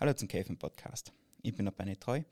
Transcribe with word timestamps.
Hallo 0.00 0.14
zum 0.14 0.28
Käfen 0.28 0.56
Podcast. 0.56 1.12
Ich 1.42 1.54
bin 1.54 1.66
der 1.66 1.72
Benny 1.72 1.94
Treu 1.94 2.16
und 2.16 2.24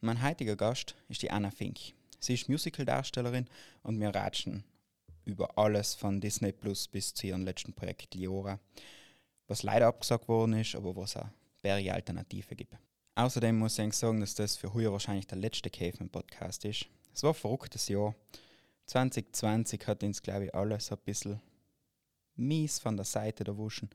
mein 0.00 0.20
heutiger 0.24 0.56
Gast 0.56 0.96
ist 1.08 1.22
die 1.22 1.30
Anna 1.30 1.52
Fink. 1.52 1.78
Sie 2.18 2.34
ist 2.34 2.48
Musicaldarstellerin 2.48 3.46
und 3.84 4.00
wir 4.00 4.12
ratschen 4.12 4.64
über 5.24 5.56
alles 5.56 5.94
von 5.94 6.20
Disney 6.20 6.50
Plus 6.50 6.88
bis 6.88 7.14
zu 7.14 7.28
ihrem 7.28 7.44
letzten 7.44 7.74
Projekt 7.74 8.16
Liora, 8.16 8.58
was 9.46 9.62
leider 9.62 9.86
abgesagt 9.86 10.26
worden 10.26 10.54
ist, 10.54 10.74
aber 10.74 10.96
was 10.96 11.16
auch 11.16 11.28
bärige 11.62 11.94
Alternative 11.94 12.56
gibt. 12.56 12.76
Außerdem 13.14 13.56
muss 13.56 13.78
ich 13.78 13.92
sagen, 13.92 14.18
dass 14.18 14.34
das 14.34 14.56
für 14.56 14.74
heute 14.74 14.90
wahrscheinlich 14.90 15.28
der 15.28 15.38
letzte 15.38 15.70
Käfen-Podcast 15.70 16.64
ist. 16.64 16.86
Es 17.14 17.22
war 17.22 17.30
ein 17.30 17.34
verrücktes 17.34 17.86
Jahr. 17.86 18.16
2020 18.86 19.86
hat 19.86 20.02
uns, 20.02 20.22
glaube 20.22 20.46
ich, 20.46 20.54
alles 20.56 20.90
ein 20.90 20.98
bisschen 21.04 21.40
mies 22.34 22.80
von 22.80 22.96
der 22.96 23.06
Seite 23.06 23.46
erwuschen. 23.46 23.90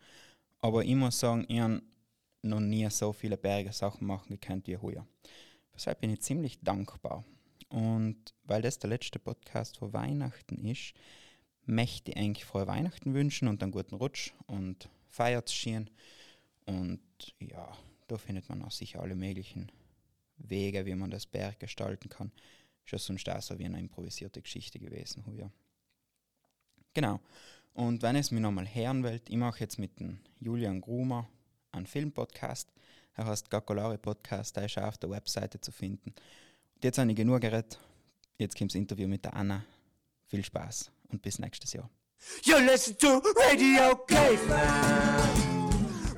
Aber 0.60 0.86
ich 0.86 0.96
muss 0.96 1.20
sagen, 1.20 1.44
ich 1.50 1.60
habe 1.60 1.82
noch 2.42 2.60
nie 2.60 2.90
so 2.90 3.14
viele 3.14 3.38
Berge 3.38 3.72
Sachen 3.72 4.08
machen 4.08 4.30
gekannt 4.30 4.68
wie 4.68 4.78
heuer. 4.78 5.08
Deshalb 5.74 6.02
bin 6.02 6.12
ich 6.12 6.22
ziemlich 6.22 6.60
dankbar. 6.62 7.24
Und 7.70 8.34
weil 8.44 8.62
das 8.62 8.80
der 8.80 8.90
letzte 8.90 9.20
Podcast 9.20 9.78
vor 9.78 9.94
Weihnachten 9.94 10.66
ist, 10.66 10.94
möchte 11.66 12.12
ich 12.12 12.18
eigentlich 12.18 12.46
frohe 12.46 12.68
Weihnachten 12.68 13.14
wünschen 13.14 13.48
und 13.48 13.62
einen 13.62 13.72
guten 13.72 13.96
Rutsch 13.96 14.32
und 14.48 14.90
feiert 15.08 15.52
schön. 15.52 15.90
Und 16.66 17.02
ja, 17.40 17.78
da 18.08 18.18
findet 18.18 18.48
man 18.50 18.64
auch 18.64 18.72
sicher 18.72 19.02
alle 19.02 19.16
möglichen 19.16 19.72
Wege, 20.38 20.86
wie 20.86 20.96
man 20.96 21.12
das 21.12 21.26
Berg 21.26 21.60
gestalten 21.60 22.10
kann. 22.10 22.32
Ist 22.86 22.92
ja 22.92 22.98
sonst 22.98 23.30
auch 23.30 23.42
so 23.42 23.60
wie 23.60 23.66
eine 23.66 23.80
improvisierte 23.80 24.42
Geschichte 24.42 24.80
gewesen. 24.80 25.24
Ja. 25.38 25.52
Genau. 26.94 27.20
Und 27.74 28.02
wenn 28.02 28.16
es 28.16 28.32
mir 28.32 28.40
nochmal 28.40 28.74
hören 28.74 29.04
wollt, 29.04 29.30
ich 29.30 29.36
mache 29.36 29.60
jetzt 29.60 29.78
mit 29.78 30.00
dem 30.00 30.20
Julian 30.40 30.82
Grumer 30.82 31.30
einen 31.78 31.88
Filmpodcast. 31.88 32.72
Er 33.16 33.26
heißt 33.26 33.50
Gakolari 33.50 33.98
Podcast, 33.98 34.56
der 34.56 34.66
ist 34.66 34.78
auch 34.78 34.84
auf 34.84 34.98
der 34.98 35.10
Webseite 35.10 35.60
zu 35.60 35.72
finden. 35.72 36.14
Und 36.76 36.84
jetzt 36.84 36.98
habe 36.98 37.10
ich 37.10 37.16
genug 37.16 37.42
geredet. 37.42 37.80
Jetzt 38.38 38.58
kommt 38.58 38.72
das 38.72 38.76
Interview 38.76 39.08
mit 39.08 39.26
der 39.26 39.34
Anna. 39.34 39.66
Viel 40.28 40.44
Spaß 40.44 40.92
und 41.10 41.22
bis 41.22 41.40
nächstes 41.40 41.74
Jahr. 41.74 41.90
You 42.44 42.58
listen 42.58 42.98
to 42.98 43.22
Radio 43.36 43.96
Caveman. 44.06 45.68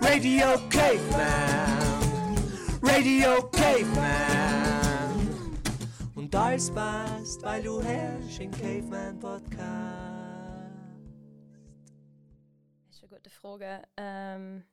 Radio 0.02 0.58
Caveman. 0.70 2.38
Radio 2.82 3.50
Caveman. 3.50 4.50
Und 6.16 6.36
alles 6.36 6.72
passt, 6.72 7.42
weil 7.44 7.64
du 7.64 7.82
herrschst 7.82 8.40
im 8.40 8.52
Caveman 8.52 9.20
Podcast. 9.20 9.60
Das 12.88 12.98
ist 12.98 13.04
eine 13.04 13.10
gute 13.10 13.30
Frage. 13.30 13.84
Ähm, 13.96 14.64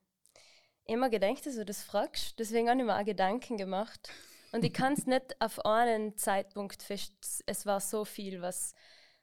immer 0.87 1.11
gedacht, 1.11 1.47
dass 1.47 1.57
du 1.57 1.65
das 1.65 1.83
fragst. 1.83 2.39
Deswegen 2.39 2.69
habe 2.69 2.81
ich 2.81 2.87
mir 2.87 2.99
auch 2.99 3.05
Gedanken 3.05 3.57
gemacht. 3.57 4.11
Und 4.53 4.65
ich 4.65 4.73
kann 4.73 4.93
es 4.95 5.07
nicht 5.07 5.41
auf 5.41 5.65
einen 5.65 6.17
Zeitpunkt 6.17 6.83
fest. 6.83 7.45
Es 7.47 7.67
war 7.67 7.81
so 7.81 8.05
viel, 8.05 8.43
was, 8.43 8.75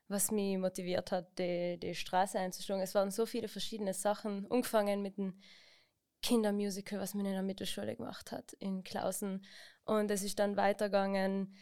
was 0.08 0.31
mich 0.31 0.58
motiviert 0.58 1.11
hat, 1.11 1.38
die, 1.39 1.78
die 1.80 1.95
Straße 1.95 2.38
einzuschlagen. 2.38 2.84
Es 2.84 2.95
waren 2.95 3.11
so 3.11 3.25
viele 3.25 3.47
verschiedene 3.47 3.94
Sachen. 3.94 4.45
Angefangen 4.52 5.02
mit 5.02 5.17
dem 5.17 5.39
Kindermusical, 6.22 7.00
was 7.00 7.14
man 7.14 7.25
in 7.25 7.34
der 7.34 7.44
Mittelschule 7.44 7.95
gemacht 7.95 8.31
hat, 8.31 8.53
in 8.53 8.84
Klausen. 8.84 9.45
Und 9.86 10.09
es 10.09 10.23
ist 10.23 10.39
dann 10.39 10.56
weitergegangen 10.56 11.56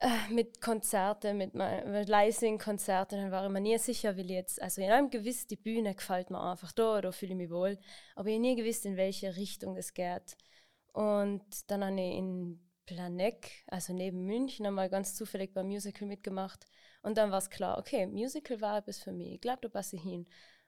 äh, 0.00 0.28
mit 0.30 0.60
Konzerten, 0.60 1.36
mit, 1.38 1.54
mit 1.54 2.08
Leising-Konzerten. 2.08 3.20
Dann 3.20 3.30
war 3.30 3.44
ich 3.46 3.52
mir 3.52 3.60
nie 3.60 3.78
sicher, 3.78 4.16
will 4.16 4.26
ich 4.26 4.36
jetzt, 4.36 4.62
also 4.62 4.82
ich 4.82 4.88
habe 4.88 5.08
gewiss, 5.08 5.46
die 5.46 5.56
Bühne 5.56 5.94
gefällt 5.94 6.30
mir 6.30 6.40
einfach 6.40 6.72
da, 6.72 7.00
da 7.00 7.12
fühle 7.12 7.32
ich 7.32 7.38
mich 7.38 7.50
wohl. 7.50 7.78
Aber 8.16 8.28
ich 8.28 8.34
habe 8.34 8.40
nie 8.40 8.56
gewusst, 8.56 8.86
in 8.86 8.96
welche 8.96 9.36
Richtung 9.36 9.76
es 9.76 9.94
geht. 9.94 10.36
Und 10.92 11.70
dann 11.70 11.84
habe 11.84 12.00
ich 12.00 12.18
in 12.18 12.60
Planegg, 12.86 13.48
also 13.66 13.92
neben 13.92 14.26
München, 14.26 14.66
einmal 14.66 14.90
ganz 14.90 15.14
zufällig 15.14 15.54
beim 15.54 15.68
Musical 15.68 16.06
mitgemacht. 16.08 16.66
Und 17.02 17.18
dann 17.18 17.30
war 17.30 17.38
es 17.38 17.50
klar, 17.50 17.78
okay, 17.78 18.06
Musical 18.06 18.60
war 18.60 18.78
etwas 18.78 18.98
für 18.98 19.12
mich. 19.12 19.34
Ich 19.34 19.40
glaube, 19.40 19.60
da 19.62 19.68
passe 19.68 19.96
ich 19.96 20.02
hin. 20.02 20.26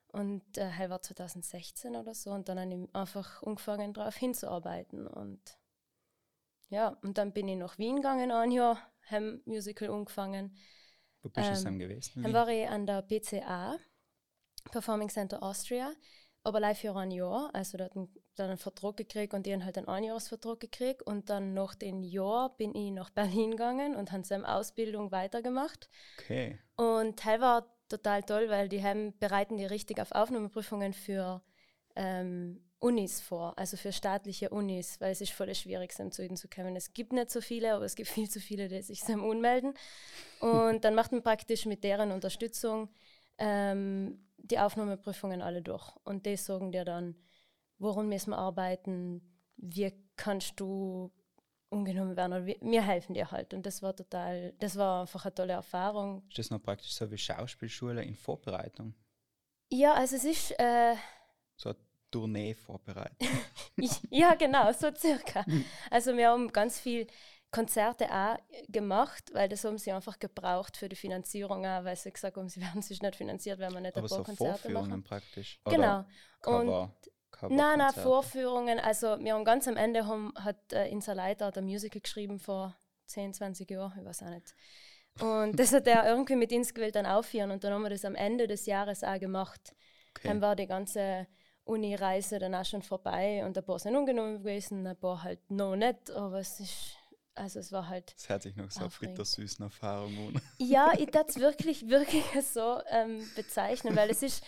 Und 0.09 0.57
äh, 0.57 0.89
war 0.89 1.03
2016 1.03 1.97
oder 1.97 2.15
so. 2.15 2.31
Und 2.31 2.49
dann 2.49 2.59
habe 2.59 2.75
ich 2.75 2.95
einfach 2.95 3.43
angefangen, 3.43 3.93
darauf 3.93 4.17
hinzuarbeiten. 4.17 5.07
Und 5.07 5.59
ja, 6.71 6.97
und 7.03 7.19
dann 7.19 7.33
bin 7.33 7.49
ich 7.49 7.57
nach 7.57 7.79
Wien 7.79 7.97
gegangen, 7.97 8.31
ein 8.31 8.51
Jahr, 8.51 8.79
habe 9.11 9.41
Musical 9.45 9.91
angefangen. 9.91 10.57
Wo 11.23 11.29
bist 11.29 11.65
du 11.65 11.69
ähm, 11.69 11.79
gewesen? 11.79 12.23
Dann 12.23 12.33
war 12.33 12.49
ich 12.49 12.69
an 12.69 12.87
der 12.87 13.03
PCA, 13.03 13.79
Performing 14.71 15.09
Center 15.09 15.43
Austria, 15.43 15.93
aber 16.43 16.61
live 16.61 16.79
für 16.79 16.95
ein 16.95 17.11
Jahr. 17.11 17.51
Also 17.53 17.79
da 17.79 17.85
hat 17.85 17.95
dann 17.95 18.49
einen 18.51 18.59
Vertrag 18.59 18.97
gekriegt 18.97 19.35
und 19.35 19.47
ich 19.47 19.53
habe 19.53 19.65
halt 19.65 19.79
einen 19.79 19.89
Einjahresvertrag 19.89 20.61
gekriegt. 20.61 21.03
Und 21.03 21.31
dann 21.31 21.55
nach 21.55 21.75
dem 21.75 22.03
Jahr 22.03 22.57
bin 22.57 22.75
ich 22.75 22.93
nach 22.93 23.11
Berlin 23.11 23.53
gegangen 23.53 23.97
und 23.97 24.13
habe 24.13 24.25
seine 24.25 24.49
Ausbildung 24.49 25.11
weitergemacht. 25.11 25.89
Okay. 26.21 26.59
Und 26.77 27.19
Teil 27.19 27.41
war 27.41 27.75
total 27.89 28.23
toll, 28.23 28.49
weil 28.49 28.69
die 28.69 28.83
haben, 28.83 29.17
bereiten 29.19 29.57
die 29.57 29.65
richtig 29.65 30.01
auf 30.01 30.13
Aufnahmeprüfungen 30.13 30.93
für 30.93 31.43
ähm, 31.95 32.66
Unis 32.79 33.21
vor, 33.21 33.59
also 33.59 33.77
für 33.77 33.93
staatliche 33.93 34.51
Unis, 34.51 35.01
weil 35.01 35.13
es 35.13 35.21
ist 35.21 35.33
voll 35.33 35.55
schwierig, 35.55 35.95
zum 35.95 36.13
zu 36.13 36.25
ihnen 36.25 36.37
zu 36.37 36.49
kommen. 36.49 36.77
Es 36.77 36.93
gibt 36.93 37.13
nicht 37.13 37.31
so 37.31 37.41
viele, 37.41 37.75
aber 37.75 37.85
es 37.85 37.95
gibt 37.95 38.11
viel 38.11 38.29
zu 38.29 38.41
viele, 38.41 38.69
die 38.69 38.83
sich 38.83 39.03
sem 39.03 39.25
unmelden. 39.25 39.75
Und 40.41 40.85
dann 40.85 40.95
macht 40.95 41.13
man 41.13 41.23
praktisch 41.23 41.65
mit 41.65 41.85
deren 41.85 42.13
Unterstützung 42.13 42.91
ähm, 43.39 44.27
die 44.37 44.59
Aufnahmeprüfungen 44.59 45.41
alle 45.41 45.63
durch. 45.63 45.91
Und 46.05 46.27
die 46.27 46.37
sagen 46.37 46.71
dir 46.71 46.85
dann, 46.85 47.17
woran 47.79 48.09
müssen 48.09 48.31
wir 48.31 48.39
arbeiten, 48.39 49.23
wie 49.57 49.93
kannst 50.17 50.61
du 50.61 51.11
umgenommen 51.71 52.17
werden. 52.17 52.33
Und 52.35 52.47
wir, 52.47 52.83
helfen 52.83 53.15
dir 53.15 53.31
halt. 53.31 53.55
Und 53.55 53.65
das 53.65 53.83
war 53.83 53.97
total, 53.97 54.53
das 54.59 54.77
war 54.77 55.03
einfach 55.03 55.25
eine 55.25 55.35
tolle 55.35 55.53
Erfahrung. 55.55 56.23
Ist 56.29 56.39
das 56.39 56.51
noch 56.51 56.63
praktisch 56.63 56.93
so 56.93 57.11
wie 57.11 57.19
Schauspielschule 57.19 58.03
in 58.05 58.15
Vorbereitung? 58.15 58.95
Ja, 59.71 59.95
also 59.95 60.17
es 60.17 60.25
ist. 60.25 60.51
Äh, 60.59 60.95
so 62.13 62.25
eine 62.25 62.33
Tournee-Vorbereitung. 62.33 63.29
ja, 64.11 64.35
genau, 64.35 64.73
so 64.73 64.95
circa. 64.95 65.45
Also 65.91 66.17
wir 66.17 66.29
haben 66.31 66.53
ganz 66.53 66.79
viel 66.81 67.07
Konzerte 67.51 68.13
auch 68.13 68.37
gemacht, 68.69 69.31
weil 69.33 69.49
das 69.49 69.65
haben 69.65 69.79
sie 69.79 69.93
einfach 69.93 70.19
gebraucht 70.19 70.77
für 70.77 70.89
die 70.89 70.97
Finanzierung 70.97 71.65
auch, 71.65 71.85
weil 71.85 71.97
sie 71.97 72.13
gesagt 72.13 72.37
haben, 72.37 72.49
sie 72.49 72.61
werden 72.61 72.83
sich 72.83 73.01
nicht 73.01 73.17
finanziert, 73.17 73.59
wenn 73.59 73.73
man 73.73 73.83
nicht 73.83 73.97
Aber 73.97 74.07
ein 74.07 74.09
paar 74.09 74.19
so 74.19 74.25
Konzerte 74.25 74.59
Vorführungen 74.59 74.91
machen. 74.91 75.05
praktisch. 75.05 75.61
Genau. 75.65 76.05
Cover. 76.43 76.61
Und 76.61 76.93
Nein, 77.55 77.79
nein, 77.79 77.93
Vorführungen. 77.93 78.79
Also 78.79 79.19
wir 79.21 79.35
haben 79.35 79.45
ganz 79.45 79.69
am 79.69 79.77
Ende 79.77 80.07
haben, 80.07 80.33
hat 80.39 80.73
äh, 80.73 80.89
unser 80.91 81.15
Leiter 81.15 81.53
ein 81.55 81.65
Musical 81.65 82.01
geschrieben 82.01 82.39
vor 82.39 82.75
10, 83.07 83.35
20 83.35 83.71
Jahren, 83.71 83.99
ich 83.99 84.05
weiß 84.07 84.23
auch 84.23 84.31
nicht. 84.31 84.55
Und 85.21 85.59
das 85.59 85.73
hat 85.73 85.87
er 85.87 86.07
irgendwie 86.07 86.37
mit 86.37 86.53
uns 86.53 86.73
gewählt 86.73 86.95
dann 86.95 87.07
aufführen 87.07 87.51
und 87.51 87.63
dann 87.65 87.73
haben 87.73 87.83
wir 87.83 87.91
das 87.91 88.05
am 88.05 88.15
Ende 88.15 88.47
des 88.47 88.67
Jahres 88.67 89.03
auch 89.03 89.19
gemacht. 89.19 89.75
Okay. 90.11 90.29
Dann 90.29 90.41
war 90.41 90.57
die 90.57 90.67
ganze 90.67 91.27
Uni-Reise 91.67 92.39
dann 92.39 92.55
auch 92.55 92.65
schon 92.65 92.83
vorbei 92.83 93.45
und 93.45 93.59
ein 93.59 93.65
paar 93.65 93.79
sind 93.79 93.97
ungenommen 93.97 94.39
gewesen, 94.39 94.87
ein 94.87 94.97
paar 94.97 95.23
halt 95.23 95.51
noch 95.51 95.77
nicht, 95.77 96.11
aber 96.11 96.39
es 96.39 96.61
ist 96.61 96.97
also 97.37 97.61
es 97.61 97.71
war 97.71 97.87
halt. 97.87 98.15
Es 98.17 98.31
hört 98.31 98.43
sich 98.43 98.57
noch 98.57 98.71
so 98.71 98.81
eine 98.81 98.91
frittersüßen 98.91 99.63
Erfahrung 99.63 100.17
an. 100.29 100.41
Ja, 100.59 100.93
ich 100.99 101.11
darf 101.11 101.29
es 101.29 101.39
wirklich, 101.39 101.87
wirklich 101.87 102.25
so 102.43 102.81
ähm, 102.91 103.23
bezeichnen, 103.37 103.95
weil 103.95 104.11
es 104.11 104.23
ist, 104.23 104.43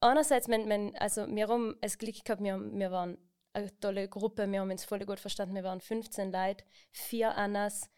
einerseits, 0.00 0.48
wenn, 0.48 0.68
wenn, 0.68 0.96
also 0.96 1.26
wir 1.28 1.48
haben 1.48 1.76
es 1.82 1.98
Glück 1.98 2.24
gehabt, 2.24 2.42
wir, 2.42 2.58
wir 2.58 2.90
waren 2.90 3.18
eine 3.52 3.78
tolle 3.78 4.08
Gruppe, 4.08 4.50
wir 4.50 4.60
haben 4.60 4.70
uns 4.70 4.84
voll 4.84 5.04
gut 5.04 5.20
verstanden, 5.20 5.54
wir 5.54 5.64
waren 5.64 5.80
15 5.80 6.32
Leute, 6.32 6.64
vier 6.92 7.36
Annas, 7.36 7.90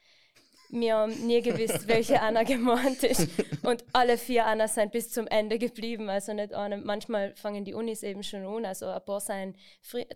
wir 0.70 0.96
haben 0.96 1.26
nie 1.26 1.42
gewusst, 1.42 1.86
welche 1.88 2.20
Anna 2.20 2.42
gemeint 2.42 3.02
ist. 3.02 3.28
Und 3.62 3.84
alle 3.92 4.18
vier 4.18 4.46
Annas 4.46 4.74
sind 4.74 4.92
bis 4.92 5.10
zum 5.10 5.26
Ende 5.26 5.58
geblieben. 5.58 6.08
Also 6.08 6.32
nicht 6.32 6.54
eine, 6.54 6.76
manchmal 6.76 7.34
fangen 7.36 7.64
die 7.64 7.74
Unis 7.74 8.02
eben 8.02 8.22
schon 8.22 8.44
an. 8.44 8.64
Also 8.64 8.86
ein 8.86 9.04
paar 9.04 9.20
sein, 9.20 9.54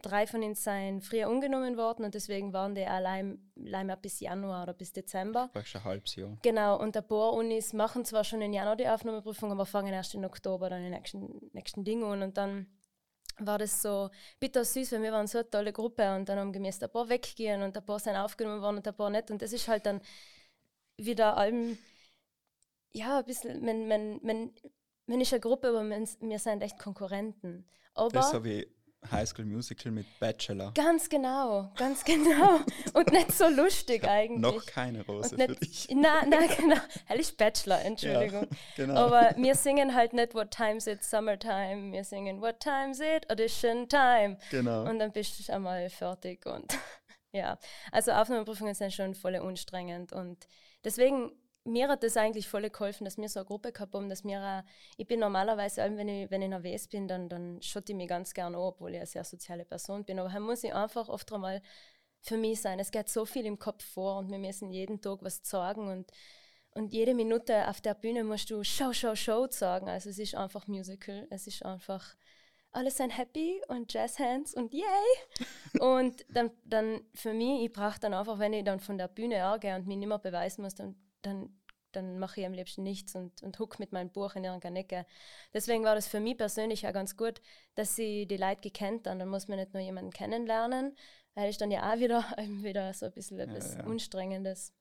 drei 0.03 0.27
von 0.27 0.43
ihnen 0.43 0.55
seien 0.55 1.01
früher 1.01 1.29
umgenommen 1.29 1.77
worden 1.77 2.05
und 2.05 2.15
deswegen 2.15 2.53
waren 2.53 2.75
die 2.75 2.85
allein, 2.85 3.51
allein 3.57 3.95
bis 4.01 4.21
Januar 4.21 4.65
oder 4.65 4.75
bis 4.75 4.93
Dezember. 4.93 5.51
Das 5.55 5.75
ein 5.75 5.85
halbes 5.85 6.17
Jahr. 6.17 6.37
Genau, 6.43 6.79
und 6.81 6.97
ein 6.97 7.07
paar 7.07 7.33
Unis 7.33 7.73
machen 7.73 8.05
zwar 8.05 8.25
schon 8.25 8.43
im 8.43 8.53
Januar 8.53 8.77
die 8.77 8.89
Aufnahmeprüfung, 8.89 9.51
aber 9.53 9.67
fangen 9.67 9.93
erst 9.93 10.15
im 10.15 10.25
Oktober 10.25 10.71
dann 10.71 10.83
die 10.83 10.91
nächsten, 10.91 11.51
nächsten 11.53 11.85
Dinge 11.85 12.07
an. 12.07 12.23
Und 12.23 12.37
dann 12.37 12.67
war 13.39 13.59
das 13.59 13.83
so 13.83 14.11
bitter 14.39 14.65
süß, 14.65 14.93
weil 14.93 15.03
wir 15.03 15.13
waren 15.13 15.27
so 15.27 15.39
eine 15.39 15.51
tolle 15.51 15.73
Gruppe 15.73 16.15
und 16.15 16.29
dann 16.29 16.39
haben 16.39 16.55
wir 16.55 16.61
ein 16.61 16.93
paar 16.93 17.09
weggehen 17.09 17.63
und 17.63 17.77
ein 17.77 17.85
paar 17.85 17.99
sind 17.99 18.17
aufgenommen 18.17 18.61
worden 18.63 18.79
und 18.79 18.89
ein 18.89 18.95
paar 18.95 19.11
nicht. 19.11 19.31
Und 19.31 19.43
das 19.43 19.53
ist 19.53 19.69
halt 19.69 19.87
dann 19.87 20.01
wieder 21.05 21.37
allem, 21.37 21.79
ja, 22.93 23.19
ein 23.19 23.25
bisschen, 23.25 23.65
man, 23.65 23.89
man, 23.89 24.21
man, 24.23 24.51
man 25.07 25.21
ist 25.21 25.33
eine 25.33 25.41
Gruppe, 25.41 25.69
aber 25.69 25.83
man, 25.83 26.09
wir 26.21 26.39
sind 26.39 26.63
echt 26.63 26.79
Konkurrenten. 26.79 27.67
Aber 27.95 28.11
das 28.11 28.33
habe 28.33 28.49
ich 28.51 28.69
High 29.11 29.27
School 29.27 29.47
Musical 29.47 29.93
mit 29.93 30.07
Bachelor. 30.19 30.73
Ganz 30.75 31.09
genau, 31.09 31.73
ganz 31.77 32.05
genau. 32.05 32.61
Und 32.93 33.13
nicht 33.13 33.33
so 33.33 33.49
lustig 33.49 34.05
eigentlich. 34.09 34.41
Noch 34.41 34.65
keine 34.67 35.05
Rose 35.07 35.35
Und 35.35 35.43
für 35.43 35.49
nicht, 35.49 35.63
dich. 35.63 35.89
Nein, 35.95 36.29
nein, 36.29 36.49
genau. 36.57 36.77
Hell 37.07 37.21
ist 37.21 37.37
Bachelor, 37.37 37.81
Entschuldigung. 37.83 38.43
Ja, 38.43 38.57
genau. 38.77 38.95
Aber 38.95 39.35
wir 39.37 39.55
singen 39.55 39.95
halt 39.95 40.13
nicht 40.13 40.35
What 40.35 40.51
Time's 40.51 40.87
It, 40.87 41.03
Summertime. 41.03 41.93
Wir 41.93 42.05
singen 42.05 42.41
What 42.41 42.61
Time's 42.61 43.01
It, 43.01 43.31
Audition 43.31 43.89
Time. 43.89 44.39
Genau. 44.51 44.89
Und 44.89 44.99
dann 44.99 45.13
bist 45.13 45.49
du 45.49 45.53
einmal 45.53 45.89
fertig. 45.89 46.45
Und 46.45 46.77
ja, 47.33 47.59
also 47.93 48.13
Aufnahmeprüfungen 48.13 48.75
sind 48.75 48.93
schon 48.93 49.15
voll 49.15 49.37
anstrengend. 49.37 50.13
Und 50.13 50.47
deswegen, 50.85 51.33
mir 51.65 51.89
hat 51.89 52.03
das 52.03 52.17
eigentlich 52.17 52.49
voll 52.49 52.69
geholfen, 52.71 53.05
dass 53.05 53.19
wir 53.19 53.29
so 53.29 53.41
eine 53.41 53.47
Gruppe 53.47 53.73
gehabt 53.73 53.95
haben, 53.95 54.09
dass 54.09 54.25
wir 54.25 54.65
ich 54.97 55.07
bin 55.07 55.21
normalerweise, 55.21 55.83
wenn 55.97 56.09
ich, 56.09 56.31
wenn 56.31 56.43
ich 56.43 56.49
nervös 56.49 56.89
bin, 56.89 57.07
dann, 57.09 57.29
dann 57.29 57.61
schotte 57.63 57.93
ich 57.93 57.97
mich 57.97 58.09
ganz 58.09 58.33
gerne 58.35 58.57
an, 58.57 58.63
obwohl 58.63 58.91
ich 58.93 58.97
eine 58.97 59.07
sehr 59.07 59.25
soziale 59.25 59.65
Person 59.65 60.05
bin. 60.05 60.19
Aber 60.19 60.31
dann 60.31 60.43
muss 60.43 60.65
ich 60.65 60.75
einfach 60.75 61.09
oft 61.09 61.33
einmal 61.33 61.63
für 62.23 62.37
mich 62.37 62.61
sein. 62.61 62.79
Es 62.81 62.91
geht 62.91 63.09
so 63.09 63.25
viel 63.27 63.47
im 63.47 63.59
Kopf 63.59 63.85
vor 63.85 64.19
und 64.19 64.31
wir 64.31 64.39
müssen 64.39 64.71
jeden 64.71 65.01
Tag 65.01 65.19
was 65.23 65.41
sagen 65.43 65.89
und 65.89 66.11
und 66.73 66.93
jede 66.93 67.15
Minute 67.15 67.69
auf 67.69 67.81
der 67.81 67.95
Bühne 67.95 68.23
musst 68.25 68.51
du 68.51 68.63
Show, 68.63 68.93
Show, 68.93 69.15
Show 69.17 69.49
sagen. 69.51 69.89
Also 69.89 70.11
es 70.11 70.19
ist 70.19 70.35
einfach 70.37 70.67
Musical. 70.69 71.27
Es 71.31 71.47
ist 71.47 71.65
einfach, 71.65 72.15
alle 72.73 72.91
sind 72.91 73.17
happy 73.17 73.61
und 73.69 73.93
Jazzhands 73.93 74.55
und 74.55 74.73
yay. 74.73 74.85
und 75.81 76.25
dann, 76.29 76.51
dann 76.65 77.01
für 77.15 77.33
mich, 77.33 77.65
ich 77.65 77.73
brauche 77.73 78.01
dann 78.01 78.15
einfach, 78.15 78.39
wenn 78.39 78.53
ich 78.53 78.65
dann 78.65 78.81
von 78.81 78.99
der 78.99 79.09
Bühne 79.09 79.37
hergehe 79.37 79.75
und 79.75 79.87
mich 79.87 79.97
nicht 79.97 80.09
mehr 80.09 80.19
beweisen 80.19 80.63
muss, 80.63 80.75
dann, 80.75 80.95
dann, 81.23 81.61
dann 81.93 82.19
mache 82.19 82.41
ich 82.41 82.47
am 82.47 82.53
liebsten 82.53 82.83
nichts 82.83 83.15
und, 83.15 83.43
und 83.43 83.59
huck 83.59 83.79
mit 83.79 83.93
meinem 83.93 84.11
Buch 84.11 84.37
in 84.37 84.45
irgendeiner 84.45 84.81
Ecke. 84.81 85.07
Deswegen 85.53 85.85
war 85.85 85.95
das 85.95 86.07
für 86.07 86.21
mich 86.21 86.37
persönlich 86.39 86.87
auch 86.87 86.93
ganz 86.93 87.17
gut, 87.17 87.41
dass 87.75 87.97
sie 87.97 88.27
die 88.27 88.37
Leute 88.37 88.61
gekannt 88.61 89.07
haben. 89.07 89.19
Dann 89.19 89.29
muss 89.29 89.49
man 89.49 89.59
nicht 89.59 89.75
nur 89.75 89.83
jemanden 89.83 90.13
kennenlernen, 90.13 90.97
weil 91.35 91.51
ist 91.51 91.61
dann 91.61 91.71
ja 91.71 91.93
auch 91.93 91.99
wieder, 91.99 92.25
wieder 92.63 92.95
so 92.95 93.07
ein 93.07 93.13
bisschen 93.13 93.39
etwas 93.41 93.75
ja. 93.75 93.85
Unstrengendes 93.85 94.73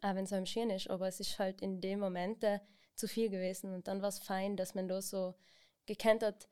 auch 0.00 0.14
wenn 0.14 0.24
es 0.24 0.32
einem 0.32 0.46
schön 0.46 0.70
ist, 0.70 0.88
aber 0.88 1.08
es 1.08 1.20
ist 1.20 1.38
halt 1.38 1.60
in 1.60 1.80
dem 1.80 2.00
Moment 2.00 2.42
äh, 2.44 2.60
zu 2.94 3.06
viel 3.06 3.28
gewesen. 3.28 3.74
Und 3.74 3.88
dann 3.88 4.00
war 4.00 4.08
es 4.08 4.18
fein, 4.18 4.56
dass 4.56 4.74
man 4.74 4.88
da 4.88 5.02
so 5.02 5.34
gekannt 5.86 6.22
hat, 6.22 6.48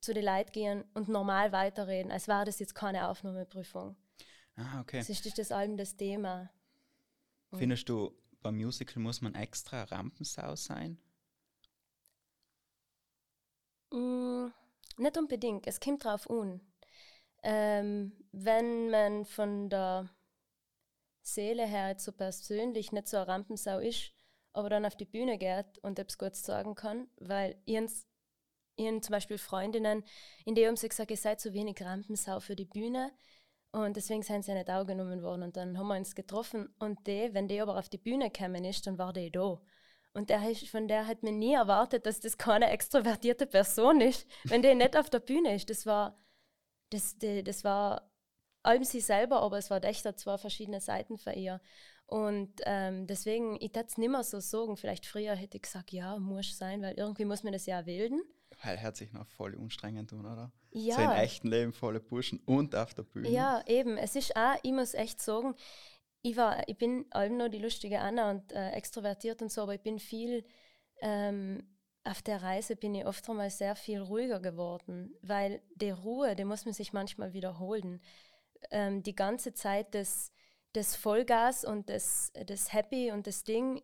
zu 0.00 0.14
den 0.14 0.24
Leuten 0.24 0.52
gehen 0.52 0.84
und 0.94 1.08
normal 1.08 1.52
weiterreden, 1.52 2.12
als 2.12 2.28
wäre 2.28 2.44
das 2.44 2.58
jetzt 2.58 2.74
keine 2.74 3.08
Aufnahmeprüfung. 3.08 3.96
Ah, 4.56 4.80
okay. 4.80 4.98
Es 4.98 5.08
ist 5.08 5.38
das 5.38 5.52
allem 5.52 5.76
das 5.76 5.96
Thema. 5.96 6.50
Findest 7.52 7.88
du, 7.88 8.12
beim 8.42 8.56
Musical 8.56 9.02
muss 9.02 9.20
man 9.20 9.34
extra 9.34 9.84
Rampensau 9.84 10.54
sein? 10.56 10.98
Mm, 13.90 14.48
nicht 14.98 15.16
unbedingt, 15.16 15.66
es 15.66 15.80
kommt 15.80 16.04
drauf 16.04 16.28
an. 16.28 16.60
Ähm, 17.42 18.12
wenn 18.32 18.90
man 18.90 19.24
von 19.24 19.70
der 19.70 20.10
Seele 21.22 21.66
her 21.66 21.88
jetzt 21.88 22.04
so 22.04 22.12
persönlich 22.12 22.92
nicht 22.92 23.08
so 23.08 23.16
eine 23.16 23.28
Rampensau 23.28 23.78
ist, 23.78 24.12
aber 24.52 24.70
dann 24.70 24.84
auf 24.84 24.96
die 24.96 25.04
Bühne 25.04 25.38
geht 25.38 25.78
und 25.82 25.98
etwas 25.98 26.18
Gutes 26.18 26.42
sagen 26.42 26.74
kann, 26.74 27.08
weil 27.18 27.56
ihren, 27.64 27.90
ihren 28.78 29.02
zum 29.02 29.12
Beispiel 29.12 29.38
Freundinnen, 29.38 30.04
in 30.44 30.54
die 30.54 30.66
haben 30.66 30.76
sie 30.76 30.88
gesagt, 30.88 31.10
ihr 31.10 31.16
seid 31.16 31.40
zu 31.40 31.52
wenig 31.52 31.80
Rampensau 31.80 32.40
für 32.40 32.56
die 32.56 32.64
Bühne 32.64 33.12
und 33.70 33.96
deswegen 33.96 34.22
sind 34.22 34.44
sie 34.44 34.54
nicht 34.54 34.70
aufgenommen 34.70 35.22
worden 35.22 35.42
und 35.42 35.56
dann 35.56 35.76
haben 35.78 35.88
wir 35.88 35.96
uns 35.96 36.14
getroffen 36.14 36.68
und 36.78 37.06
die, 37.06 37.30
wenn 37.32 37.48
die 37.48 37.60
aber 37.60 37.78
auf 37.78 37.88
die 37.88 37.98
Bühne 37.98 38.30
gekommen 38.30 38.64
ist, 38.64 38.86
dann 38.86 38.98
war 38.98 39.12
die 39.12 39.30
da. 39.30 39.60
Und 40.14 40.30
der, 40.30 40.40
von 40.70 40.88
der 40.88 41.06
hat 41.06 41.22
man 41.22 41.38
nie 41.38 41.54
erwartet, 41.54 42.06
dass 42.06 42.20
das 42.20 42.38
keine 42.38 42.70
extrovertierte 42.70 43.46
Person 43.46 44.00
ist, 44.00 44.26
wenn 44.44 44.62
die 44.62 44.74
nicht 44.74 44.96
auf 44.96 45.10
der 45.10 45.20
Bühne 45.20 45.54
ist. 45.54 45.70
Das 45.70 45.86
war, 45.86 46.18
das, 46.90 47.18
die, 47.18 47.44
das 47.44 47.62
war 47.62 48.10
allem 48.62 48.84
sie 48.84 49.00
selber, 49.00 49.42
aber 49.42 49.58
es 49.58 49.70
war 49.70 49.82
echt 49.84 50.18
zwei 50.18 50.38
verschiedene 50.38 50.80
Seiten 50.80 51.18
für 51.18 51.32
ihr. 51.32 51.60
Und 52.06 52.62
ähm, 52.64 53.06
deswegen, 53.06 53.56
ich 53.56 53.74
hätte 53.74 53.86
es 53.86 53.98
nicht 53.98 54.10
mehr 54.10 54.24
so 54.24 54.40
sagen. 54.40 54.76
Vielleicht 54.76 55.06
früher 55.06 55.34
hätte 55.34 55.58
ich 55.58 55.62
gesagt, 55.62 55.92
ja, 55.92 56.18
muss 56.18 56.56
sein, 56.56 56.82
weil 56.82 56.94
irgendwie 56.94 57.26
muss 57.26 57.42
man 57.42 57.52
das 57.52 57.66
ja 57.66 57.84
wählen. 57.84 58.22
Hört 58.60 58.96
sich 58.96 59.12
noch 59.12 59.26
voll 59.26 59.56
anstrengend 59.56 60.12
an, 60.12 60.26
oder? 60.26 60.52
Ja. 60.70 60.96
So 60.96 61.02
im 61.02 61.10
echten 61.10 61.48
Leben 61.48 61.72
volle 61.72 62.00
Burschen 62.00 62.40
und 62.44 62.74
auf 62.74 62.92
der 62.94 63.04
Bühne. 63.04 63.30
Ja, 63.30 63.62
eben. 63.66 63.96
Es 63.96 64.16
ist 64.16 64.36
auch, 64.36 64.56
ich 64.62 64.72
muss 64.72 64.94
echt 64.94 65.20
sagen, 65.20 65.54
ich, 66.22 66.36
war, 66.36 66.68
ich 66.68 66.76
bin 66.76 67.06
allem 67.10 67.36
noch 67.36 67.48
die 67.48 67.58
lustige 67.58 68.00
Anna 68.00 68.30
und 68.30 68.52
äh, 68.52 68.70
extrovertiert 68.70 69.40
und 69.42 69.52
so, 69.52 69.62
aber 69.62 69.74
ich 69.74 69.80
bin 69.80 69.98
viel, 69.98 70.44
ähm, 71.00 71.62
auf 72.04 72.22
der 72.22 72.42
Reise 72.42 72.74
bin 72.74 72.94
ich 72.94 73.06
oft 73.06 73.28
einmal 73.28 73.50
sehr 73.50 73.76
viel 73.76 74.00
ruhiger 74.00 74.40
geworden, 74.40 75.14
weil 75.22 75.62
die 75.74 75.90
Ruhe, 75.90 76.34
die 76.34 76.44
muss 76.44 76.64
man 76.64 76.74
sich 76.74 76.92
manchmal 76.92 77.32
wiederholen. 77.32 78.00
Ähm, 78.70 79.02
die 79.02 79.14
ganze 79.14 79.52
Zeit 79.54 79.94
das, 79.94 80.32
das 80.72 80.96
Vollgas 80.96 81.64
und 81.64 81.88
das, 81.90 82.32
das 82.46 82.72
Happy 82.72 83.12
und 83.12 83.26
das 83.26 83.44
Ding, 83.44 83.82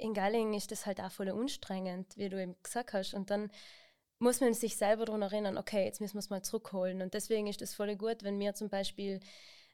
in 0.00 0.14
Galling 0.14 0.54
ist 0.54 0.70
das 0.70 0.86
halt 0.86 1.00
auch 1.00 1.12
voll 1.12 1.28
anstrengend, 1.30 2.16
wie 2.16 2.28
du 2.28 2.40
eben 2.42 2.56
gesagt 2.62 2.92
hast. 2.92 3.14
Und 3.14 3.30
dann 3.30 3.50
muss 4.18 4.40
man 4.40 4.54
sich 4.54 4.76
selber 4.76 5.04
daran 5.04 5.22
erinnern, 5.22 5.58
okay, 5.58 5.84
jetzt 5.84 6.00
müssen 6.00 6.14
wir 6.14 6.20
es 6.20 6.30
mal 6.30 6.42
zurückholen. 6.42 7.02
Und 7.02 7.14
deswegen 7.14 7.46
ist 7.46 7.62
es 7.62 7.74
voll 7.74 7.96
gut, 7.96 8.22
wenn 8.22 8.38
wir 8.38 8.54
zum 8.54 8.68
Beispiel 8.68 9.20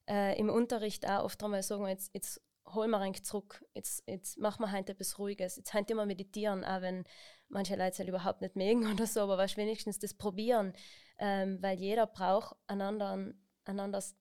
äh, 0.08 0.38
im 0.38 0.48
Unterricht 0.48 1.08
auch 1.08 1.24
oft 1.24 1.42
einmal 1.42 1.62
sagen, 1.62 1.86
jetzt, 1.86 2.12
jetzt 2.14 2.40
holen 2.74 2.90
wir 2.90 2.98
eigentlich 2.98 3.24
zurück, 3.24 3.64
jetzt, 3.74 4.02
jetzt 4.08 4.38
machen 4.38 4.62
wir 4.62 4.72
heute 4.72 4.92
etwas 4.92 5.18
Ruhiges, 5.18 5.56
jetzt 5.56 5.74
heute 5.74 5.92
immer 5.92 6.06
meditieren, 6.06 6.64
auch 6.64 6.80
wenn 6.80 7.04
manche 7.48 7.76
Leute 7.76 7.92
es 7.92 7.98
halt 7.98 8.08
überhaupt 8.08 8.40
nicht 8.40 8.56
mögen 8.56 8.86
oder 8.92 9.06
so, 9.06 9.20
aber 9.20 9.38
was 9.38 9.56
wenigstens 9.56 9.98
das 9.98 10.14
probieren, 10.14 10.72
ähm, 11.18 11.62
weil 11.62 11.78
jeder 11.78 12.06
braucht 12.06 12.56
einen 12.66 12.82
anderen, 12.82 13.46
einen, 13.64 13.80
anderes, 13.80 14.16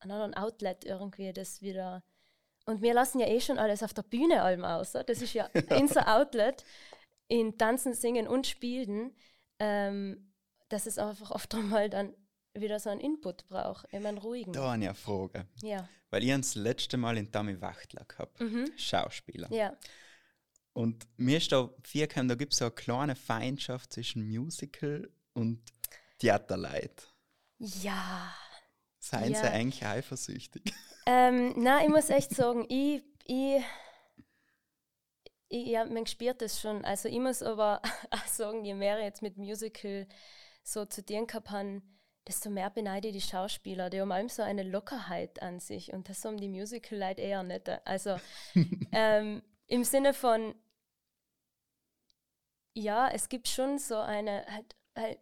einen 0.00 0.12
anderen 0.12 0.34
Outlet 0.34 0.84
irgendwie, 0.84 1.32
das 1.32 1.62
wieder 1.62 2.02
und 2.66 2.82
wir 2.82 2.94
lassen 2.94 3.20
ja 3.20 3.26
eh 3.26 3.40
schon 3.40 3.58
alles 3.58 3.82
auf 3.82 3.94
der 3.94 4.02
Bühne 4.02 4.42
allem 4.42 4.64
aus. 4.64 4.92
Das 4.92 5.22
ist 5.22 5.34
ja 5.34 5.48
unser 5.70 6.16
Outlet 6.16 6.64
in 7.28 7.56
Tanzen, 7.58 7.94
Singen 7.94 8.26
und 8.26 8.46
Spielen, 8.46 9.14
ähm, 9.58 10.32
dass 10.68 10.86
es 10.86 10.98
einfach 10.98 11.30
oft 11.30 11.54
einmal 11.54 11.90
dann 11.90 12.14
wieder 12.54 12.80
so 12.80 12.90
einen 12.90 13.00
Input 13.00 13.46
braucht, 13.48 13.86
immer 13.92 14.08
einen 14.08 14.18
ruhigen. 14.18 14.52
Da 14.52 14.72
eine 14.72 14.94
Frage. 14.94 15.46
Ja, 15.62 15.88
Weil 16.10 16.24
ich 16.24 16.30
das 16.30 16.54
letzte 16.56 16.96
Mal 16.96 17.16
in 17.16 17.30
Dami 17.30 17.60
Wachtler 17.60 18.04
gehabt, 18.04 18.42
Schauspieler. 18.76 19.48
Mhm. 19.48 19.54
ja. 19.54 19.76
Und 20.72 21.06
mir 21.16 21.38
ist 21.38 21.50
da 21.50 21.68
vier 21.82 22.06
gekommen, 22.06 22.28
da 22.28 22.36
gibt 22.36 22.52
es 22.52 22.60
so 22.60 22.66
eine 22.66 22.74
kleine 22.74 23.16
Feindschaft 23.16 23.92
zwischen 23.92 24.26
Musical 24.26 25.10
und 25.32 25.60
Theaterleid. 26.18 27.12
Ja. 27.58 28.32
Seien 29.00 29.32
Ja. 29.32 29.40
sie 29.40 29.48
eigentlich 29.48 29.84
eifersüchtig? 29.84 30.62
Ähm, 31.06 31.54
nein, 31.56 31.86
ich 31.86 31.88
muss 31.88 32.10
echt 32.10 32.30
sagen, 32.34 32.66
ich, 32.68 33.02
ich, 33.24 33.64
ich 35.48 35.66
ja, 35.66 35.84
man 35.86 36.06
spürt 36.06 36.40
das 36.42 36.60
schon. 36.60 36.84
Also 36.84 37.08
ich 37.08 37.18
muss 37.18 37.42
aber 37.42 37.80
auch 38.10 38.26
sagen, 38.26 38.64
je 38.64 38.74
mehr 38.74 38.98
ich 38.98 39.04
jetzt 39.04 39.22
mit 39.22 39.36
Musical 39.36 40.06
so 40.62 40.84
zu 40.84 41.04
tun 41.04 41.26
gehabt 41.26 41.50
habe, 41.50 41.82
desto 42.28 42.50
mehr 42.50 42.70
beneide 42.70 43.08
ich 43.08 43.14
die 43.14 43.20
Schauspieler. 43.22 43.90
Die 43.90 44.00
haben 44.00 44.12
allem 44.12 44.28
so 44.28 44.42
eine 44.42 44.62
Lockerheit 44.62 45.42
an 45.42 45.58
sich 45.58 45.92
und 45.92 46.08
das 46.08 46.24
haben 46.24 46.36
die 46.36 46.48
Musical-Leute 46.48 47.22
eher 47.22 47.42
nicht. 47.42 47.68
Also 47.86 48.16
ähm, 48.92 49.42
im 49.66 49.82
Sinne 49.82 50.12
von, 50.14 50.54
ja, 52.74 53.08
es 53.08 53.28
gibt 53.28 53.48
schon 53.48 53.78
so 53.78 53.96
eine, 53.96 54.44
halt, 54.46 54.76
halt, 54.96 55.18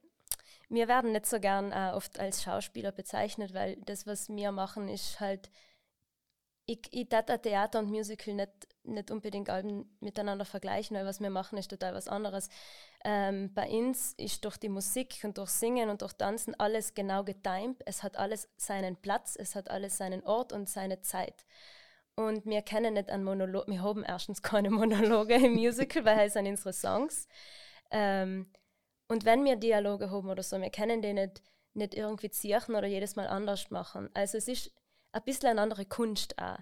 wir 0.69 0.89
werden 0.89 1.13
nicht 1.13 1.27
so 1.27 1.41
gern 1.41 1.73
äh, 1.73 1.93
oft 1.95 2.19
als 2.19 2.43
Schauspieler 2.43 2.93
bezeichnet, 2.93 3.55
weil 3.55 3.77
das, 3.77 4.07
was 4.07 4.29
wir 4.29 4.53
machen, 4.53 4.89
ist 4.89 5.21
halt, 5.21 5.51
ich, 6.67 6.81
ich 6.91 7.11
ein 7.11 7.43
Theater 7.43 7.79
und 7.79 7.89
Musical 7.89 8.35
nicht, 8.35 8.53
nicht 8.83 9.11
unbedingt 9.11 9.49
Alben 9.49 9.97
miteinander 10.01 10.45
vergleichen, 10.45 10.97
weil 10.97 11.07
was 11.07 11.21
wir 11.21 11.31
machen, 11.31 11.57
ist 11.57 11.71
total 11.71 11.95
was 11.95 12.09
anderes. 12.09 12.51
Ähm, 13.05 13.55
bei 13.55 13.69
uns 13.71 14.13
ist 14.19 14.45
durch 14.45 14.59
die 14.59 14.69
Musik 14.69 15.21
und 15.23 15.39
durch 15.39 15.49
Singen 15.49 15.89
und 15.89 16.03
durch 16.03 16.13
Tanzen 16.13 16.55
alles 16.61 16.93
genau 16.93 17.25
getimt. 17.25 17.83
Es 17.87 18.03
hat 18.03 18.19
alles 18.19 18.51
seinen 18.59 18.97
Platz, 18.97 19.37
es 19.39 19.55
hat 19.55 19.71
alles 19.71 19.97
seinen 19.97 20.23
Ort 20.25 20.53
und 20.53 20.69
seine 20.69 21.01
Zeit. 21.01 21.47
Und 22.15 22.45
wir 22.45 22.61
kennen 22.63 22.95
nicht 22.95 23.11
einen 23.11 23.25
Monolog, 23.25 23.69
wir 23.69 23.83
haben 23.83 24.05
erstens 24.05 24.43
keine 24.43 24.71
Monologe 24.71 25.37
im 25.37 25.55
Musical, 25.55 26.05
weil 26.05 26.27
es 26.27 26.35
sind 26.35 26.47
unsere 26.47 26.75
Songs. 26.75 27.29
Ähm, 27.91 28.53
und 29.09 29.25
wenn 29.25 29.45
wir 29.45 29.57
Dialoge 29.57 30.11
haben 30.11 30.29
oder 30.29 30.43
so, 30.43 30.61
wir 30.61 30.71
können 30.71 31.03
die 31.03 31.13
nicht, 31.13 31.43
nicht 31.75 31.95
irgendwie 31.95 32.31
ziehen 32.31 32.75
oder 32.75 32.87
jedes 32.87 33.17
Mal 33.17 33.27
anders 33.27 33.71
machen. 33.71 34.11
Also 34.15 34.39
es 34.39 34.49
ist 34.49 34.73
ein 35.13 35.23
bisschen 35.25 35.49
eine 35.49 35.63
andere 35.63 35.87
Kunst 35.87 36.39
auch. 36.39 36.59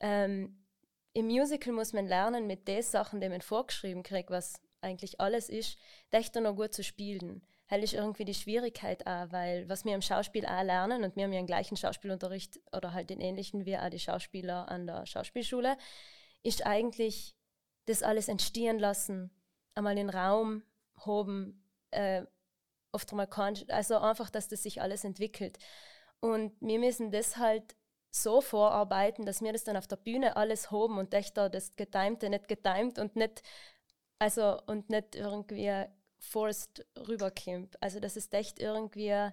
Ähm, 0.00 0.64
Im 1.12 1.26
Musical 1.26 1.72
muss 1.72 1.92
man 1.92 2.06
lernen, 2.06 2.46
mit 2.46 2.66
den 2.66 2.82
Sachen, 2.82 3.20
die 3.20 3.28
man 3.28 3.42
vorgeschrieben 3.42 4.02
kriegt, 4.02 4.30
was 4.30 4.60
eigentlich 4.80 5.20
alles 5.20 5.48
ist, 5.48 5.76
echt 6.10 6.34
noch 6.36 6.56
gut 6.56 6.72
zu 6.72 6.82
spielen. 6.82 7.42
Halt 7.68 7.84
ist 7.84 7.92
irgendwie 7.94 8.24
die 8.24 8.34
Schwierigkeit 8.34 9.06
auch, 9.06 9.30
weil 9.30 9.68
was 9.68 9.84
wir 9.84 9.94
im 9.94 10.02
Schauspiel 10.02 10.46
auch 10.46 10.62
lernen, 10.62 11.04
und 11.04 11.14
wir 11.16 11.24
haben 11.24 11.32
ja 11.32 11.40
den 11.40 11.46
gleichen 11.46 11.76
Schauspielunterricht 11.76 12.58
oder 12.72 12.94
halt 12.94 13.10
den 13.10 13.20
ähnlichen 13.20 13.66
wie 13.66 13.76
auch 13.76 13.90
die 13.90 14.00
Schauspieler 14.00 14.68
an 14.68 14.86
der 14.86 15.06
Schauspielschule, 15.06 15.76
ist 16.42 16.66
eigentlich 16.66 17.36
das 17.84 18.02
alles 18.02 18.28
entstehen 18.28 18.78
lassen, 18.78 19.30
einmal 19.74 19.94
den 19.94 20.10
Raum 20.10 20.62
hoben, 21.04 21.62
äh, 21.90 22.24
oft 22.92 23.10
einmal 23.10 23.26
kann, 23.26 23.56
also 23.68 23.98
einfach, 23.98 24.30
dass 24.30 24.48
das 24.48 24.62
sich 24.62 24.80
alles 24.80 25.04
entwickelt. 25.04 25.58
Und 26.20 26.52
wir 26.60 26.78
müssen 26.78 27.10
das 27.10 27.36
halt 27.36 27.76
so 28.10 28.40
vorarbeiten, 28.40 29.24
dass 29.24 29.40
wir 29.40 29.52
das 29.52 29.64
dann 29.64 29.76
auf 29.76 29.86
der 29.86 29.96
Bühne 29.96 30.36
alles 30.36 30.70
hoben 30.70 30.98
und 30.98 31.14
echt 31.14 31.36
da 31.36 31.48
das 31.48 31.76
Getimte 31.76 32.28
nicht 32.28 32.48
getimt 32.48 32.98
und 32.98 33.16
nicht, 33.16 33.42
also 34.18 34.60
und 34.66 34.90
nicht 34.90 35.14
irgendwie 35.14 35.86
forced 36.18 36.86
rüberkommt. 37.08 37.80
Also 37.82 38.00
dass 38.00 38.16
es 38.16 38.32
echt 38.32 38.58
irgendwie 38.58 39.30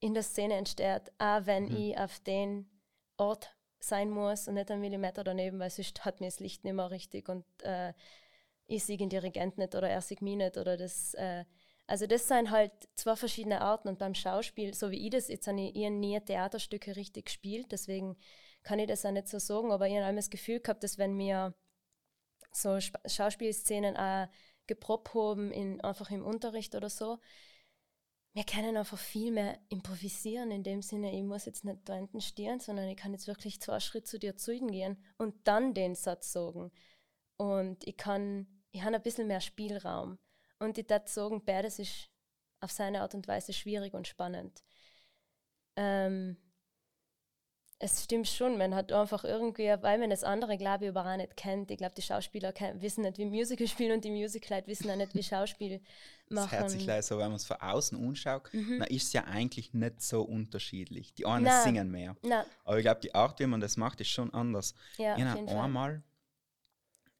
in 0.00 0.14
der 0.14 0.22
Szene 0.22 0.54
entsteht, 0.54 1.10
auch 1.18 1.46
wenn 1.46 1.64
mhm. 1.64 1.76
ich 1.76 1.98
auf 1.98 2.20
den 2.20 2.70
Ort 3.16 3.54
sein 3.80 4.10
muss 4.10 4.48
und 4.48 4.54
nicht 4.54 4.70
einen 4.70 4.80
Millimeter 4.80 5.24
daneben, 5.24 5.58
weil 5.58 5.70
sonst 5.70 6.04
hat 6.04 6.20
mir 6.20 6.28
das 6.28 6.40
Licht 6.40 6.64
nicht 6.64 6.74
mehr 6.74 6.90
richtig 6.90 7.28
und 7.28 7.44
äh, 7.62 7.92
ich 8.66 8.84
sehe 8.84 8.96
den 8.96 9.10
Dirigent 9.10 9.58
nicht 9.58 9.74
oder 9.74 9.88
er 9.88 10.00
sieht 10.00 10.22
mich 10.22 10.36
nicht 10.36 10.56
oder 10.56 10.76
das 10.76 11.14
äh, 11.14 11.44
also 11.86 12.06
das 12.06 12.28
sind 12.28 12.50
halt 12.50 12.72
zwei 12.96 13.14
verschiedene 13.14 13.60
Arten 13.60 13.88
und 13.88 13.98
beim 13.98 14.14
Schauspiel, 14.14 14.72
so 14.74 14.90
wie 14.90 15.04
ich 15.04 15.10
das, 15.10 15.28
jetzt 15.28 15.46
habe 15.46 15.60
ich 15.60 15.90
nie 15.90 16.18
Theaterstücke 16.18 16.96
richtig 16.96 17.26
gespielt, 17.26 17.72
deswegen 17.72 18.16
kann 18.62 18.78
ich 18.78 18.88
das 18.88 19.04
auch 19.04 19.10
nicht 19.10 19.28
so 19.28 19.38
sagen, 19.38 19.70
aber 19.70 19.86
ich 19.86 19.96
habe 19.96 20.16
das 20.16 20.30
Gefühl 20.30 20.60
gehabt, 20.60 20.82
dass 20.82 20.96
wenn 20.96 21.18
wir 21.18 21.54
so 22.52 22.78
Schauspielszenen 22.80 23.96
auch 23.96 24.28
geprobt 24.66 25.12
haben, 25.14 25.52
in, 25.52 25.80
einfach 25.82 26.10
im 26.10 26.24
Unterricht 26.24 26.74
oder 26.74 26.88
so, 26.88 27.18
wir 28.32 28.44
können 28.44 28.76
einfach 28.76 28.98
viel 28.98 29.30
mehr 29.30 29.58
improvisieren, 29.68 30.50
in 30.50 30.62
dem 30.62 30.80
Sinne, 30.80 31.14
ich 31.14 31.22
muss 31.22 31.44
jetzt 31.44 31.64
nicht 31.64 31.80
da 31.84 31.94
hinten 31.94 32.20
stehen, 32.20 32.58
sondern 32.60 32.88
ich 32.88 32.96
kann 32.96 33.12
jetzt 33.12 33.28
wirklich 33.28 33.60
zwei 33.60 33.78
Schritte 33.78 34.06
zu 34.06 34.18
dir 34.18 34.36
zu 34.36 34.58
gehen 34.58 34.96
und 35.18 35.34
dann 35.46 35.74
den 35.74 35.94
Satz 35.94 36.32
sagen. 36.32 36.72
Und 37.36 37.86
ich 37.86 37.96
kann, 37.96 38.46
ich 38.70 38.82
habe 38.82 38.96
ein 38.96 39.02
bisschen 39.02 39.26
mehr 39.26 39.40
Spielraum. 39.40 40.18
Und 40.58 40.78
ich 40.78 40.88
würde 40.88 41.08
sagen, 41.08 41.44
beides 41.44 41.78
ist 41.78 42.10
auf 42.60 42.70
seine 42.70 43.02
Art 43.02 43.14
und 43.14 43.28
Weise 43.28 43.52
schwierig 43.52 43.94
und 43.94 44.08
spannend. 44.08 44.62
Ähm, 45.76 46.36
es 47.78 48.04
stimmt 48.04 48.28
schon, 48.28 48.56
man 48.56 48.74
hat 48.74 48.92
einfach 48.92 49.24
irgendwie, 49.24 49.66
weil 49.82 49.98
man 49.98 50.08
das 50.08 50.24
andere, 50.24 50.56
glaube 50.56 50.84
ich, 50.84 50.90
überhaupt 50.90 51.18
nicht 51.18 51.36
kennt. 51.36 51.70
Ich 51.70 51.76
glaube, 51.76 51.94
die 51.94 52.02
Schauspieler 52.02 52.54
wissen 52.74 53.02
nicht, 53.02 53.18
wie 53.18 53.26
Musical 53.26 53.66
spielen 53.68 53.92
und 53.92 54.04
die 54.04 54.10
Musical 54.10 54.62
wissen 54.66 54.90
auch 54.90 54.96
nicht, 54.96 55.14
wie 55.14 55.22
Schauspiel 55.22 55.80
machen. 56.28 56.48
Das 56.50 56.60
hört 56.60 56.70
sich 56.70 56.86
leider 56.86 57.02
so, 57.02 57.18
wenn 57.18 57.26
man 57.26 57.36
es 57.36 57.44
von 57.44 57.58
außen 57.60 57.98
anschaut, 58.08 58.48
mhm. 58.52 58.78
dann 58.78 58.88
ist 58.88 59.04
es 59.04 59.12
ja 59.12 59.24
eigentlich 59.24 59.74
nicht 59.74 60.00
so 60.00 60.22
unterschiedlich. 60.22 61.14
Die 61.14 61.26
einen 61.26 61.44
Nein. 61.44 61.62
singen 61.62 61.90
mehr. 61.90 62.16
Nein. 62.22 62.44
Aber 62.64 62.78
ich 62.78 62.84
glaube, 62.84 63.00
die 63.00 63.14
Art, 63.14 63.38
wie 63.40 63.46
man 63.46 63.60
das 63.60 63.76
macht, 63.76 64.00
ist 64.00 64.08
schon 64.08 64.32
anders. 64.32 64.74
Ja, 64.96 65.16
ich 65.16 65.24
habe 65.24 65.48
einmal 65.48 66.02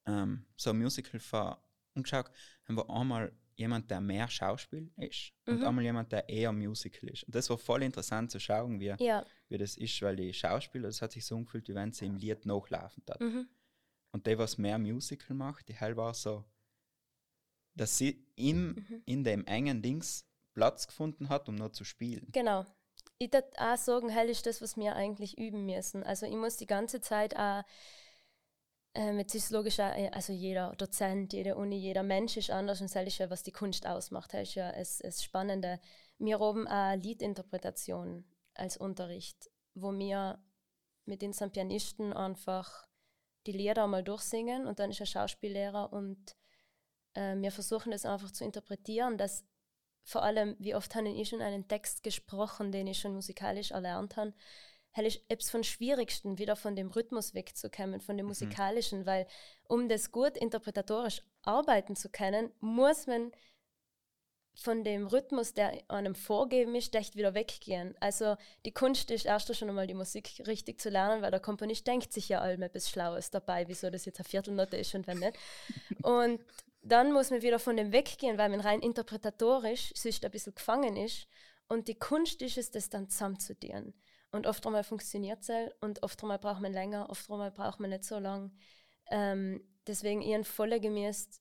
ähm, 0.07 0.45
so 0.57 0.71
ein 0.71 0.79
Musical 0.79 1.21
von 1.21 1.57
umgeschaut, 1.95 2.31
haben 2.67 2.77
wir 2.77 2.91
einmal 2.91 3.33
jemand, 3.57 3.91
der 3.91 4.01
mehr 4.01 4.29
Schauspiel 4.29 4.91
ist 4.97 5.33
mhm. 5.47 5.55
und 5.55 5.65
einmal 5.65 5.85
jemand, 5.85 6.13
der 6.13 6.29
eher 6.29 6.53
Musical 6.53 7.09
ist. 7.11 7.25
Und 7.25 7.35
das 7.35 7.49
war 7.51 7.59
voll 7.59 7.83
interessant 7.83 8.31
zu 8.31 8.41
schauen, 8.41 8.81
wie, 8.81 8.95
ja. 8.99 9.25
wie 9.49 9.59
das 9.59 9.77
ist, 9.77 10.03
weil 10.03 10.17
die 10.17 10.33
Schauspieler, 10.33 10.89
das 10.89 11.03
hat 11.03 11.13
sich 11.13 11.25
so 11.25 11.37
angefühlt, 11.37 11.69
wie 11.69 11.75
wenn 11.75 11.93
sie 11.93 12.07
im 12.07 12.17
Lied 12.17 12.47
nachlaufen 12.47 13.03
hat. 13.09 13.21
Mhm. 13.21 13.49
Und 14.13 14.27
der, 14.27 14.39
was 14.39 14.59
mehr 14.59 14.79
Musical 14.79 15.37
macht, 15.37 15.69
die 15.69 15.75
hell 15.75 15.97
war 15.97 16.15
so, 16.15 16.45
dass 17.75 17.99
sie 17.99 18.25
im, 18.37 18.67
mhm. 18.69 19.03
in 19.07 19.25
dem 19.25 19.45
engen 19.47 19.83
Dings 19.83 20.27
Platz 20.53 20.87
gefunden 20.87 21.29
hat, 21.29 21.49
um 21.49 21.57
noch 21.57 21.71
zu 21.71 21.85
spielen. 21.85 22.29
Genau. 22.33 22.65
Ich 23.19 23.33
würde 23.33 23.49
auch 23.57 23.77
sagen, 23.77 24.09
hell 24.09 24.29
ist 24.29 24.47
das, 24.47 24.63
was 24.63 24.77
wir 24.77 24.95
eigentlich 24.95 25.39
üben 25.39 25.67
müssen. 25.67 26.03
Also 26.03 26.27
ich 26.27 26.37
muss 26.37 26.57
die 26.57 26.67
ganze 26.67 27.01
Zeit 27.01 27.37
auch 27.37 27.65
jetzt 28.95 29.35
ist 29.35 29.45
es 29.45 29.51
logisch, 29.51 29.79
äh, 29.79 30.11
also 30.13 30.33
jeder 30.33 30.75
Dozent, 30.77 31.33
jede 31.33 31.57
Uni, 31.57 31.77
jeder 31.77 32.03
Mensch 32.03 32.37
ist 32.37 32.51
anders 32.51 32.81
und 32.81 32.95
das 32.95 33.07
ist 33.07 33.19
ja, 33.19 33.31
was 33.31 33.43
die 33.43 33.53
Kunst 33.53 33.87
ausmacht. 33.87 34.33
Das 34.33 34.49
ist 34.49 34.55
ja 34.55 34.73
das, 34.73 34.99
das 34.99 35.23
Spannende. 35.23 35.81
Wir 36.19 36.39
haben 36.39 36.67
eine 36.69 37.03
Liedinterpretation 37.03 38.25
als 38.55 38.77
Unterricht, 38.77 39.51
wo 39.75 39.93
wir 39.93 40.39
mit 41.07 41.23
unseren 41.23 41.51
Pianisten 41.51 42.13
einfach 42.13 42.87
die 43.47 43.53
Lieder 43.53 43.87
mal 43.87 44.05
durchsingen 44.05 44.67
und 44.67 44.79
dann 44.79 44.91
ist 44.91 45.01
er 45.01 45.07
Schauspiellehrer 45.07 45.93
und 45.93 46.37
äh, 47.15 47.37
wir 47.37 47.51
versuchen 47.51 47.91
das 47.91 48.07
einfach 48.07 48.31
zu 48.31 48.45
interpretieren, 48.45 49.19
dass 49.19 49.45
vor 50.05 50.23
allem, 50.23 50.57
wie 50.59 50.75
oft 50.75 50.95
habe 50.95 51.09
ich 51.09 51.29
schon 51.29 51.41
einen 51.41 51.67
Text 51.67 52.03
gesprochen, 52.03 52.73
den 52.73 52.87
ich 52.87 52.99
schon 52.99 53.15
musikalisch 53.15 53.71
erlernt 53.71 54.17
habe, 54.17 54.35
hell 54.95 55.07
ist 55.07 55.21
etwas 55.29 55.51
von 55.51 55.65
Schwierigsten, 55.65 56.39
wieder 56.39 56.57
von 56.57 56.77
dem 56.77 56.89
Rhythmus 56.89 57.35
wegzukommen, 57.35 58.01
von 58.01 58.17
dem 58.17 58.27
mhm. 58.27 58.31
musikalischen, 58.31 59.01
mhm. 59.01 59.07
weil 59.07 59.27
um 59.69 59.89
das 59.89 60.13
gut 60.13 60.37
interpretatorisch 60.37 61.23
arbeiten 61.43 61.97
zu 61.97 62.09
können, 62.09 62.51
muss 62.61 63.07
man 63.07 63.33
von 64.57 64.85
dem 64.85 65.09
Rhythmus, 65.09 65.53
der 65.53 65.73
einem 65.89 66.15
vorgeben 66.15 66.77
ist, 66.77 66.95
echt 66.95 67.17
wieder 67.17 67.35
weggehen. 67.35 67.97
Also 67.99 68.37
die 68.65 68.73
Kunst 68.73 69.11
ist 69.11 69.27
erst 69.27 69.55
schon 69.57 69.69
einmal 69.69 69.89
die 69.89 69.95
Musik 69.95 70.43
richtig 70.47 70.81
zu 70.81 70.91
lernen, 70.91 71.23
weil 71.23 71.33
der 71.33 71.41
Komponist 71.41 71.89
denkt 71.89 72.13
sich 72.13 72.29
ja 72.29 72.41
allem 72.41 72.63
etwas 72.63 72.89
Schlaues 72.89 73.31
dabei, 73.31 73.67
wieso 73.67 73.91
das 73.91 74.05
jetzt 74.05 74.21
eine 74.21 74.29
Viertelnote 74.29 74.77
ist 74.77 74.95
und 74.95 75.09
wenn 75.09 75.19
nicht. 75.19 75.37
und 76.03 76.41
dann 76.83 77.13
muss 77.13 77.31
man 77.31 77.43
wieder 77.43 77.59
von 77.59 77.77
dem 77.77 77.93
weggehen, 77.93 78.39
weil 78.39 78.51
man 78.51 78.61
rein 78.61 78.81
interpretatorisch 78.81 79.93
sich 79.95 80.25
ein 80.25 80.31
bisschen 80.31 80.55
gefangen 80.55 80.97
ist. 80.97 81.27
Und 81.67 81.89
die 81.89 81.99
Kunst 81.99 82.43
ist 82.43 82.59
es, 82.59 82.71
das 82.71 82.91
dann 82.91 83.09
zusammenzudienen. 83.09 83.95
Und 84.35 84.49
oft 84.49 84.67
einmal 84.67 84.83
funktioniert 84.83 85.49
es 85.49 85.73
und 85.81 86.03
oft 86.03 86.21
einmal 86.23 86.41
braucht 86.41 86.61
man 86.61 86.73
länger, 86.73 87.09
oft 87.09 87.31
einmal 87.31 87.53
braucht 87.53 87.79
man 87.79 87.91
nicht 87.91 88.03
so 88.03 88.19
lang. 88.19 88.50
Ähm, 89.11 89.62
deswegen 89.87 90.23
ihren 90.23 90.43
volle 90.43 90.81
gemäß 90.81 91.41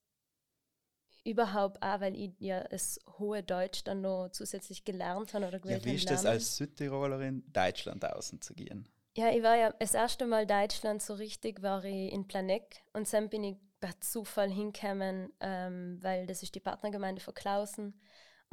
überhaupt 1.23 1.81
auch, 1.81 2.01
weil 2.01 2.15
ich 2.15 2.31
ja 2.39 2.63
das 2.65 2.99
hohe 3.17 3.41
Deutsch 3.41 3.83
dann 3.83 4.01
noch 4.01 4.29
zusätzlich 4.29 4.85
gelernt 4.85 5.33
habe 5.33 5.47
oder 5.47 5.59
Ja, 5.67 5.83
wie 5.83 5.95
ist 5.95 6.09
das 6.09 6.25
als 6.25 6.55
Südtirolerin, 6.57 7.43
Deutschland 7.51 8.05
außen 8.05 8.41
zu 8.41 8.53
gehen? 8.53 8.87
Ja, 9.15 9.31
ich 9.31 9.41
war 9.41 9.55
ja 9.55 9.71
das 9.79 9.93
erste 9.93 10.25
Mal 10.27 10.45
Deutschland 10.45 11.01
so 11.01 11.13
richtig, 11.15 11.61
war 11.61 11.83
ich 11.85 12.11
in 12.11 12.27
Planeck 12.27 12.83
und 12.93 13.11
dann 13.11 13.29
bin 13.29 13.43
ich 13.43 13.57
per 13.79 13.99
Zufall 14.01 14.49
hingekommen, 14.49 15.31
ähm, 15.39 15.97
weil 16.01 16.25
das 16.25 16.43
ist 16.43 16.55
die 16.55 16.59
Partnergemeinde 16.59 17.21
von 17.21 17.33
Klausen. 17.33 17.99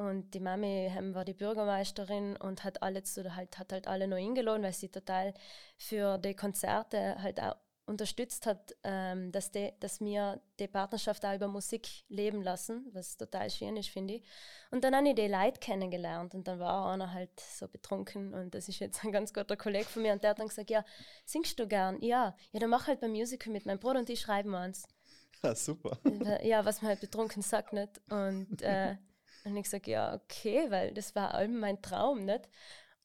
Und 0.01 0.33
die 0.33 0.41
Mami 0.41 0.91
war 1.13 1.27
die 1.27 1.35
Bürgermeisterin 1.35 2.35
und 2.39 2.65
hat 2.65 2.83
alle 2.83 3.03
zu, 3.03 3.37
halt, 3.37 3.59
hat 3.59 3.71
halt 3.71 3.87
alle 3.87 4.09
noch 4.09 4.17
eingeladen, 4.17 4.63
weil 4.63 4.73
sie 4.73 4.89
total 4.89 5.35
für 5.77 6.17
die 6.17 6.35
Konzerte 6.35 7.21
halt 7.21 7.39
auch 7.39 7.57
unterstützt 7.85 8.47
hat, 8.47 8.75
ähm, 8.83 9.31
dass, 9.31 9.51
die, 9.51 9.73
dass 9.79 10.01
wir 10.01 10.41
die 10.59 10.69
Partnerschaft 10.69 11.23
auch 11.27 11.35
über 11.35 11.49
Musik 11.49 11.87
leben 12.09 12.41
lassen, 12.41 12.87
was 12.95 13.19
total 13.19 13.51
schön 13.51 13.77
ist, 13.77 13.91
finde 13.91 14.15
ich. 14.15 14.23
Und 14.71 14.85
dann 14.85 14.97
habe 14.97 15.11
ich 15.11 15.17
die 15.17 15.29
Leute 15.29 15.61
kennengelernt 15.61 16.35
und 16.35 16.49
dann 16.49 16.59
war 16.61 16.91
einer 16.91 17.13
halt 17.13 17.39
so 17.39 17.69
betrunken 17.69 18.33
und 18.33 18.55
das 18.55 18.71
ist 18.71 18.79
jetzt 18.79 19.05
ein 19.05 19.13
ganz 19.13 19.35
guter 19.35 19.59
Kollege 19.59 19.85
von 19.85 20.01
mir 20.01 20.15
und 20.15 20.23
der 20.23 20.31
hat 20.31 20.39
dann 20.39 20.49
gesagt, 20.49 20.71
ja, 20.71 20.83
singst 21.27 21.59
du 21.59 21.69
gern? 21.69 22.01
Ja, 22.01 22.35
ja, 22.53 22.61
dann 22.61 22.71
mach 22.71 22.87
halt 22.87 23.01
beim 23.01 23.11
Musical 23.11 23.53
mit 23.53 23.67
meinem 23.67 23.81
Bruder 23.81 23.99
und 23.99 24.09
ich 24.09 24.21
schreiben 24.21 24.55
uns. 24.55 24.85
Ja, 25.43 25.55
super. 25.55 25.99
Ja, 26.43 26.65
was 26.65 26.81
man 26.81 26.91
halt 26.91 27.01
betrunken 27.01 27.43
sagt 27.43 27.75
nicht. 27.75 28.01
Und 28.09 28.63
äh, 28.63 28.97
und 29.45 29.57
ich 29.57 29.69
sage, 29.69 29.91
ja, 29.91 30.15
okay, 30.15 30.71
weil 30.71 30.93
das 30.93 31.15
war 31.15 31.35
allem 31.35 31.59
mein 31.59 31.83
Traum, 31.83 32.25
nicht? 32.25 32.49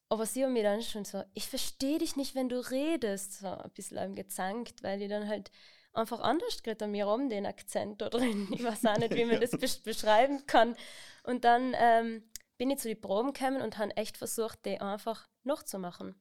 Aber 0.08 0.26
sie 0.26 0.44
haben 0.44 0.52
mir 0.52 0.62
dann 0.62 0.82
schon 0.82 1.04
so, 1.04 1.22
ich 1.34 1.48
verstehe 1.48 1.98
dich 1.98 2.16
nicht, 2.16 2.34
wenn 2.34 2.48
du 2.48 2.60
redest, 2.70 3.40
so 3.40 3.48
ein 3.48 3.70
bisschen 3.70 4.14
gezankt, 4.14 4.82
weil 4.82 5.02
ich 5.02 5.08
dann 5.08 5.28
halt 5.28 5.50
einfach 5.92 6.20
anders 6.20 6.62
geredet 6.62 6.82
an 6.82 6.92
mir 6.92 7.08
um 7.08 7.28
den 7.28 7.46
Akzent 7.46 8.00
da 8.00 8.08
drin. 8.08 8.48
Ich 8.52 8.62
weiß 8.62 8.84
auch 8.86 8.98
nicht, 8.98 9.14
wie 9.14 9.24
man 9.24 9.40
das 9.60 9.78
beschreiben 9.78 10.46
kann. 10.46 10.76
Und 11.24 11.44
dann 11.44 11.74
ähm, 11.76 12.22
bin 12.58 12.70
ich 12.70 12.78
zu 12.78 12.88
den 12.88 13.00
Proben 13.00 13.32
gekommen 13.32 13.62
und 13.62 13.78
habe 13.78 13.96
echt 13.96 14.16
versucht, 14.16 14.64
die 14.64 14.80
einfach 14.80 15.26
nachzumachen. 15.42 16.14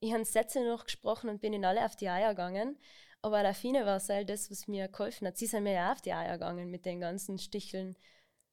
Ich 0.00 0.12
habe 0.12 0.24
Sätze 0.24 0.64
noch 0.64 0.84
gesprochen 0.84 1.28
und 1.28 1.40
bin 1.40 1.52
in 1.52 1.64
alle 1.64 1.84
auf 1.84 1.96
die 1.96 2.08
Eier 2.08 2.30
gegangen. 2.30 2.78
Aber 3.20 3.42
der 3.42 3.54
Fine 3.54 3.84
war 3.84 3.96
es 3.96 4.08
halt 4.08 4.30
das, 4.30 4.50
was 4.50 4.68
mir 4.68 4.88
geholfen 4.88 5.26
hat. 5.26 5.36
Sie 5.36 5.46
sind 5.46 5.64
mir 5.64 5.72
ja 5.72 5.92
auf 5.92 6.00
die 6.00 6.12
Eier 6.12 6.34
gegangen 6.34 6.70
mit 6.70 6.86
den 6.86 7.00
ganzen 7.00 7.38
Sticheln 7.38 7.96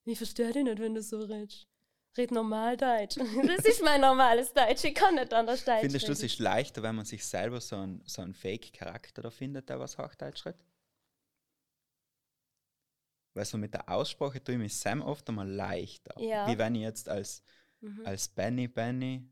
ich 0.05 0.17
verstehe 0.17 0.51
dich 0.51 0.63
nicht, 0.63 0.79
wenn 0.79 0.95
du 0.95 1.01
so 1.01 1.19
redest. 1.19 1.67
Red 2.17 2.31
normal 2.31 2.77
Deutsch. 2.77 3.17
Das 3.47 3.65
ist 3.65 3.83
mein 3.83 4.01
normales 4.01 4.53
Deutsch. 4.53 4.85
Ich 4.85 4.95
kann 4.95 5.15
nicht 5.15 5.33
anders 5.33 5.65
Deutsch 5.65 5.81
Findest 5.81 6.07
du, 6.07 6.13
es 6.13 6.23
ist 6.23 6.39
leichter, 6.39 6.81
wenn 6.81 6.95
man 6.95 7.05
sich 7.05 7.25
selber 7.25 7.59
so 7.59 7.75
einen 7.75 8.01
so 8.05 8.21
ein 8.21 8.33
Fake-Charakter 8.33 9.21
da 9.21 9.29
findet, 9.29 9.67
der 9.69 9.79
was 9.79 9.97
Hochdeutsch 9.97 10.45
redet? 10.45 10.63
Weil 13.33 13.43
so 13.43 13.57
mit 13.57 13.73
der 13.73 13.89
Aussprache 13.89 14.41
tue 14.41 14.55
ich 14.55 14.61
mich 14.61 14.77
Sam 14.77 15.01
oft 15.01 15.27
einmal 15.27 15.49
leichter. 15.49 16.19
Ja. 16.21 16.47
Wie 16.47 16.57
wenn 16.57 16.75
ich 16.75 16.83
jetzt 16.83 17.09
als, 17.09 17.43
mhm. 17.81 18.05
als 18.05 18.29
Benny 18.29 18.69
Benny 18.69 19.29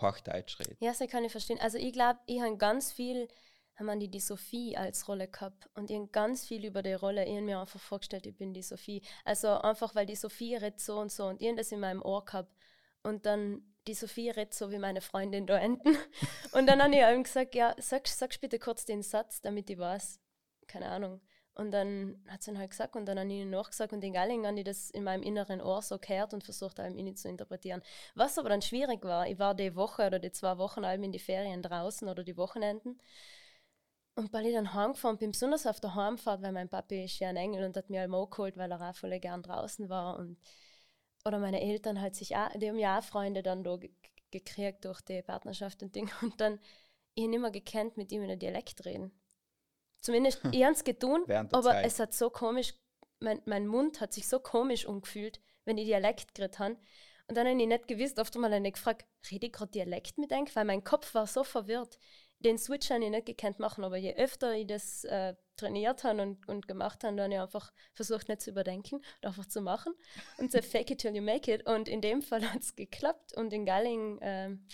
Hochdeutsch 0.00 0.58
rede. 0.58 0.76
Ja, 0.80 0.92
das 0.92 1.06
kann 1.10 1.24
ich 1.24 1.32
verstehen. 1.32 1.58
Also 1.60 1.76
ich 1.76 1.92
glaube, 1.92 2.18
ich 2.26 2.40
habe 2.40 2.56
ganz 2.56 2.92
viel 2.92 3.28
haben 3.80 4.00
die 4.00 4.08
die 4.08 4.20
Sophie 4.20 4.76
als 4.76 5.08
Rolle 5.08 5.28
gehabt 5.28 5.68
und 5.74 5.90
ihnen 5.90 6.12
ganz 6.12 6.46
viel 6.46 6.64
über 6.64 6.82
die 6.82 6.92
Rolle, 6.92 7.24
ich 7.24 7.40
mir 7.40 7.60
einfach 7.60 7.80
vorgestellt, 7.80 8.26
ich 8.26 8.36
bin 8.36 8.52
die 8.52 8.62
Sophie. 8.62 9.02
Also 9.24 9.48
einfach, 9.48 9.94
weil 9.94 10.06
die 10.06 10.16
Sophie 10.16 10.56
redet 10.56 10.80
so 10.80 10.98
und 10.98 11.10
so 11.10 11.26
und 11.26 11.40
ich 11.40 11.54
das 11.56 11.72
in 11.72 11.80
meinem 11.80 12.02
Ohr 12.02 12.24
gehabt 12.24 12.54
und 13.02 13.26
dann 13.26 13.62
die 13.86 13.94
Sophie 13.94 14.30
redet 14.30 14.54
so 14.54 14.70
wie 14.70 14.78
meine 14.78 15.00
Freundin 15.00 15.46
da 15.46 15.56
enden. 15.58 15.96
Und 16.52 16.66
dann 16.66 16.82
habe 16.82 16.94
ich 16.94 17.00
ihm 17.00 17.22
gesagt, 17.22 17.54
ja, 17.54 17.74
sag, 17.78 18.06
sag 18.06 18.38
bitte 18.40 18.58
kurz 18.58 18.84
den 18.84 19.02
Satz, 19.02 19.40
damit 19.40 19.70
ich 19.70 19.78
weiß. 19.78 20.20
Keine 20.66 20.90
Ahnung. 20.90 21.20
Und 21.54 21.72
dann 21.72 22.22
hat 22.28 22.42
sie 22.42 22.52
ihn 22.52 22.58
halt 22.58 22.70
gesagt 22.70 22.96
und 22.96 23.06
dann 23.06 23.18
habe 23.18 23.28
ich 23.28 23.40
ihnen 23.40 23.50
nachgesagt 23.50 23.92
und 23.92 24.02
in 24.02 24.12
Galling 24.12 24.46
habe 24.46 24.58
ich 24.58 24.64
das 24.64 24.88
in 24.90 25.04
meinem 25.04 25.22
inneren 25.22 25.60
Ohr 25.60 25.82
so 25.82 25.98
gehört 25.98 26.32
und 26.32 26.44
versucht, 26.44 26.80
allem 26.80 26.96
ihn 26.96 27.16
zu 27.16 27.28
interpretieren. 27.28 27.82
Was 28.14 28.38
aber 28.38 28.48
dann 28.48 28.62
schwierig 28.62 29.04
war, 29.04 29.26
ich 29.26 29.38
war 29.38 29.54
die 29.54 29.74
Woche 29.74 30.06
oder 30.06 30.18
die 30.18 30.32
zwei 30.32 30.56
Wochen 30.58 30.84
in 30.84 31.12
die 31.12 31.18
Ferien 31.18 31.60
draußen 31.60 32.08
oder 32.08 32.22
die 32.22 32.36
Wochenenden. 32.36 32.98
Und 34.20 34.34
weil 34.34 34.44
ich 34.44 34.52
dann 34.52 34.74
heimgefahren 34.74 35.16
bin, 35.16 35.30
besonders 35.32 35.66
auf 35.66 35.80
der 35.80 35.94
Heimfahrt, 35.94 36.42
weil 36.42 36.52
mein 36.52 36.68
Papi 36.68 37.04
ist 37.04 37.18
ja 37.20 37.30
ein 37.30 37.36
Engel 37.38 37.64
und 37.64 37.74
hat 37.74 37.88
mir 37.88 38.00
halt 38.00 38.10
geholt, 38.30 38.58
weil 38.58 38.70
er 38.70 38.90
auch 38.90 38.94
voll 38.94 39.18
gern 39.18 39.42
draußen 39.42 39.88
war. 39.88 40.18
Und, 40.18 40.36
oder 41.24 41.38
meine 41.38 41.62
Eltern 41.62 41.98
halt 42.02 42.14
sich 42.14 42.36
auch, 42.36 42.50
die 42.54 42.68
haben 42.68 42.78
ja 42.78 42.98
auch 42.98 43.02
Freunde 43.02 43.42
dann 43.42 43.64
da 43.64 43.76
ge- 43.76 43.90
gekriegt 44.30 44.84
durch 44.84 45.00
die 45.00 45.22
Partnerschaft 45.22 45.82
und 45.82 45.94
Dinge. 45.96 46.10
Und 46.20 46.38
dann, 46.38 46.60
ich 47.14 47.22
habe 47.22 47.30
nicht 47.30 47.40
mehr 47.40 47.50
gekannt, 47.50 47.96
mit 47.96 48.12
ihm 48.12 48.20
in 48.20 48.28
der 48.28 48.36
Dialekt 48.36 48.84
reden. 48.84 49.10
Zumindest, 50.02 50.42
ich 50.50 50.62
habe 50.64 50.74
es 50.74 50.84
getan, 50.84 51.24
aber 51.52 51.70
Zeit. 51.70 51.86
es 51.86 51.98
hat 51.98 52.12
so 52.12 52.28
komisch, 52.28 52.74
mein, 53.20 53.40
mein 53.46 53.66
Mund 53.66 54.02
hat 54.02 54.12
sich 54.12 54.28
so 54.28 54.38
komisch 54.38 54.84
umgefühlt, 54.86 55.40
wenn 55.64 55.78
ich 55.78 55.86
Dialekt 55.86 56.34
geredet 56.34 56.58
habe. 56.58 56.76
Und 57.28 57.36
dann 57.36 57.46
habe 57.48 57.58
ich 57.60 57.66
nicht 57.66 57.88
gewusst, 57.88 58.18
oft 58.18 58.34
einmal 58.34 58.54
habe 58.54 58.66
ich 58.66 58.74
gefragt, 58.74 59.06
rede 59.30 59.46
ich 59.46 59.52
gerade 59.52 59.72
Dialekt 59.72 60.18
mit 60.18 60.30
euch? 60.32 60.54
Weil 60.54 60.66
mein 60.66 60.84
Kopf 60.84 61.14
war 61.14 61.26
so 61.26 61.42
verwirrt. 61.42 61.98
Den 62.40 62.58
Switch 62.58 62.90
habe 62.90 63.04
ich 63.04 63.10
nicht 63.10 63.26
gekannt 63.26 63.58
machen, 63.58 63.84
aber 63.84 63.96
je 63.96 64.14
öfter 64.14 64.54
ich 64.54 64.66
das 64.66 65.04
äh, 65.04 65.34
trainiert 65.56 66.04
habe 66.04 66.22
und, 66.22 66.48
und 66.48 66.66
gemacht 66.66 67.04
habe, 67.04 67.14
dann 67.16 67.24
habe 67.24 67.34
ich 67.34 67.40
einfach 67.40 67.72
versucht, 67.92 68.28
nicht 68.28 68.40
zu 68.40 68.50
überdenken 68.50 68.96
und 68.96 69.26
einfach 69.26 69.46
zu 69.46 69.60
machen. 69.60 69.92
Und 70.38 70.50
so 70.50 70.62
fake 70.62 70.90
it 70.90 71.00
till 71.00 71.14
you 71.14 71.22
make 71.22 71.52
it. 71.52 71.66
Und 71.66 71.88
in 71.88 72.00
dem 72.00 72.22
Fall 72.22 72.42
hat 72.52 72.62
es 72.62 72.74
geklappt. 72.74 73.34
Und 73.34 73.52
in 73.52 73.66
Galling, 73.66 74.18
ähm, 74.22 74.66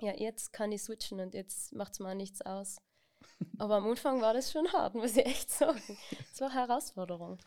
ja, 0.00 0.14
jetzt 0.16 0.52
kann 0.52 0.72
ich 0.72 0.82
switchen 0.82 1.20
und 1.20 1.34
jetzt 1.34 1.74
macht 1.74 1.92
es 1.92 2.00
mir 2.00 2.14
nichts 2.14 2.40
aus. 2.42 2.78
Aber 3.58 3.76
am 3.76 3.86
Anfang 3.86 4.20
war 4.22 4.32
das 4.32 4.50
schon 4.50 4.72
hart, 4.72 4.94
muss 4.94 5.16
ich 5.16 5.26
echt 5.26 5.50
sagen. 5.50 5.98
Es 6.32 6.40
war 6.40 6.50
eine 6.50 6.60
Herausforderung. 6.60 7.38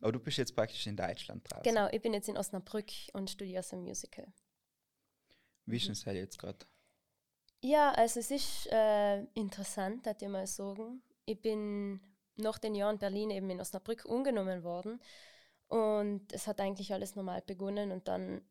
Aber 0.00 0.12
du 0.12 0.20
bist 0.20 0.38
jetzt 0.38 0.54
praktisch 0.54 0.86
in 0.86 0.96
Deutschland 0.96 1.50
draußen. 1.50 1.64
Genau, 1.64 1.88
ich 1.90 2.02
bin 2.02 2.12
jetzt 2.12 2.28
in 2.28 2.36
Osnabrück 2.36 2.90
und 3.12 3.30
studiere 3.30 3.62
so 3.62 3.76
ein 3.76 3.82
Musical. 3.82 4.26
Wie 5.64 5.76
ist 5.76 5.88
es 5.88 6.06
halt 6.06 6.16
jetzt 6.16 6.38
gerade? 6.38 6.64
Ja, 7.68 7.90
also 7.90 8.20
es 8.20 8.30
ist 8.30 8.68
äh, 8.70 9.24
interessant, 9.34 10.06
dass 10.06 10.22
ich 10.22 10.28
mal 10.28 10.46
sagen. 10.46 11.02
Ich 11.24 11.42
bin 11.42 12.00
nach 12.36 12.58
den 12.58 12.76
Jahren 12.76 12.98
Berlin 12.98 13.30
eben 13.30 13.50
in 13.50 13.60
Osnabrück 13.60 14.04
umgenommen 14.04 14.62
worden 14.62 15.00
und 15.66 16.32
es 16.32 16.46
hat 16.46 16.60
eigentlich 16.60 16.92
alles 16.92 17.16
normal 17.16 17.42
begonnen 17.44 17.90
und 17.90 18.06
dann 18.06 18.42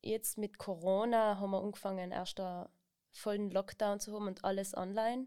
jetzt 0.00 0.38
mit 0.38 0.56
Corona 0.56 1.40
haben 1.40 1.50
wir 1.50 1.62
angefangen, 1.62 2.10
erst 2.10 2.40
einen 2.40 2.70
vollen 3.10 3.50
Lockdown 3.50 4.00
zu 4.00 4.14
haben 4.14 4.28
und 4.28 4.42
alles 4.46 4.74
online. 4.74 5.26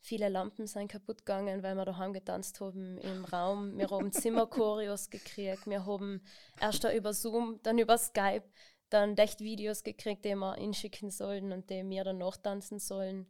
Viele 0.00 0.30
Lampen 0.30 0.66
sind 0.66 0.90
kaputt 0.90 1.18
gegangen, 1.18 1.62
weil 1.62 1.74
wir 1.74 1.84
daheim 1.84 2.14
getanzt 2.14 2.60
haben 2.60 2.96
im 2.96 3.26
Raum. 3.26 3.76
Wir 3.76 3.90
haben 3.90 4.10
Zimmerchoreos 4.10 5.10
gekriegt. 5.10 5.66
Wir 5.66 5.84
haben 5.84 6.22
erst 6.60 6.82
über 6.84 7.12
Zoom, 7.12 7.60
dann 7.62 7.76
über 7.76 7.98
Skype, 7.98 8.48
dann 8.90 9.16
echt 9.16 9.40
Videos 9.40 9.82
gekriegt, 9.82 10.24
die 10.24 10.34
wir 10.34 10.54
hinschicken 10.54 11.10
sollen 11.10 11.52
und 11.52 11.70
die 11.70 11.88
wir 11.88 12.04
dann 12.04 12.18
nachtanzen 12.18 12.78
sollen. 12.78 13.26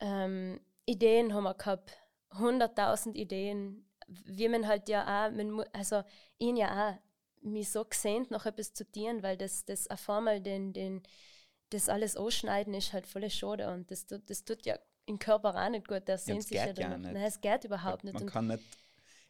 Ähm, 0.00 0.60
Ideen 0.86 1.34
haben 1.34 1.44
wir 1.44 1.54
gehabt, 1.54 1.96
100.000 2.30 3.14
Ideen, 3.14 3.86
wie 4.06 4.48
man 4.48 4.66
halt 4.66 4.88
ja 4.88 5.26
auch, 5.26 5.30
man, 5.32 5.64
also 5.72 6.02
ihn 6.38 6.56
ja 6.56 6.90
auch, 6.90 6.98
mich 7.44 7.70
so 7.70 7.84
gesehnt, 7.84 8.30
noch 8.30 8.46
etwas 8.46 8.72
zu 8.72 8.90
tun, 8.90 9.22
weil 9.22 9.36
das, 9.36 9.64
das 9.64 9.88
auf 9.90 10.08
einmal 10.08 10.40
den, 10.40 10.72
den, 10.72 11.02
das 11.70 11.88
alles 11.88 12.16
ausschneiden 12.16 12.72
ist 12.74 12.92
halt 12.92 13.06
voll 13.06 13.28
schade 13.30 13.68
und 13.72 13.90
das 13.90 14.06
tut, 14.06 14.28
das 14.30 14.44
tut 14.44 14.64
ja 14.64 14.78
im 15.06 15.18
Körper 15.18 15.54
auch 15.54 15.68
nicht 15.68 15.88
gut, 15.88 16.06
der 16.06 16.18
sehnt 16.18 16.44
sich 16.44 16.56
ja 16.56 16.66
ja 16.66 16.72
danach. 16.72 16.98
nicht. 16.98 17.12
Nein, 17.12 17.22
es 17.24 17.40
geht 17.40 17.64
überhaupt 17.64 18.04
nicht. 18.04 18.14
Man 18.14 18.22
Und 18.22 18.28
kann 18.28 18.46
nicht, 18.46 18.62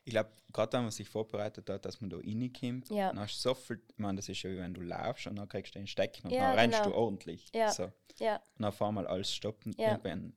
ich 0.04 0.11
glaube, 0.12 0.30
gerade 0.52 0.73
wenn 0.75 0.82
man 0.82 0.90
sich 0.90 1.09
vorbereitet 1.09 1.71
hat, 1.71 1.85
dass 1.85 2.00
man 2.00 2.11
da 2.11 2.16
reinkommt, 2.16 2.88
Ja. 2.90 3.09
dann 3.09 3.21
hast 3.21 3.37
du 3.44 3.50
so 3.50 3.54
viel, 3.54 3.80
ich 3.88 3.99
meine, 3.99 4.16
das 4.16 4.28
ist 4.28 4.42
ja 4.42 4.50
wie 4.50 4.59
wenn 4.59 4.75
du 4.75 4.80
laufst 4.80 5.26
und 5.28 5.37
dann 5.37 5.49
kriegst 5.49 5.75
du 5.75 5.78
den 5.78 5.87
Stecken 5.87 6.26
und 6.26 6.32
Ja, 6.32 6.49
dann 6.50 6.59
rennst 6.59 6.82
genau. 6.82 6.94
du 6.94 7.00
ordentlich. 7.00 7.49
Ja. 7.54 7.71
So. 7.71 7.92
ja, 8.18 8.40
Und 8.59 8.64
auf 8.64 8.80
einmal 8.82 9.06
alles 9.06 9.32
stoppen, 9.32 9.75
Ja. 9.78 9.92
irgendwann 9.92 10.35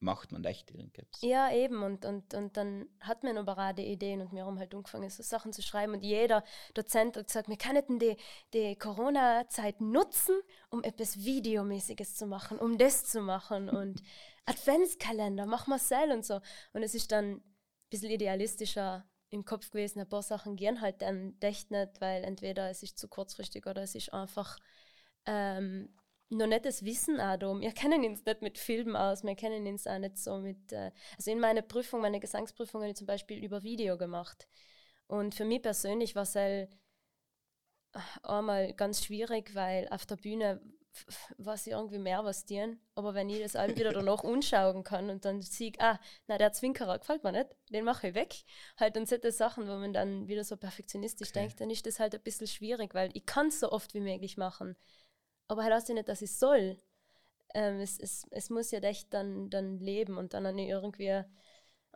macht 0.00 0.32
man 0.32 0.44
echt 0.44 0.68
irgendetwas. 0.72 1.22
Ja, 1.22 1.52
eben. 1.52 1.80
Und, 1.84 2.04
und, 2.04 2.34
und 2.34 2.56
dann 2.56 2.88
hat 3.00 3.22
man 3.22 3.38
auch 3.38 3.72
die 3.72 3.86
Ideen 3.86 4.20
und 4.20 4.32
wir 4.32 4.44
haben 4.44 4.58
halt 4.58 4.74
angefangen, 4.74 5.08
so 5.08 5.22
Sachen 5.22 5.52
zu 5.52 5.62
schreiben. 5.62 5.92
Und 5.94 6.02
jeder 6.02 6.42
Dozent 6.74 7.16
hat 7.16 7.28
gesagt, 7.28 7.48
wir 7.48 7.56
könnten 7.56 8.00
die, 8.00 8.16
die 8.52 8.74
Corona-Zeit 8.74 9.80
nutzen, 9.80 10.34
um 10.70 10.82
etwas 10.82 11.18
Videomäßiges 11.24 12.16
zu 12.16 12.26
machen, 12.26 12.58
um 12.58 12.78
das 12.78 13.04
zu 13.04 13.20
machen. 13.20 13.68
Und 13.68 14.02
Adventskalender, 14.44 15.46
mach 15.46 15.68
mal 15.68 15.78
selber 15.78 16.14
und 16.14 16.24
so. 16.26 16.40
Und 16.72 16.82
es 16.82 16.94
ist 16.96 17.12
dann 17.12 17.40
bisschen 17.92 18.10
idealistischer 18.10 19.04
im 19.30 19.44
Kopf 19.44 19.70
gewesen. 19.70 20.00
Ein 20.00 20.08
paar 20.08 20.22
Sachen 20.22 20.56
gehen 20.56 20.80
halt 20.80 21.02
dann 21.02 21.36
echt 21.40 21.70
nicht, 21.70 22.00
weil 22.00 22.24
entweder 22.24 22.70
es 22.70 22.82
ist 22.82 22.98
zu 22.98 23.08
kurzfristig 23.08 23.66
oder 23.66 23.82
es 23.82 23.94
ist 23.94 24.12
einfach 24.12 24.58
ähm, 25.26 25.94
noch 26.28 26.46
nicht 26.46 26.64
das 26.64 26.84
Wissen 26.84 27.20
auch 27.20 27.36
da. 27.36 27.60
Wir 27.60 27.72
kennen 27.72 28.04
uns 28.04 28.24
nicht 28.24 28.42
mit 28.42 28.58
Filmen 28.58 28.96
aus, 28.96 29.22
wir 29.22 29.36
kennen 29.36 29.66
uns 29.66 29.86
auch 29.86 29.98
nicht 29.98 30.18
so 30.18 30.38
mit. 30.38 30.72
Äh, 30.72 30.90
also 31.16 31.30
in 31.30 31.40
meiner 31.40 31.62
Prüfung, 31.62 32.00
meine 32.00 32.20
Gesangsprüfung, 32.20 32.82
habe 32.82 32.90
ich 32.90 32.96
zum 32.96 33.06
Beispiel 33.06 33.42
über 33.44 33.62
Video 33.62 33.96
gemacht. 33.96 34.48
Und 35.06 35.34
für 35.34 35.44
mich 35.44 35.62
persönlich 35.62 36.14
war 36.14 36.22
es 36.22 36.34
halt 36.34 36.70
einmal 38.22 38.72
ganz 38.72 39.04
schwierig, 39.04 39.54
weil 39.54 39.86
auf 39.90 40.06
der 40.06 40.16
Bühne 40.16 40.60
weiß 41.38 41.66
ich 41.66 41.72
irgendwie 41.72 41.98
mehr 41.98 42.24
was 42.24 42.44
tun. 42.44 42.78
Aber 42.94 43.14
wenn 43.14 43.28
ich 43.30 43.42
das 43.42 43.56
all 43.56 43.74
wieder 43.76 43.92
danach 43.92 44.24
anschauen 44.24 44.84
kann 44.84 45.10
und 45.10 45.24
dann 45.24 45.42
sehe 45.42 45.70
ich, 45.70 45.80
ah, 45.80 45.98
na, 46.26 46.38
der 46.38 46.52
Zwinkerer 46.52 46.98
gefällt 46.98 47.24
mir 47.24 47.32
nicht, 47.32 47.48
den 47.70 47.84
mache 47.84 48.08
ich 48.08 48.14
weg. 48.14 48.34
Halt 48.78 48.96
und 48.96 49.08
solche 49.08 49.32
Sachen, 49.32 49.64
wo 49.68 49.72
man 49.76 49.92
dann 49.92 50.28
wieder 50.28 50.44
so 50.44 50.56
perfektionistisch 50.56 51.30
Okay. 51.30 51.40
denkt, 51.40 51.60
dann 51.60 51.70
ist 51.70 51.86
das 51.86 52.00
halt 52.00 52.14
ein 52.14 52.22
bisschen 52.22 52.46
schwierig, 52.46 52.94
weil 52.94 53.10
ich 53.14 53.26
kann 53.26 53.48
es 53.48 53.60
so 53.60 53.70
oft 53.72 53.94
wie 53.94 54.00
möglich 54.00 54.36
machen. 54.36 54.76
Aber 55.48 55.64
halt 55.64 55.74
heißt 55.74 55.88
ja 55.88 55.94
nicht, 55.94 56.08
dass 56.08 56.22
ich 56.22 56.32
soll. 56.36 56.78
Ähm, 57.54 57.80
es, 57.80 57.98
es, 57.98 58.26
es 58.30 58.50
muss 58.50 58.70
ja 58.70 58.80
echt 58.80 59.12
dann, 59.14 59.50
dann 59.50 59.78
leben 59.78 60.18
und 60.18 60.34
dann 60.34 60.46
habe 60.46 60.60
ich 60.60 60.68
irgendwie 60.68 61.22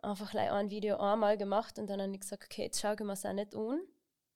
einfach 0.01 0.31
gleich 0.31 0.51
ein 0.51 0.69
Video 0.69 0.97
einmal 0.97 1.37
gemacht 1.37 1.79
und 1.79 1.89
dann 1.89 2.01
habe 2.01 2.13
ich 2.13 2.21
gesagt, 2.21 2.45
okay, 2.45 2.63
jetzt 2.63 2.79
schaue 2.81 2.95
ich 2.95 2.99
mir 3.01 3.13
es 3.13 3.25
auch 3.25 3.33
nicht 3.33 3.55
an. 3.55 3.81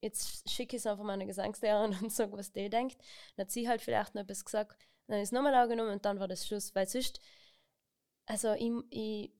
Jetzt 0.01 0.49
schicke 0.49 0.75
ich 0.75 0.81
es 0.81 0.87
einfach 0.87 1.03
meiner 1.03 1.25
Gesangslehrerin 1.25 1.95
und 2.01 2.11
sage, 2.11 2.33
was 2.33 2.51
die 2.51 2.69
denkt. 2.69 2.97
Dann 3.35 3.45
hat 3.45 3.51
sie 3.51 3.67
halt 3.67 3.81
vielleicht 3.81 4.15
noch 4.15 4.23
etwas 4.23 4.43
gesagt, 4.43 4.77
dann 5.07 5.19
ist 5.19 5.29
es 5.29 5.31
nochmal 5.31 5.53
angenommen 5.53 5.91
und 5.91 6.05
dann 6.05 6.19
war 6.19 6.27
das 6.27 6.45
Schluss. 6.45 6.73
Weil 6.75 6.87
sonst, 6.87 7.19
also 8.25 8.53
ich, 8.53 8.71
ich, 8.89 9.31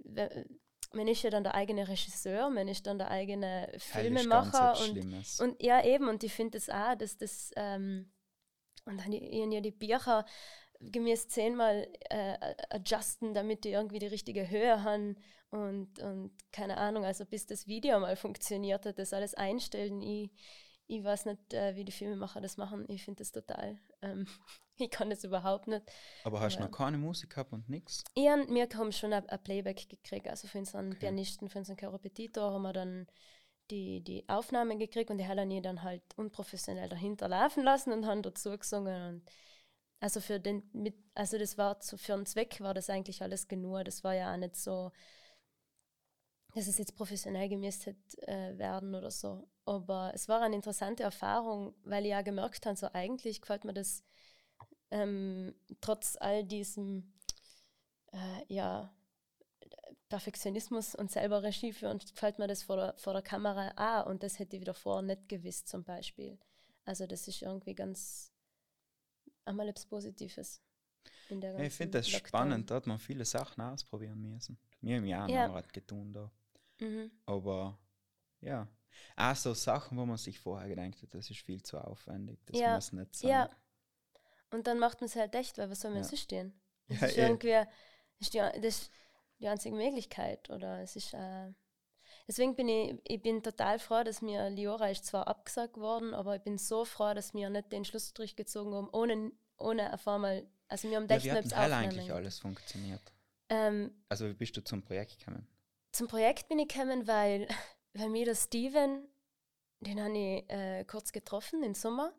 man 0.93 1.08
ist 1.08 1.24
ja 1.24 1.30
dann 1.30 1.43
der 1.43 1.56
eigene 1.56 1.88
Regisseur, 1.88 2.50
man 2.50 2.67
ist 2.67 2.86
dann 2.86 3.00
der 3.00 3.10
eigene 3.10 3.71
Filmemacher 3.78 4.80
und 4.82 5.39
und 5.39 5.63
ja, 5.63 5.84
eben, 5.84 6.08
und 6.08 6.24
ich 6.24 6.34
finde 6.34 6.58
das 6.58 6.69
auch, 6.69 6.95
dass 6.95 7.17
das, 7.17 7.52
ähm, 7.56 8.12
und 8.86 9.00
dann 9.00 9.12
die, 9.12 9.52
ja 9.52 9.62
die 9.62 9.71
Bücher 9.71 10.26
gemäß 10.82 11.28
zehnmal 11.28 11.88
äh, 12.10 12.38
adjusten, 12.70 13.34
damit 13.34 13.63
die 13.63 13.70
irgendwie 13.70 14.00
die 14.00 14.08
richtige 14.08 14.50
Höhe 14.50 14.84
haben 14.84 15.15
und, 15.50 16.00
und 16.00 16.32
keine 16.52 16.78
Ahnung, 16.78 17.06
also 17.06 17.26
bis 17.26 17.46
das 17.46 17.67
Video 17.67 18.00
mal 18.00 18.15
funktioniert 18.15 18.86
hat, 18.86 18.98
das 18.98 19.13
alles 19.13 19.34
einstellen. 19.34 20.02
Ich, 20.02 20.32
ich 20.88 21.04
weiß 21.04 21.26
nicht, 21.26 21.54
äh, 21.54 21.76
wie 21.76 21.86
die 21.86 21.91
Filmemacher 21.91 22.41
das 22.41 22.58
machen. 22.58 22.86
Ich 22.89 23.04
finde 23.04 23.20
das 23.20 23.32
total, 23.32 23.78
ähm, 24.02 24.26
ich 24.78 24.89
kann 24.89 25.10
das 25.10 25.24
überhaupt 25.24 25.67
nicht. 25.67 25.84
Aber 26.24 26.39
hast 26.39 26.56
du 26.56 26.60
ja. 26.62 26.65
noch 26.65 26.78
keine 26.78 26.98
Musik 26.98 27.32
gehabt 27.32 27.54
und 27.54 27.70
nichts? 27.70 28.04
Ian, 28.15 28.48
wir 28.54 28.67
haben 28.74 28.91
schon 28.91 29.13
ein 29.13 29.28
ein 29.28 29.44
Playback 29.44 29.89
gekriegt, 29.89 30.28
also 30.28 30.48
für 30.48 30.60
unseren 30.60 30.91
Okay. 30.91 31.00
Pianisten, 31.00 31.50
für 31.50 31.60
unseren 31.60 31.78
Korrepetitor 31.78 32.52
haben 32.52 32.63
wir 32.63 32.74
dann 32.74 33.08
die, 33.72 34.02
die 34.02 34.28
Aufnahme 34.28 34.78
gekriegt 34.78 35.10
und 35.12 35.17
die 35.17 35.28
haben 35.28 35.50
die 35.50 35.62
dann 35.62 35.84
halt 35.84 36.04
unprofessionell 36.17 36.89
dahinter 36.89 37.28
laufen 37.28 37.63
lassen 37.63 37.94
und 37.94 38.06
haben 38.06 38.22
dazu 38.22 38.58
gesungen 38.58 39.15
und 39.15 39.32
also 40.01 40.19
für 40.19 40.39
den 40.39 40.63
mit 40.73 40.95
also 41.15 41.37
das 41.37 41.57
war 41.57 41.79
zu, 41.79 41.97
für 41.97 42.13
einen 42.15 42.25
Zweck 42.25 42.59
war 42.59 42.73
das 42.73 42.89
eigentlich 42.89 43.21
alles 43.21 43.47
genug. 43.47 43.85
Das 43.85 44.03
war 44.03 44.13
ja 44.15 44.33
auch 44.33 44.37
nicht 44.37 44.55
so 44.57 44.91
dass 46.53 46.67
es 46.67 46.77
jetzt 46.77 46.97
professionell 46.97 47.47
gemisst 47.47 47.85
hätte 47.85 48.27
äh, 48.27 48.57
werden 48.57 48.93
oder 48.93 49.09
so. 49.09 49.47
Aber 49.65 50.11
es 50.13 50.27
war 50.27 50.41
eine 50.41 50.55
interessante 50.55 51.03
Erfahrung 51.03 51.73
weil 51.83 52.03
ich 52.05 52.11
ja 52.11 52.21
gemerkt 52.21 52.65
habe 52.65 52.75
so 52.75 52.87
eigentlich 52.93 53.41
gefällt 53.41 53.63
mir 53.63 53.73
das 53.73 54.03
ähm, 54.91 55.55
trotz 55.79 56.17
all 56.19 56.43
diesem 56.43 57.13
äh, 58.11 58.53
ja, 58.53 58.93
Perfektionismus 60.09 60.95
und 60.95 61.11
selber 61.11 61.43
Regie 61.43 61.71
führen, 61.73 61.99
gefällt 61.99 62.39
mir 62.39 62.47
das 62.47 62.63
vor 62.63 62.75
der, 62.75 62.93
vor 62.97 63.13
der 63.13 63.21
Kamera 63.21 63.71
auch. 63.77 64.09
Und 64.09 64.23
das 64.23 64.39
hätte 64.39 64.57
ich 64.57 64.61
wieder 64.61 64.73
vorher 64.73 65.01
nicht 65.03 65.29
gewusst 65.29 65.69
zum 65.69 65.83
Beispiel. 65.83 66.37
Also 66.83 67.07
das 67.07 67.27
ist 67.27 67.41
irgendwie 67.41 67.75
ganz 67.75 68.31
einmal 69.45 69.69
etwas 69.69 69.86
Positives. 69.86 70.62
In 71.30 71.41
der 71.41 71.54
Ja, 71.54 71.60
ich 71.65 71.73
finde 71.73 71.99
das 71.99 72.10
Lockdown. 72.10 72.27
spannend, 72.27 72.71
da 72.71 72.75
hat 72.75 72.88
man 72.88 72.99
viele 72.99 73.25
Sachen 73.25 73.62
ausprobieren 73.62 74.21
müssen. 74.21 74.58
Wir 74.82 74.97
haben 74.97 75.06
ja 75.06 75.25
auch 75.25 75.30
Ja. 75.30 75.47
noch 75.47 75.54
was 75.56 75.67
getan 75.69 76.13
da. 76.13 76.32
Mhm. 76.80 77.12
Aber 77.25 77.77
ja. 78.41 78.67
Auch 79.15 79.36
so 79.36 79.54
Sachen, 79.54 79.97
wo 79.97 80.06
man 80.06 80.17
sich 80.17 80.39
vorher 80.39 80.67
gedacht 80.69 81.01
hat, 81.01 81.13
das 81.13 81.30
ist 81.30 81.39
viel 81.41 81.63
zu 81.63 81.77
aufwendig. 81.80 82.39
Das 82.45 82.60
Ja, 82.60 82.75
muss 82.75 82.91
nicht 82.93 83.15
sein. 83.15 83.30
Ja. 83.30 83.49
Und 84.51 84.67
dann 84.67 84.80
macht 84.80 84.99
man 85.01 85.06
es 85.08 85.15
halt 85.15 85.34
echt, 85.36 85.58
weil 85.58 85.69
was 85.69 85.80
soll 85.82 85.91
man 85.91 86.01
Ja. 86.01 86.08
sonst 86.10 86.21
stehen? 86.21 86.54
Das 86.88 87.01
Ja, 87.01 87.08
ist 87.08 87.17
irgendwie, 87.17 87.67
ist 88.19 88.34
die, 88.34 88.62
das, 88.62 88.91
die 89.39 89.47
einzige 89.47 89.75
Möglichkeit. 89.75 90.49
Oder 90.49 90.82
es 90.82 90.95
ist, 90.95 91.13
äh, 91.13 91.54
deswegen 92.32 92.56
bin 92.56 92.70
ich, 92.70 92.96
ich 93.04 93.22
bin 93.22 93.44
total 93.44 93.78
froh, 93.78 94.04
dass 94.04 94.22
mir 94.22 94.50
Liora 94.50 94.89
ist 94.89 95.06
zwar 95.06 95.28
abgesagt 95.28 95.76
worden, 95.78 96.13
aber 96.13 96.38
ich 96.38 96.41
bin 96.41 96.58
so 96.58 96.86
froh, 96.86 97.13
dass 97.13 97.34
wir 97.34 97.50
nicht 97.50 97.74
den 97.74 97.84
Schlussstrich 97.84 98.38
gezogen 98.38 98.74
haben, 98.74 98.88
ohne, 98.94 99.34
ohne 99.58 99.94
auf 99.94 100.08
einmal, 100.08 100.48
also 100.70 100.89
wir 100.89 100.96
haben 100.96 101.08
Ja, 101.10 101.22
wie 101.22 101.32
hat 101.32 101.44
denn 101.44 101.52
eigentlich 101.54 102.13
alles 102.13 102.39
funktioniert? 102.39 103.02
Ähm, 103.50 103.91
Also 104.08 104.30
wie 104.30 104.34
bist 104.34 104.56
du 104.56 104.63
zum 104.63 104.82
Projekt 104.82 105.20
gekommen? 105.20 105.46
zum 105.91 106.08
Projekt 106.08 106.48
bin 106.48 106.58
ich 106.60 106.70
gekommen, 106.70 107.06
weil, 107.06 107.50
weil 107.94 108.08
mir 108.08 108.24
der 108.24 108.36
Steven, 108.36 109.06
den 109.82 110.02
habe 110.02 110.17
ich 110.17 110.50
äh, 110.50 110.86
kurz 110.86 111.12
getroffen 111.12 111.63
im 111.63 111.74
Sommer. 111.74 112.13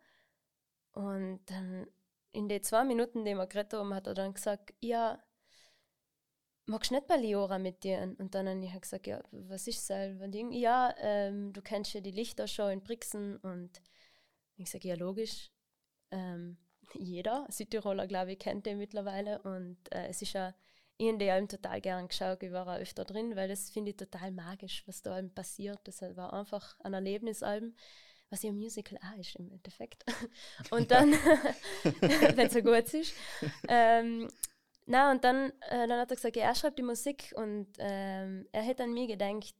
Und 0.92 1.40
dann 1.46 1.87
in 2.33 2.51
den 2.51 2.62
zwei 2.62 2.85
Minuten, 2.85 3.25
die 3.25 3.35
wir 3.35 3.46
geredet 3.46 3.72
haben, 3.72 3.94
hat 3.94 4.07
er 4.07 4.12
dann 4.12 4.35
gesagt, 4.35 4.75
ja, 4.81 5.18
magst 6.66 6.90
du 6.90 6.94
nicht 6.94 7.07
bei 7.07 7.16
Liora 7.16 7.59
mit 7.59 7.85
dir? 7.85 8.14
Und 8.18 8.35
dann 8.35 8.48
habe 8.48 8.64
ich 8.64 8.72
halt 8.72 8.83
gesagt, 8.83 9.07
ja, 9.07 9.22
was 9.31 9.66
ist 9.66 9.88
das? 9.90 10.12
Ding? 10.31 10.53
Ja, 10.53 10.94
ähm, 10.98 11.53
du 11.53 11.62
kennst 11.62 11.94
ja 11.94 12.01
die 12.01 12.11
Lichtershow 12.11 12.68
in 12.68 12.83
Brixen. 12.83 13.37
Und 13.38 13.81
ich 14.57 14.70
sage, 14.70 14.88
ja, 14.88 14.94
logisch. 14.94 15.51
Ähm, 16.11 16.57
jeder 16.94 17.46
Südtiroler, 17.48 18.07
glaube 18.07 18.33
ich, 18.33 18.38
kennt 18.38 18.66
den 18.66 18.79
mittlerweile. 18.79 19.40
Und 19.42 19.79
äh, 19.92 20.09
es 20.09 20.22
ist 20.22 20.33
ja 20.33 20.55
ich 21.03 21.09
habe 21.09 21.18
die 21.18 21.31
Alben 21.31 21.48
total 21.48 21.81
gern 21.81 22.07
geschaut, 22.07 22.42
ich 22.42 22.53
war 22.53 22.68
auch 22.68 22.79
öfter 22.79 23.05
drin, 23.05 23.35
weil 23.35 23.48
das 23.48 23.70
finde 23.70 23.90
ich 23.90 23.96
total 23.96 24.31
magisch, 24.31 24.85
was 24.87 25.03
da 25.03 25.14
allem 25.14 25.35
passiert. 25.35 25.81
Das 25.85 26.01
war 26.03 26.33
einfach 26.33 26.77
ein 26.81 26.94
Erlebnisalbum, 26.94 27.75
was 28.31 28.44
ja 28.44 28.51
ein 28.51 28.57
Musical 28.57 28.98
auch 28.98 29.18
ist 29.18 29.35
im 29.37 29.51
Endeffekt. 29.51 30.05
Und 30.70 30.92
dann, 30.92 31.11
wenn 32.01 32.46
es 32.46 32.53
so 32.53 32.62
gut 32.62 32.94
ist. 32.94 33.14
Ähm, 33.66 34.29
na, 34.86 35.10
und 35.12 35.24
dann, 35.24 35.52
äh, 35.70 35.86
dann 35.86 36.00
hat 36.00 36.10
er 36.10 36.16
gesagt, 36.16 36.36
ja, 36.36 36.44
er 36.44 36.54
schreibt 36.54 36.78
die 36.78 36.82
Musik 36.82 37.32
und 37.36 37.68
ähm, 37.78 38.48
er 38.52 38.62
hätte 38.62 38.84
an 38.84 38.92
mich 38.92 39.08
gedacht 39.08 39.54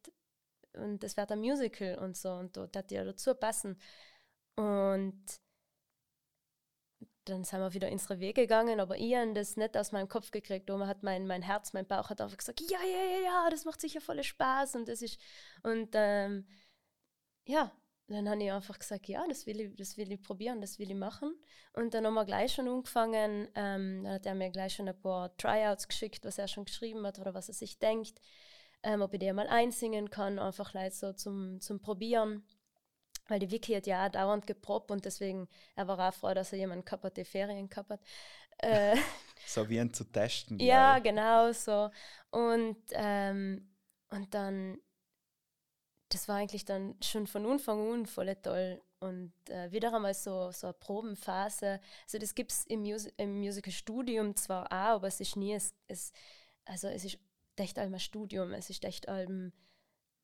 und 0.75 1.03
das 1.03 1.17
wird 1.17 1.31
ein 1.33 1.41
Musical 1.41 1.99
und 1.99 2.17
so 2.17 2.33
und 2.33 2.57
dort 2.57 2.77
hat 2.77 2.91
ja 2.91 3.05
dazu 3.05 3.35
passen. 3.35 3.79
Und 4.57 5.23
dann 7.25 7.45
sind 7.45 7.61
wir 7.61 7.73
wieder 7.73 7.91
unsere 7.91 8.19
Wege 8.21 8.43
gegangen, 8.43 8.81
aber 8.81 8.99
ich 8.99 9.15
habe 9.15 9.33
das 9.33 9.57
nicht 9.57 9.77
aus 9.77 9.93
meinem 9.93 10.09
Kopf 10.09 10.31
gekriegt. 10.31 10.71
Und 10.71 10.87
hat 10.87 11.03
mein, 11.03 11.27
mein 11.27 11.43
Herz, 11.43 11.73
mein 11.73 11.87
Bauch 11.87 12.11
hat 12.11 12.21
einfach 12.21 12.37
gesagt, 12.37 12.61
ja, 12.61 12.79
ja, 12.83 13.05
ja, 13.05 13.25
ja, 13.25 13.51
das 13.51 13.65
macht 13.65 13.81
sicher 13.81 14.01
voll 14.01 14.23
Spaß 14.23 14.75
und 14.77 14.89
das 14.89 15.03
ist 15.03 15.21
und 15.63 15.91
ähm, 15.95 16.47
ja, 17.47 17.73
dann 18.13 18.29
habe 18.29 18.43
ich 18.43 18.53
einfach 18.53 18.79
gesagt, 18.79 19.09
ja, 19.09 19.25
das 19.29 19.47
will 19.47 19.61
ich, 19.61 19.77
das 19.77 19.97
will 19.97 20.11
ich 20.13 20.23
probieren, 20.23 20.61
das 20.61 20.79
will 20.79 20.91
ich 20.91 20.97
machen. 20.97 21.35
Und 21.73 21.95
dann 21.95 22.07
haben 22.07 22.15
wir 22.15 22.25
gleich 22.25 22.53
schon 22.55 22.69
angefangen. 22.69 23.49
Ähm, 23.55 24.05
dann 24.05 24.15
hat 24.15 24.27
er 24.27 24.35
mir 24.35 24.51
gleich 24.51 24.75
schon 24.75 24.89
ein 24.89 25.01
paar 25.01 25.37
Tryouts 25.37 25.89
geschickt, 25.89 26.25
was 26.25 26.39
er 26.39 26.49
schon 26.49 26.65
geschrieben 26.65 27.07
hat 27.07 27.19
oder 27.19 27.35
was 27.35 27.49
er 27.49 27.55
sich 27.55 27.79
denkt, 27.79 28.21
ähm, 28.83 29.03
ob 29.03 29.13
ich 29.15 29.21
die 29.21 29.33
mal 29.33 29.49
einsingen 29.49 30.11
kann, 30.11 30.39
einfach 30.39 30.75
Leute 30.75 30.95
so 30.95 31.13
zum, 31.13 31.61
zum 31.61 31.81
Probieren. 31.81 32.45
Weil 33.29 33.39
die 33.39 33.51
Vicky 33.51 33.75
hat 33.75 33.87
ja 33.87 34.07
auch 34.07 34.11
dauernd 34.11 34.47
geprobt 34.47 34.91
und 34.91 35.05
deswegen, 35.05 35.49
er 35.77 35.87
war 35.87 36.09
auch 36.09 36.13
froh, 36.15 36.35
dass 36.35 36.53
er 36.53 36.59
jemanden 36.59 36.85
gehabt 36.85 37.05
hat, 37.05 37.17
der 37.17 37.25
Ferien 37.25 37.69
gehabt 37.69 37.91
hat. 37.91 38.01
Äh, 38.59 38.97
So 39.47 39.69
wie 39.69 39.79
ihn 39.79 39.93
zu 39.93 40.05
testen. 40.05 40.59
ja, 40.61 40.99
genau 41.01 41.53
so. 41.53 41.91
Und, 42.31 42.79
ähm, 42.93 43.69
und 44.11 44.33
dann, 44.35 44.79
das 46.13 46.29
war 46.29 46.37
eigentlich 46.37 46.65
dann 46.65 46.95
schon 47.03 47.27
von 47.27 47.47
Anfang 47.47 47.93
an 47.93 48.07
voll 48.07 48.35
toll. 48.37 48.81
Und 49.01 49.33
äh, 49.49 49.73
wieder 49.73 49.93
einmal 49.93 50.15
so, 50.15 50.53
so 50.53 50.69
eine 50.69 50.75
Probenphase. 50.75 51.81
Also 52.05 52.19
das 52.19 52.35
gibt 52.35 52.53
es 52.53 52.65
im, 52.67 52.83
Mus 52.83 53.07
im 53.17 53.41
Musical-Studium 53.41 54.37
zwar 54.37 54.67
auch, 54.67 54.97
aber 54.97 55.09
es 55.09 55.19
ist 55.21 55.37
nie, 55.37 55.55
es, 55.55 55.75
es, 55.89 56.13
also 56.65 56.87
es 56.87 57.05
ist 57.05 57.19
echt 57.57 57.79
einmal 57.79 57.97
ein 57.99 58.01
Studium, 58.01 58.53
es 58.53 58.71
ist 58.71 58.85
echt 58.85 59.09
allem 59.09 59.53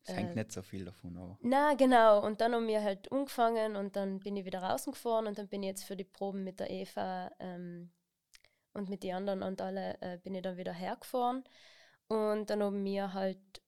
Es 0.04 0.14
hängt 0.14 0.32
äh, 0.32 0.34
nicht 0.36 0.52
so 0.52 0.62
viel 0.62 0.84
davon 0.84 1.16
ab. 1.16 1.38
na, 1.42 1.74
genau. 1.74 2.24
Und 2.24 2.40
dann 2.40 2.54
haben 2.54 2.68
wir 2.68 2.82
halt 2.82 3.10
angefangen 3.10 3.74
und 3.74 3.96
dann 3.96 4.20
bin 4.20 4.36
ich 4.36 4.44
wieder 4.44 4.62
rausgefahren 4.62 5.26
und 5.26 5.38
dann 5.38 5.48
bin 5.48 5.64
ich 5.64 5.68
jetzt 5.68 5.84
für 5.84 5.96
die 5.96 6.04
Proben 6.04 6.44
mit 6.44 6.60
der 6.60 6.70
Eva 6.70 7.32
ähm, 7.40 7.90
und 8.74 8.88
mit 8.88 9.02
den 9.02 9.14
anderen 9.14 9.42
und 9.42 9.60
alle 9.60 10.00
äh, 10.00 10.18
bin 10.18 10.36
ich 10.36 10.42
dann 10.42 10.56
wieder 10.56 10.72
hergefahren. 10.72 11.42
Und 12.06 12.48
dann 12.48 12.62
haben 12.62 12.84
wir 12.84 13.12
halt 13.12 13.60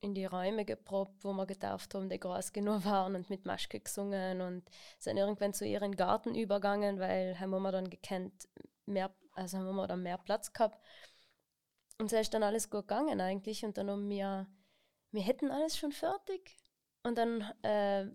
in 0.00 0.14
die 0.14 0.24
Räume 0.24 0.64
geprobt, 0.64 1.24
wo 1.24 1.32
wir 1.32 1.46
getauft 1.46 1.94
haben, 1.94 2.08
die 2.08 2.18
groß 2.18 2.52
genug 2.52 2.84
waren 2.86 3.14
und 3.14 3.30
mit 3.30 3.44
Maschke 3.44 3.80
gesungen 3.80 4.40
und 4.40 4.62
sind 4.98 5.16
irgendwann 5.16 5.52
zu 5.52 5.66
ihren 5.66 5.96
Garten 5.96 6.34
übergangen, 6.34 6.98
weil 6.98 7.38
haben 7.38 7.50
wir 7.50 7.72
dann 7.72 7.90
gekannt, 7.90 8.48
mehr, 8.86 9.10
also 9.34 9.58
haben 9.58 9.76
wir 9.76 9.86
dann 9.86 10.02
mehr 10.02 10.18
Platz 10.18 10.52
gehabt. 10.52 10.80
Und 11.98 12.10
so 12.10 12.16
ist 12.16 12.32
dann 12.32 12.42
alles 12.42 12.70
gut 12.70 12.88
gegangen 12.88 13.20
eigentlich 13.20 13.64
und 13.64 13.76
dann 13.76 13.90
haben 13.90 14.08
wir 14.08 14.46
wir 15.12 15.22
hätten 15.22 15.50
alles 15.50 15.76
schon 15.76 15.92
fertig. 15.92 16.56
Und 17.02 17.16
dann, 17.18 17.42
äh, 17.62 18.06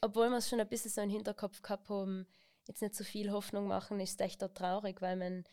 obwohl 0.00 0.30
wir 0.30 0.38
es 0.38 0.48
schon 0.48 0.60
ein 0.60 0.68
bisschen 0.68 0.90
so 0.90 1.00
im 1.00 1.10
Hinterkopf 1.10 1.62
gehabt 1.62 1.88
haben, 1.88 2.26
jetzt 2.66 2.82
nicht 2.82 2.94
so 2.94 3.04
viel 3.04 3.30
Hoffnung 3.30 3.66
machen, 3.66 4.00
ist 4.00 4.20
es 4.20 4.26
echt 4.26 4.42
auch 4.44 4.52
traurig, 4.54 5.00
weil 5.02 5.16
man, 5.16 5.44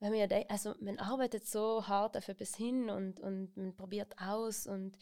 weil 0.00 0.10
man 0.10 0.18
ja, 0.18 0.44
also 0.48 0.74
man 0.80 0.98
arbeitet 0.98 1.46
so 1.46 1.86
hart 1.86 2.16
auf 2.16 2.28
etwas 2.28 2.56
hin 2.56 2.90
und, 2.90 3.20
und 3.20 3.56
man 3.56 3.76
probiert 3.76 4.14
aus 4.18 4.66
und 4.66 4.96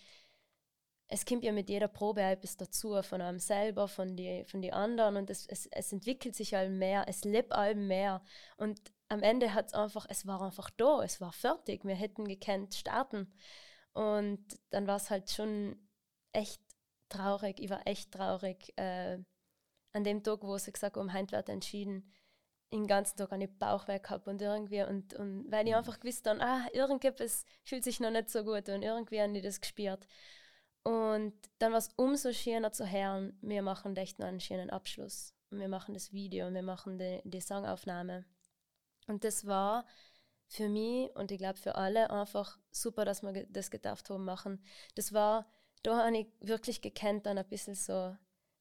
es 1.06 1.24
kommt 1.24 1.42
ja 1.42 1.52
mit 1.52 1.70
jeder 1.70 1.88
Probe 1.88 2.20
etwas 2.20 2.56
dazu, 2.56 3.00
von 3.02 3.22
einem 3.22 3.38
selber, 3.38 3.88
von 3.88 4.16
den 4.16 4.44
von 4.44 4.61
die 4.61 4.72
anderen 4.72 5.16
und 5.16 5.30
es, 5.30 5.46
es, 5.46 5.66
es 5.66 5.92
entwickelt 5.92 6.34
sich 6.34 6.54
allem 6.56 6.78
mehr, 6.78 7.04
es 7.08 7.24
lebt 7.24 7.52
allem 7.52 7.87
mehr 7.87 8.22
und 8.56 8.80
am 9.08 9.22
Ende 9.22 9.54
hat 9.54 9.68
es 9.68 9.74
einfach, 9.74 10.06
es 10.11 10.26
war 10.26 10.42
einfach 10.42 10.68
da, 10.70 11.02
es 11.02 11.20
war 11.20 11.32
fertig, 11.32 11.84
wir 11.84 11.94
hätten 11.94 12.26
gekannt 12.26 12.74
starten 12.74 13.32
und 13.94 14.44
dann 14.70 14.87
war 14.87 14.96
es 14.96 15.11
halt 15.11 15.30
schon 15.30 15.88
echt 16.32 16.61
traurig, 17.08 17.58
ich 17.61 17.70
war 17.70 17.87
echt 17.87 18.12
traurig 18.12 18.72
äh, 18.76 19.18
an 19.92 20.04
dem 20.04 20.22
Tag, 20.22 20.42
wo 20.42 20.58
sie 20.58 20.72
gesagt 20.72 20.96
haben, 20.96 21.12
heute 21.14 21.32
wird 21.32 21.48
entschieden, 21.48 22.12
den 22.72 22.87
ganzen 22.87 23.16
Tag 23.16 23.33
eine 23.33 23.48
Bauchweh 23.48 23.98
gehabt 23.98 24.28
und 24.28 24.42
irgendwie 24.42 24.83
und, 24.83 25.14
und 25.14 25.50
weil 25.50 25.66
ich 25.66 25.74
einfach 25.74 26.00
gewusst 26.00 26.26
dann, 26.26 26.40
ah, 26.40 26.66
irgendetwas 26.72 27.44
fühlt 27.64 27.85
sich 27.85 28.00
noch 28.00 28.11
nicht 28.11 28.31
so 28.31 28.44
gut 28.44 28.68
und 28.68 28.83
irgendwie 28.83 29.20
habe 29.20 29.37
ich 29.37 29.42
das 29.42 29.61
gespürt. 29.61 30.07
Und 30.83 31.35
dann 31.59 31.72
war 31.72 31.78
es 31.78 31.90
umso 31.96 32.33
schöner 32.33 32.72
zu 32.72 32.90
hören, 32.90 33.38
wir 33.42 33.62
machen 33.62 33.96
echt 33.96 34.18
noch 34.18 34.26
einen 34.26 34.40
schönen 34.40 34.70
Abschluss. 34.70 35.35
Und 35.50 35.61
wir 35.61 35.68
machen 35.68 35.94
das 35.94 36.12
Video, 36.12 36.46
und 36.46 36.54
wir 36.54 36.62
machen 36.62 36.98
die, 36.98 37.20
die 37.24 37.40
Songaufnahme. 37.40 38.24
Und 39.07 39.24
das 39.24 39.46
war 39.46 39.87
für 40.48 40.68
mich 40.68 41.14
und 41.14 41.31
ich 41.31 41.38
glaube 41.38 41.59
für 41.59 41.74
alle 41.74 42.11
einfach 42.11 42.59
super, 42.70 43.04
dass 43.04 43.22
wir 43.22 43.46
das 43.48 43.70
gedacht 43.70 44.09
haben 44.09 44.24
machen. 44.24 44.62
Das 44.94 45.12
war, 45.12 45.46
da 45.83 46.04
habe 46.04 46.18
ich 46.18 46.26
wirklich 46.40 46.81
gekannt, 46.81 47.26
dann 47.26 47.38
ein 47.38 47.48
bisschen 47.48 47.74
so 47.74 48.16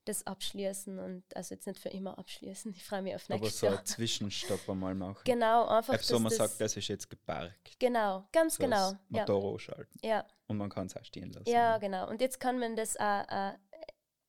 das 0.08 0.26
abschließen 0.28 1.00
und 1.00 1.24
also 1.36 1.56
jetzt 1.56 1.67
nicht 1.67 1.80
für 1.80 1.89
immer 1.89 2.17
abschließen. 2.17 2.74
Ich 2.76 2.84
freue 2.86 3.02
mich 3.02 3.15
auf 3.15 3.26
Aber 3.30 3.36
nächstes 3.39 3.60
so 3.60 3.65
Jahr. 3.67 3.78
einen 3.78 3.86
Zwischenstopp 3.86 4.70
einmal 4.70 4.96
machen. 4.96 5.22
Genau, 5.26 5.67
einfach. 5.67 5.93
Einfach 5.93 6.06
so, 6.06 6.20
man 6.20 6.30
das, 6.30 6.38
sagt, 6.38 6.62
das 6.62 6.78
ist 6.78 6.88
jetzt 6.88 7.10
geparkt. 7.10 7.78
Genau, 7.80 8.28
ganz 8.32 8.56
So 8.56 8.63
genau. 8.63 8.91
das 8.91 9.00
Ja, 9.10 9.20
Motor 9.22 9.43
ausschalten. 9.43 10.00
ja, 10.02 10.26
Und 10.48 10.58
man 10.58 10.70
kann 10.70 10.88
es 10.88 10.96
auch 10.96 11.04
stehen 11.06 11.32
lassen. 11.32 11.50
ja, 11.50 11.78
genau. 11.78 12.10
Und 12.10 12.22
jetzt 12.22 12.39
kann 12.39 12.60
man 12.60 12.76
das 12.76 12.98
auch, 12.98 13.28
auch 13.30 13.54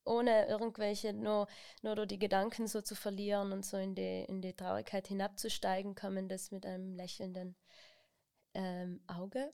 ohne 0.04 0.46
irgendwelche, 0.48 1.12
nur, 1.12 1.46
nur 1.82 2.06
die 2.06 2.18
Gedanken 2.18 2.66
so 2.66 2.80
zu 2.80 2.94
verlieren 2.94 3.52
und 3.52 3.64
so 3.66 3.76
in 3.76 3.94
die, 3.94 4.24
in 4.24 4.40
die 4.40 4.54
Traurigkeit 4.54 5.06
hinabzusteigen, 5.06 5.94
kann 5.94 6.14
man 6.14 6.28
das 6.28 6.50
mit 6.50 6.64
einem 6.64 6.94
lächelnden 6.94 7.56
ähm, 8.54 9.00
Auge, 9.06 9.52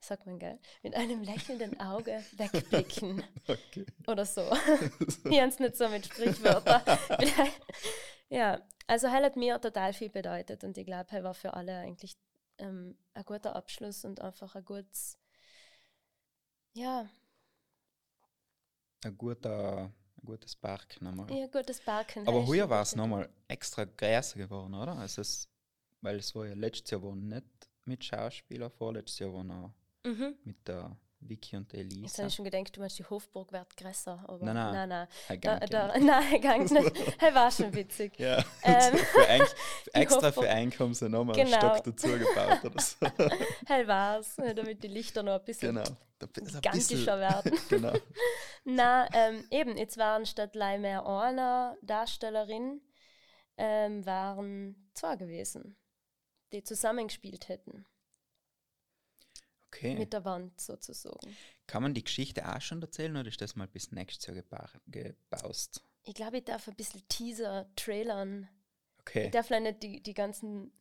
sagt 0.00 0.26
man, 0.26 0.38
gell? 0.38 0.58
Mit 0.82 0.94
einem 0.94 1.22
lächelnden 1.22 1.78
Auge 1.80 2.22
wegblicken. 2.36 3.22
Okay. 3.46 3.86
Oder 4.06 4.24
so. 4.24 4.42
Jens 5.30 5.58
nicht 5.58 5.76
so 5.76 5.88
mit 5.88 6.06
Sprichwörtern. 6.06 6.82
Ja, 8.28 8.60
also 8.88 9.08
Heil 9.08 9.22
hat 9.24 9.36
mir 9.36 9.60
total 9.60 9.92
viel 9.92 10.08
bedeutet 10.10 10.64
und 10.64 10.76
ich 10.76 10.84
glaube, 10.84 11.08
Heil 11.12 11.22
war 11.22 11.34
für 11.34 11.54
alle 11.54 11.78
eigentlich 11.78 12.16
ähm, 12.58 12.98
ein 13.14 13.24
guter 13.24 13.54
Abschluss 13.54 14.04
und 14.04 14.20
einfach 14.20 14.56
ein 14.56 14.64
gutes, 14.64 15.16
ja, 16.74 17.08
Ein 19.04 19.16
guter, 19.16 19.84
ein 19.84 20.24
gutes 20.24 20.56
Park 20.56 21.00
nochmal. 21.00 21.30
ja 21.32 21.46
gutes 21.46 21.80
Barken. 21.80 22.26
Aber 22.26 22.44
heuer 22.46 22.68
war 22.68 22.82
es 22.82 22.96
nochmal 22.96 23.28
extra 23.46 23.84
größer 23.84 24.38
geworden, 24.38 24.74
oder? 24.74 24.96
Also 24.96 25.20
es, 25.20 25.48
weil 26.00 26.16
es 26.18 26.34
war 26.34 26.46
ja 26.46 26.54
letztes 26.54 26.90
Jahr 26.90 27.02
war 27.04 27.14
nicht 27.14 27.46
mit 27.84 28.02
Schauspieler, 28.04 28.70
vorletztes 28.70 29.20
Jahr 29.20 29.32
war 29.34 29.44
noch 29.44 29.72
Mhm. 30.06 30.34
mit 30.44 30.66
der 30.68 30.96
Vicky 31.20 31.56
und 31.56 31.72
der 31.72 31.80
Jetzt 31.82 31.92
Elisa. 31.94 32.18
habe 32.18 32.28
ich 32.28 32.34
schon 32.34 32.44
gedacht, 32.44 32.76
du 32.76 32.80
meinst, 32.80 32.98
die 32.98 33.04
Hofburg 33.04 33.50
wird 33.52 33.76
größer. 33.76 34.22
Aber 34.28 34.44
Nein, 34.44 34.54
nein. 34.54 34.88
nein. 34.88 35.08
nein. 35.28 35.40
Da, 35.40 35.58
da, 35.60 35.98
nein, 35.98 36.40
gang 36.40 36.70
nicht. 36.70 37.20
Heil 37.20 37.34
war 37.34 37.50
schon 37.50 37.74
witzig. 37.74 38.18
Ja, 38.18 38.44
Ähm, 38.62 38.96
für 38.96 39.26
ein, 39.26 39.42
extra 39.94 40.26
Hofburg. 40.28 40.44
für 40.44 40.50
Einkommen 40.50 40.94
sind 40.94 41.12
nochmal 41.12 41.34
Genau. 41.34 41.56
einen 41.58 41.70
Stock 41.82 41.84
dazu 41.84 42.08
gebaut 42.08 42.64
oder 42.64 42.80
so. 42.80 42.96
Heil 43.68 43.88
war 43.88 44.18
es, 44.20 44.36
damit 44.36 44.82
die 44.84 44.88
Lichter 44.88 45.22
noch 45.22 45.38
ein 45.40 45.44
bisschen 45.44 45.74
genau. 45.74 45.88
Gigantischer 46.60 47.18
werden. 47.18 47.58
genau. 47.70 47.92
Na, 48.64 49.08
ähm, 49.12 49.44
eben, 49.50 49.76
jetzt 49.76 49.96
waren 49.98 50.26
statt 50.26 50.52
gleich 50.52 50.78
mehr 50.80 51.04
einer 51.06 51.76
Darstellerin, 51.82 52.80
ähm, 53.56 54.04
waren 54.06 54.88
zwei 54.94 55.16
gewesen, 55.16 55.76
die 56.52 56.62
zusammengespielt 56.62 57.48
hätten. 57.48 57.84
Okay. 59.76 59.94
mit 59.94 60.12
der 60.12 60.24
Wand 60.24 60.60
sozusagen. 60.60 61.36
Kann 61.66 61.82
man 61.82 61.92
die 61.94 62.02
Geschichte 62.04 62.48
auch 62.48 62.60
schon 62.60 62.80
erzählen 62.80 63.16
oder 63.16 63.28
ist 63.28 63.40
das 63.40 63.56
mal 63.56 63.66
bis 63.68 63.90
nächstes 63.92 64.26
Jahr 64.26 64.36
geba- 64.36 64.80
gebaust? 64.86 65.82
Ich 66.04 66.14
glaube, 66.14 66.38
ich 66.38 66.44
darf 66.44 66.66
ein 66.68 66.74
bisschen 66.76 67.02
Teaser, 67.08 67.68
Trailern. 67.76 68.48
Okay. 69.00 69.26
Ich 69.26 69.30
darf 69.32 69.48
leider 69.50 69.64
nicht 69.70 69.82
die, 69.82 70.02
die 70.02 70.14
ganzen, 70.14 70.72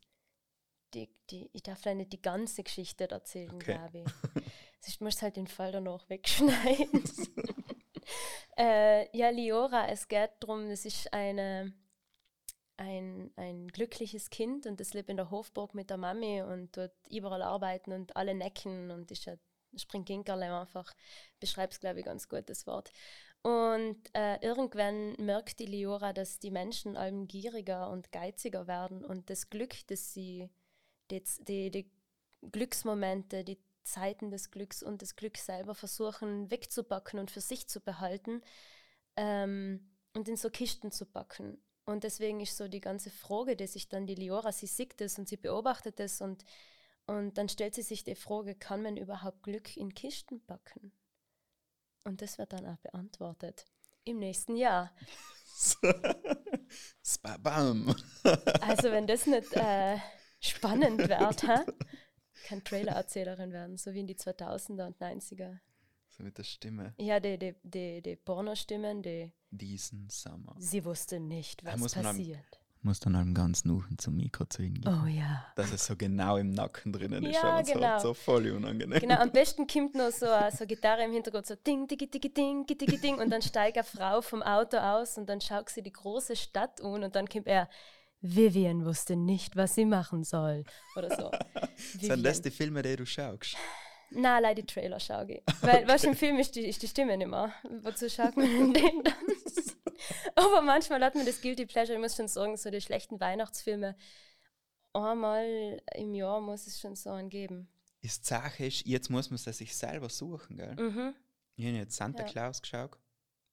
die, 0.94 1.10
die, 1.30 1.50
ich 1.54 1.64
darf 1.64 1.84
leider 1.86 1.96
nicht 1.98 2.14
die 2.14 2.22
ganze 2.22 2.64
Geschichte 2.64 3.10
erzählen, 3.10 3.54
Okay. 3.56 3.74
glaube 3.74 4.04
ich. 4.06 4.44
Sonst 4.82 5.02
musst 5.02 5.18
du 5.20 5.24
halt 5.24 5.36
den 5.36 5.48
Fall 5.48 5.72
danach 5.72 6.08
wegschneiden. 6.10 7.04
äh, 8.58 9.18
ja, 9.18 9.30
Liora, 9.30 9.88
es 9.90 10.08
geht 10.08 10.32
darum, 10.40 10.70
es 10.70 10.86
ist 10.86 11.12
eine, 11.12 11.74
ein, 12.78 13.32
ein 13.36 13.68
glückliches 13.70 14.30
Kind 14.30 14.66
und 14.66 14.82
es 14.82 14.94
lebt 14.94 15.10
in 15.10 15.18
der 15.18 15.32
Hofburg 15.32 15.74
mit 15.74 15.90
der 15.90 15.98
Mami 15.98 16.42
und 16.42 16.76
dort 16.76 16.94
überall 17.10 17.42
arbeiten 17.42 17.94
und 17.94 18.16
alle 18.16 18.36
necken 18.36 18.92
und 18.92 19.12
ist 19.12 19.28
ein 19.28 19.40
Springginkerle 19.78 20.60
einfach. 20.60 20.94
Beschreibt 21.40 21.74
es, 21.74 21.80
glaube 21.80 22.00
ich, 22.00 22.06
ganz 22.06 22.28
gut, 22.28 22.50
das 22.50 22.68
Wort. 22.68 22.92
Und 23.42 23.98
äh, 24.14 24.38
irgendwann 24.42 25.14
merkt 25.18 25.60
die 25.60 25.68
Liora, 25.68 26.14
dass 26.14 26.40
die 26.40 26.50
Menschen 26.50 26.98
allem 26.98 27.28
gieriger 27.28 27.92
und 27.92 28.12
geiziger 28.12 28.66
werden 28.66 29.06
und 29.06 29.30
das 29.30 29.50
Glück, 29.50 29.76
das 29.88 30.14
sie, 30.14 30.50
die, 31.12 31.24
die, 31.48 31.70
die 31.70 31.92
Glücksmomente, 32.52 33.44
die 33.44 33.60
Zeiten 33.84 34.32
des 34.32 34.50
Glücks 34.50 34.82
und 34.82 35.02
das 35.02 35.16
Glück 35.16 35.38
selber 35.38 35.76
versuchen 35.76 36.50
wegzupacken 36.50 37.20
und 37.20 37.30
für 37.30 37.42
sich 37.42 37.68
zu 37.68 37.82
behalten 37.82 38.42
ähm, 39.16 39.92
und 40.14 40.28
in 40.28 40.38
so 40.38 40.50
Kisten 40.50 40.92
zu 40.92 41.06
packen. 41.06 41.62
Und 41.86 42.04
deswegen 42.04 42.40
ist 42.40 42.58
so 42.58 42.68
die 42.68 42.82
ganze 42.82 43.12
Frage, 43.12 43.56
die 43.56 43.68
sich 43.68 43.88
dann 43.88 44.08
die 44.08 44.16
Liora, 44.16 44.52
sie 44.52 44.68
sieht 44.68 45.00
das 45.00 45.20
und 45.20 45.30
sie 45.30 45.38
beobachtet 45.38 46.00
das 46.00 46.20
und, 46.20 46.44
und 47.06 47.38
dann 47.38 47.48
stellt 47.48 47.76
sie 47.76 47.84
sich 47.84 48.04
die 48.04 48.16
Frage, 48.16 48.56
kann 48.56 48.82
man 48.82 48.98
überhaupt 48.98 49.44
Glück 49.44 49.78
in 49.78 49.94
Kisten 49.94 50.44
packen? 50.46 50.92
Und 52.04 52.22
das 52.22 52.38
wird 52.38 52.54
dann 52.54 52.66
auch 52.66 52.78
beantwortet 52.78 53.66
im 54.04 54.18
nächsten 54.18 54.56
Jahr. 54.56 54.92
Spabam. 57.04 57.96
Also 58.62 58.92
wenn 58.92 59.08
das 59.08 59.26
nicht 59.26 59.54
äh, 59.54 59.98
spannend 60.40 61.00
wird, 61.10 61.44
hä? 61.44 61.72
kann 62.46 62.64
Trailer-Erzählerin 62.64 63.52
werden, 63.52 63.78
so 63.78 63.94
wie 63.94 64.02
in 64.02 64.08
die 64.08 64.16
2000er 64.16 64.86
und 64.86 64.98
90er. 65.00 65.60
So 66.10 66.24
mit 66.24 66.38
der 66.38 66.44
Stimme. 66.44 66.94
Ja, 66.98 67.20
die, 67.20 67.38
die, 67.38 67.56
die, 67.64 68.02
die 68.02 68.16
Pornostimmen, 68.16 69.02
die 69.02 69.32
Diesen 69.58 70.10
Sommer. 70.10 70.56
sie 70.60 70.84
wusste 70.86 71.20
nicht, 71.20 71.64
was 71.66 71.78
muss 71.78 71.96
man 71.96 72.06
am- 72.08 72.18
passiert. 72.18 72.60
Muss 72.82 73.00
dann 73.00 73.16
einem 73.16 73.34
ganz 73.34 73.66
nuchen 73.66 73.98
zum 73.98 74.16
Mikro 74.16 74.46
zu 74.46 74.62
hingehen. 74.62 74.88
Oh 74.88 75.08
ja. 75.08 75.44
Dass 75.56 75.72
es 75.72 75.88
so 75.88 75.96
genau 75.96 76.38
im 76.38 76.52
Nacken 76.52 76.94
drinnen 76.94 77.24
ist. 77.26 77.34
Ja, 77.34 77.42
aber 77.56 77.66
so, 77.66 77.74
genau. 77.74 77.98
so 78.00 78.14
voll 78.14 78.52
unangenehm. 78.52 79.00
Genau, 79.00 79.16
am 79.16 79.32
besten 79.32 79.66
kommt 79.66 79.96
noch 79.96 80.12
so 80.12 80.28
eine 80.30 80.52
so 80.56 80.68
Gitarre 80.68 81.04
im 81.04 81.12
Hintergrund, 81.12 81.48
so 81.48 81.56
ding, 81.56 81.88
digi, 81.88 82.08
digi, 82.08 82.32
ding, 82.32 82.64
digi, 82.68 82.86
digi, 82.86 83.02
ding. 83.02 83.18
Und 83.18 83.32
dann 83.32 83.42
steigt 83.42 83.78
eine 83.78 83.84
Frau 83.86 84.22
vom 84.22 84.44
Auto 84.44 84.78
aus 84.78 85.18
und 85.18 85.28
dann 85.28 85.42
schaut 85.42 85.70
sie 85.70 85.82
die 85.82 85.92
große 85.94 86.36
Stadt 86.36 86.80
an 86.82 87.04
und 87.04 87.16
dann 87.16 87.28
kommt 87.28 87.48
er, 87.48 87.68
Vivian 88.22 88.86
wusste 88.86 89.16
nicht, 89.16 89.56
was 89.56 89.74
sie 89.74 89.86
machen 89.86 90.24
soll. 90.24 90.64
Oder 90.96 91.16
so. 91.16 91.32
Sind 92.00 92.24
das 92.24 92.40
die 92.40 92.52
Filme, 92.52 92.84
die 92.84 92.98
du 92.98 93.06
schaust? 93.08 93.58
Nein, 94.12 94.42
leider 94.44 94.62
die 94.62 94.68
Trailer 94.68 95.00
schaue 95.00 95.32
ich. 95.34 95.44
Weil, 95.62 95.88
weißt 95.88 96.06
du, 96.06 96.10
im 96.10 96.16
Film 96.16 96.38
ist 96.38 96.56
die, 96.56 96.68
ist 96.68 96.82
die 96.82 96.88
Stimme 96.88 97.18
nicht 97.18 97.28
mehr. 97.28 97.54
Wozu 97.82 98.10
schaut 98.10 98.38
man 98.38 98.74
den 98.74 99.04
dann? 99.04 99.14
Aber 100.36 100.62
manchmal 100.62 101.04
hat 101.04 101.16
man 101.16 101.26
das 101.26 101.42
Guilty 101.42 101.66
Pleasure, 101.66 101.96
ich 101.96 102.02
muss 102.02 102.16
schon 102.16 102.28
sagen, 102.28 102.58
so 102.58 102.70
die 102.70 102.82
schlechten 102.82 103.20
Weihnachtsfilme. 103.20 103.96
Einmal 104.94 105.82
im 105.96 106.14
Jahr 106.16 106.40
muss 106.42 106.68
es 106.68 106.80
schon 106.80 106.96
so 106.96 107.10
einen 107.12 107.30
geben. 107.30 107.68
Ist 108.02 108.24
die 108.24 108.28
Sache 108.30 108.66
ist, 108.66 108.86
jetzt 108.86 109.10
muss 109.10 109.30
man 109.30 109.36
es 109.44 109.58
sich 109.58 109.76
selber 109.76 110.10
suchen, 110.10 110.58
gell? 110.58 110.76
Mhm. 110.76 111.16
Ich 111.56 111.66
habe 111.66 111.76
jetzt 111.78 111.96
Santa 111.96 112.24
Ja. 112.24 112.30
Claus 112.30 112.62
geschaut. 112.62 112.98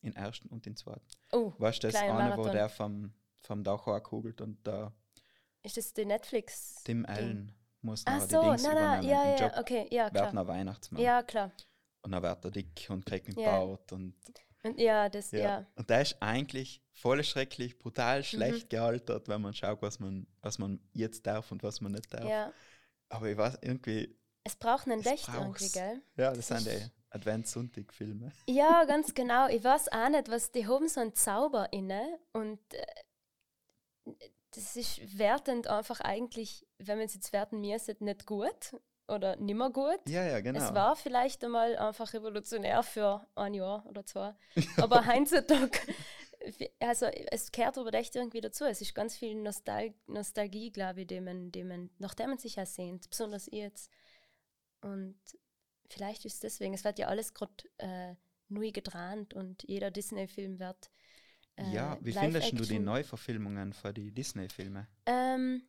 In 0.03 0.17
ersten 0.17 0.49
und 0.49 0.67
in 0.67 0.75
zweiten. 0.77 1.07
Oh, 1.31 1.53
Weißt 1.59 1.83
du, 1.83 1.87
das 1.89 1.95
eine, 2.01 2.13
wo 2.13 2.15
Marathon. 2.19 2.53
der 2.53 2.69
vom, 2.69 3.13
vom 3.41 3.63
Dach 3.63 3.85
kugelt 4.03 4.41
und 4.41 4.59
da 4.67 4.93
ist 5.63 5.77
das 5.77 5.93
die 5.93 6.05
Netflix? 6.05 6.83
Tim 6.85 7.07
Allen 7.07 7.53
muss 7.83 8.03
Ach 8.07 8.21
so, 8.21 8.27
die 8.29 8.35
nein, 8.37 8.49
Dings 8.51 8.63
nein, 8.63 8.73
übernehmen. 8.77 9.09
ja, 9.09 9.25
ja, 9.31 9.37
Job 9.37 9.53
okay, 9.59 9.87
ja, 9.91 10.05
wird 10.05 10.15
klar. 10.15 10.33
noch 10.33 10.47
Weihnachtsmann. 10.47 11.03
Ja, 11.03 11.23
klar. 11.23 11.51
Und 12.03 12.13
dann 12.13 12.23
wird 12.23 12.45
er 12.45 12.51
dick 12.51 12.87
und 12.91 13.05
kriegt 13.07 13.29
einen 13.29 13.39
Ja. 13.39 13.59
Bart. 13.65 13.93
Und, 13.93 14.15
Und 14.65 14.79
ja, 14.79 15.09
das, 15.09 15.31
ja. 15.33 15.39
ja. 15.41 15.67
und 15.77 15.89
der 15.91 16.03
ist 16.03 16.17
eigentlich 16.21 16.83
voll 16.95 17.23
schrecklich, 17.25 17.75
Mhm. 17.75 17.79
brutal 17.79 18.23
schlecht 18.25 18.71
gealtert, 18.71 19.29
wenn 19.29 19.41
man 19.43 19.55
schaut, 19.55 19.83
was 19.83 19.99
man, 20.01 20.27
was 20.41 20.59
man 20.59 20.81
jetzt 20.93 21.27
darf 21.27 21.51
und 21.53 21.63
was 21.63 21.81
man 21.81 21.93
nicht 21.93 22.13
darf. 22.13 22.25
ja. 22.25 22.53
Aber 23.09 23.29
ich 23.29 23.37
weiß 23.37 23.59
irgendwie, 23.61 24.17
Es 24.45 24.57
braucht 24.57 24.87
einen 24.89 25.03
Licht 25.03 25.29
irgendwie, 25.29 25.69
gell? 25.71 26.03
ja, 26.17 26.33
das 26.33 26.49
sind 26.49 26.67
ist- 26.67 26.67
die 26.69 26.91
Adventssonntag-Filme. 27.11 28.33
Ja, 28.49 28.85
ganz 28.87 29.13
genau. 29.15 29.49
Ich 29.49 29.63
weiß 29.63 29.93
auch 29.93 30.09
nicht, 30.09 30.31
was 30.31 30.51
die 30.51 30.67
haben 30.67 30.89
so 30.89 31.01
einen 31.01 31.15
Zauber 31.15 31.71
inne 31.73 32.19
und 32.33 32.59
äh, 32.73 32.87
das 34.53 34.77
ist 34.77 35.19
wertend 35.19 35.67
einfach 35.67 36.01
eigentlich, 36.01 36.67
wenn 36.79 36.99
man 36.99 37.07
es 37.07 37.15
jetzt 37.15 37.33
werten 37.33 37.61
müsste, 37.61 37.97
nicht 38.01 38.27
gut 38.27 38.77
oder 39.09 39.37
nimmer 39.37 39.71
gut. 39.71 40.01
Ja, 40.09 40.25
ja, 40.25 40.41
genau. 40.41 40.59
Es 40.59 40.75
war 40.75 40.97
vielleicht 40.97 41.45
einmal 41.45 41.77
einfach 41.77 42.13
revolutionär 42.13 42.83
für 42.83 43.27
ein 43.35 43.55
Jahr 43.55 43.85
oder 43.87 44.05
zwei. 44.05 44.35
Aber 44.77 45.07
heutzutage, 45.07 45.79
also 46.81 47.07
es 47.07 47.53
kehrt 47.53 47.79
aber 47.79 47.95
echt 47.95 48.17
irgendwie 48.17 48.41
dazu. 48.41 48.65
Es 48.65 48.81
ist 48.81 48.95
ganz 48.95 49.17
viel 49.17 49.35
Nostal 49.37 49.95
Nostalgie, 50.07 50.71
glaube 50.71 51.03
ich, 51.03 51.07
die 51.07 51.21
man, 51.21 51.53
die 51.53 51.65
man, 51.65 51.91
nach 51.99 52.15
der 52.15 52.29
man 52.29 52.39
sich 52.39 52.57
ja 52.57 52.67
sehnt, 52.67 53.09
besonders 53.09 53.49
jetzt. 53.51 53.91
Und 54.81 55.17
vielleicht 55.89 56.25
ist 56.25 56.35
es 56.35 56.41
deswegen, 56.41 56.75
es 56.75 56.85
wird 56.85 56.99
ja 56.99 57.07
alles 57.07 57.33
gerade 57.33 57.53
äh, 57.79 58.15
neu 58.49 58.73
gedreht 58.73 59.35
und 59.35 59.63
jeder 59.69 59.91
Disney-Film 59.91 60.59
wird. 60.59 60.91
Äh, 61.57 61.71
ja, 61.73 61.99
wie 62.01 62.13
findest 62.13 62.53
du 62.53 62.65
die. 62.65 62.79
Neuverfilmungen 62.79 63.73
für 63.73 63.93
die 63.93 64.11
Disney-Filme? 64.11 64.87
Ähm, 65.07 65.63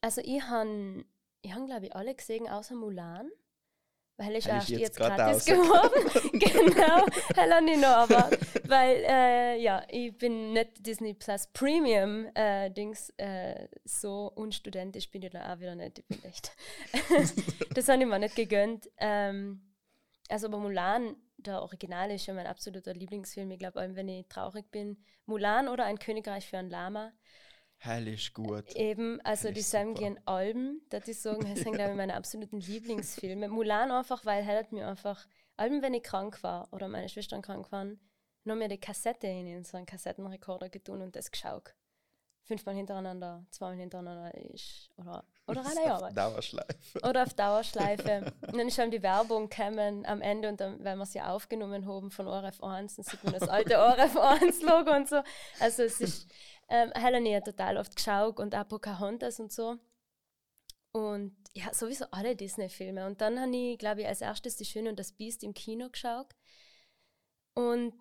also 0.00 0.20
ich 0.24 0.42
habe, 0.42 1.04
ich 1.42 1.54
han, 1.54 1.66
glaube 1.66 1.86
ich, 1.86 1.94
alle 1.94 2.14
gesehen, 2.14 2.48
außer 2.48 2.74
Mulan. 2.74 3.30
Weil 4.20 4.36
ich 4.36 4.46
erst 4.46 4.68
jetzt, 4.68 4.80
jetzt 4.80 4.96
gratis 4.98 5.46
geworden. 5.46 6.30
genau, 6.38 7.06
habe 7.36 7.70
ich 7.70 7.78
noch, 7.78 7.88
aber 7.88 8.28
weil, 8.64 9.02
äh, 9.08 9.62
ja, 9.62 9.82
ich 9.88 10.16
bin 10.18 10.52
nicht 10.52 10.86
Disney 10.86 11.14
Plus 11.14 11.46
Premium 11.46 12.26
äh, 12.34 12.68
Dings, 12.70 13.08
äh, 13.16 13.66
so 13.84 14.30
unstudentisch 14.34 15.10
bin 15.10 15.22
ich 15.22 15.30
da 15.30 15.50
auch 15.50 15.58
wieder 15.58 15.74
nicht. 15.74 16.00
Ich 16.00 16.06
bin 16.06 16.22
echt, 16.24 16.52
das 17.74 17.88
habe 17.88 18.02
ich 18.02 18.08
mir 18.08 18.18
nicht 18.18 18.36
gegönnt. 18.36 18.90
Ähm, 18.98 19.62
also 20.28 20.48
aber 20.48 20.58
Mulan, 20.58 21.16
der 21.46 21.62
Original 21.62 22.10
ist 22.10 22.26
ja 22.26 22.34
mein 22.34 22.46
absoluter 22.46 22.94
Lieblingsfilm. 22.94 23.50
Ich 23.50 23.58
glaube, 23.58 23.80
wenn 23.94 24.08
ich 24.08 24.26
traurig 24.28 24.70
bin, 24.70 25.02
Mulan 25.26 25.68
oder 25.68 25.84
Ein 25.84 25.98
Königreich 25.98 26.46
für 26.46 26.58
ein 26.58 26.70
Lama. 26.70 27.12
Hell 27.76 28.08
ist 28.08 28.34
gut. 28.34 28.76
Eben, 28.76 29.20
also 29.22 29.48
Finde 29.48 29.54
die. 29.54 29.62
Samgien 29.62 30.20
Alben, 30.26 30.82
das 30.90 31.08
ich 31.08 31.18
sagen, 31.18 31.40
das 31.48 31.60
sind 31.60 31.72
glaube 31.72 31.92
ich 31.92 31.96
meine 31.96 32.14
absoluten 32.14 32.60
Lieblingsfilme. 32.60 33.48
Mulan 33.48 33.90
einfach, 33.90 34.24
weil 34.26 34.46
er 34.46 34.58
hat 34.58 34.72
mir 34.72 34.86
einfach, 34.86 35.26
Alben, 35.56 35.80
wenn 35.80 35.94
ich 35.94 36.02
krank 36.02 36.42
war 36.42 36.70
oder 36.72 36.88
meine 36.88 37.08
Schwestern 37.08 37.40
krank 37.40 37.72
waren, 37.72 37.98
noch 38.44 38.56
mir 38.56 38.68
die 38.68 38.78
Kassette 38.78 39.26
in 39.26 39.64
so 39.64 39.76
einen 39.76 39.86
Kassettenrekorder 39.86 40.68
getun 40.68 41.00
und 41.00 41.16
das 41.16 41.30
geschaut. 41.30 41.74
Fünfmal 42.50 42.74
hintereinander, 42.74 43.46
zweimal 43.52 43.76
hintereinander 43.76 44.34
ist, 44.34 44.90
oder, 44.96 45.22
oder 45.46 45.64
alle 45.64 45.84
Jahre. 45.84 46.12
Dauerschleife. 46.12 46.98
Oder 47.08 47.22
auf 47.22 47.34
Dauerschleife. 47.34 48.32
Und 48.48 48.56
dann 48.58 48.66
ist 48.66 48.74
schon 48.74 48.90
die 48.90 49.04
Werbung 49.04 49.48
gekommen 49.48 50.04
am 50.04 50.20
Ende 50.20 50.48
und 50.48 50.60
dann, 50.60 50.82
weil 50.84 50.96
wir 50.96 51.06
sie 51.06 51.20
aufgenommen 51.20 51.86
haben 51.86 52.10
von 52.10 52.26
ORF 52.26 52.60
1, 52.60 52.96
dann 52.96 53.04
sieht 53.04 53.22
man 53.22 53.34
das 53.34 53.48
alte 53.48 53.78
ORF 53.78 54.16
1 54.16 54.62
Logo 54.62 54.90
und 54.90 55.08
so. 55.08 55.22
Also 55.60 55.84
es 55.84 56.00
ist, 56.00 56.28
ähm, 56.68 56.90
Helene 56.92 57.36
hat 57.36 57.44
total 57.44 57.76
oft 57.76 57.94
geschaut 57.94 58.40
und 58.40 58.52
auch 58.56 58.66
Pocahontas 58.66 59.38
und 59.38 59.52
so. 59.52 59.76
Und 60.90 61.36
ja, 61.54 61.72
sowieso 61.72 62.06
alle 62.10 62.34
Disney-Filme. 62.34 63.06
Und 63.06 63.20
dann 63.20 63.38
habe 63.38 63.54
ich, 63.54 63.78
glaube 63.78 64.00
ich, 64.00 64.08
als 64.08 64.22
erstes 64.22 64.56
Die 64.56 64.64
Schöne 64.64 64.90
und 64.90 64.98
das 64.98 65.12
Biest 65.12 65.44
im 65.44 65.54
Kino 65.54 65.88
geschaut. 65.88 66.34
Und 67.54 67.94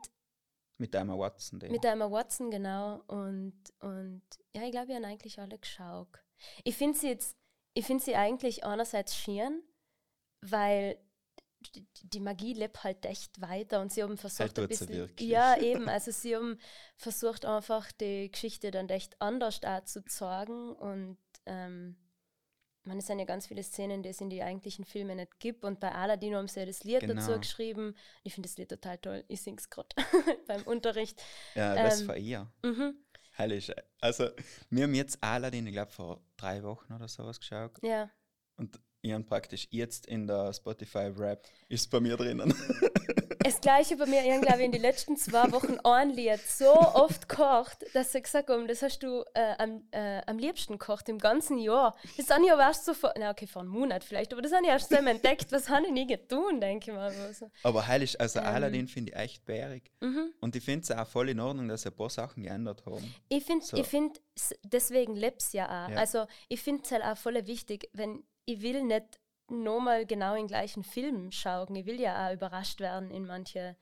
Mit 0.79 0.95
Emma 1.01 1.17
Watson. 1.17 1.59
Die. 1.59 1.69
mit 1.69 1.83
der 1.83 1.91
Emma 1.91 2.09
Watson, 2.09 2.49
genau. 2.49 3.03
Und, 3.07 3.61
und 3.79 4.21
ja, 4.55 4.63
ich 4.63 4.71
glaube, 4.71 4.87
wir 4.87 4.95
haben 4.95 5.05
eigentlich 5.05 5.37
alle 5.39 5.59
geschaut. 5.59 6.07
Ich 6.63 6.77
finde 6.77 6.97
sie 6.97 7.09
jetzt, 7.09 7.37
ich 7.73 7.85
finde 7.85 8.03
sie 8.03 8.15
eigentlich 8.15 8.63
einerseits 8.63 9.15
schön, 9.15 9.61
weil 10.41 10.97
die, 11.75 11.85
die 12.03 12.21
Magie 12.21 12.53
lebt 12.53 12.83
halt 12.85 13.05
echt 13.05 13.41
weiter 13.41 13.81
und 13.81 13.91
sie 13.91 14.03
haben 14.03 14.17
versucht 14.17 14.57
ein 14.57 14.67
tut 14.67 14.73
sie 14.73 14.85
bisschen. 14.85 15.15
Ja, 15.19 15.57
eben. 15.57 15.89
Also 15.89 16.11
sie 16.11 16.35
haben 16.35 16.57
versucht 16.95 17.45
einfach 17.45 17.91
die 17.91 18.31
Geschichte 18.31 18.71
dann 18.71 18.87
echt 18.87 19.21
anders 19.21 19.59
zu 19.83 20.05
zeigen 20.05 20.73
und 20.75 21.17
ähm, 21.45 21.97
man, 22.89 22.97
es 22.97 23.08
sind 23.08 23.19
ja 23.19 23.25
ganz 23.25 23.47
viele 23.47 23.63
Szenen, 23.63 24.04
die 24.04 24.10
es 24.10 24.19
in 24.19 24.30
die 24.30 24.43
eigentlichen 24.43 24.84
Filme 24.84 25.15
nicht 25.15 25.39
gibt. 25.39 25.63
Und 25.63 25.80
bei 25.80 25.91
Aladdin 25.93 26.36
haben 26.36 26.47
sie 26.47 26.60
ja 26.60 26.65
das 26.65 26.84
Lied 26.84 27.04
dazu 27.04 27.28
Genau. 27.28 27.39
geschrieben. 27.39 27.95
Ich 28.23 28.34
finde 28.34 28.49
das 28.49 28.58
Lied 28.58 28.69
total 28.69 28.97
toll. 28.97 29.23
Ich 29.30 29.41
singe 29.41 29.58
es 29.58 29.69
gerade 29.69 29.89
beim 30.47 30.63
Unterricht. 30.63 31.21
ja, 31.56 31.75
das 31.75 32.02
ähm, 32.02 32.08
war 32.10 32.17
ihr. 32.17 32.52
Mhm. 32.63 32.95
Hell 33.34 33.54
ist, 33.54 33.73
also, 34.02 34.30
wir 34.69 34.84
haben 34.84 34.93
jetzt 34.95 35.23
Aladdin, 35.23 35.65
ich 35.67 35.73
glaube, 35.73 35.91
vor 35.91 36.21
drei 36.36 36.62
Wochen 36.63 36.91
oder 36.91 37.08
sowas 37.08 37.39
geschaut. 37.39 37.71
Ja. 37.82 38.10
Und 38.58 38.80
Ich 39.01 39.13
habe 39.13 39.23
praktisch 39.23 39.67
jetzt 39.71 40.07
in 40.07 40.27
der 40.27 40.53
Spotify-Rap 40.53 41.47
ist 41.69 41.89
bei 41.89 41.99
mir 41.99 42.17
drinnen. 42.17 42.53
Das 43.41 43.62
gleiche 43.62 43.95
bei 43.95 44.05
mir, 44.05 44.21
ich 44.23 44.31
habe, 44.31 44.41
glaube 44.41 44.59
ich, 44.59 44.65
in 44.65 44.71
den 44.73 44.81
letzten 44.81 45.15
zwei 45.15 45.51
Wochen 45.53 45.79
ein 45.85 46.09
Lied 46.09 46.41
so 46.41 46.71
oft 46.71 47.29
gekocht, 47.29 47.77
dass 47.93 48.13
ich 48.13 48.23
gesagt 48.23 48.49
habe, 48.49 48.67
das 48.67 48.81
hast 48.81 48.99
du 49.01 49.23
äh, 49.33 49.55
am, 49.57 49.81
äh, 49.91 50.21
am 50.27 50.38
liebsten 50.38 50.73
gekocht 50.73 51.07
im 51.07 51.17
ganzen 51.19 51.57
Jahr. 51.57 51.95
Das 52.17 52.29
habe 52.29 52.43
ich 52.45 52.51
aber 52.51 52.63
erst 52.63 52.85
so 52.85 52.93
vor, 52.93 53.13
na 53.17 53.31
okay, 53.31 53.47
vor 53.47 53.62
einem 53.62 53.71
Monat 53.71 54.03
vielleicht, 54.03 54.33
aber 54.33 54.41
das 54.41 54.51
habe 54.51 54.65
ich 54.65 54.69
erst 54.69 54.89
so 54.89 54.95
entdeckt, 54.97 55.51
was 55.51 55.69
habe 55.69 55.85
ich 55.85 55.91
nie 55.93 56.05
getan, 56.05 56.59
denke 56.59 56.91
ich 56.91 56.95
mal. 56.97 57.12
Also. 57.12 57.49
Aber 57.63 57.88
heilig, 57.88 58.19
also 58.19 58.39
Ähm. 58.39 58.45
Aladdin 58.45 58.88
finde 58.89 59.13
ich 59.13 59.17
echt 59.17 59.45
bärig. 59.45 59.89
Mhm. 60.01 60.33
Und 60.41 60.55
ich 60.57 60.63
finde 60.63 60.81
es 60.83 60.91
auch 60.91 61.07
voll 61.07 61.29
in 61.29 61.39
Ordnung, 61.39 61.69
dass 61.69 61.83
sie 61.83 61.89
ein 61.89 61.95
paar 61.95 62.09
Sachen 62.09 62.43
geändert 62.43 62.85
haben. 62.85 63.15
Ich 63.29 63.45
finde, 63.45 63.65
So. 63.65 63.77
ich 63.77 63.88
find, 63.88 64.21
deswegen 64.63 65.15
leb's 65.15 65.53
ja 65.53 65.65
auch. 65.65 65.89
Ja. 65.89 65.95
Also 65.97 66.25
ich 66.49 66.62
finde 66.62 66.83
es 66.83 66.91
halt 66.91 67.03
auch 67.03 67.17
voll 67.17 67.47
wichtig, 67.47 67.89
wenn 67.93 68.21
ich 68.49 68.62
will 68.62 68.83
nicht 68.83 69.19
nochmal 69.47 70.05
genau 70.05 70.35
den 70.35 70.47
gleichen 70.47 70.83
Film 70.83 71.31
schauen. 71.31 71.75
Ich 71.75 71.85
will 71.85 71.99
ja 71.99 72.27
auch 72.27 72.33
überrascht 72.33 72.79
werden 72.79 73.12
in 73.12 73.25
manche 73.25 73.75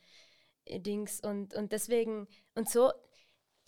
äh, 0.66 0.80
Dings 0.80 1.20
und, 1.20 1.54
und 1.54 1.72
deswegen 1.72 2.28
und 2.56 2.70
so 2.70 2.92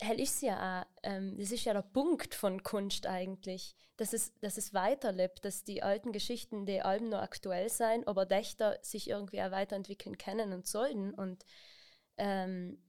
hell 0.02 0.18
ist 0.18 0.42
ja 0.42 0.82
auch, 0.82 0.86
ähm, 1.02 1.36
das 1.38 1.52
ist 1.52 1.64
ja 1.64 1.74
der 1.74 1.82
Punkt 1.82 2.34
von 2.34 2.62
Kunst 2.62 3.06
eigentlich, 3.06 3.76
dass 3.96 4.12
es, 4.12 4.34
dass 4.40 4.56
es 4.56 4.72
weiterlebt, 4.72 5.44
dass 5.44 5.64
die 5.64 5.82
alten 5.82 6.12
Geschichten, 6.12 6.66
die 6.66 6.80
Alben 6.80 7.10
noch 7.10 7.20
aktuell 7.20 7.68
sein, 7.68 8.06
aber 8.06 8.24
Dächter 8.26 8.78
sich 8.82 9.10
irgendwie 9.10 9.42
auch 9.42 9.50
weiterentwickeln 9.50 10.16
können 10.16 10.52
und 10.52 10.66
sollten 10.66 11.12
und 11.12 11.44
ähm, 12.16 12.82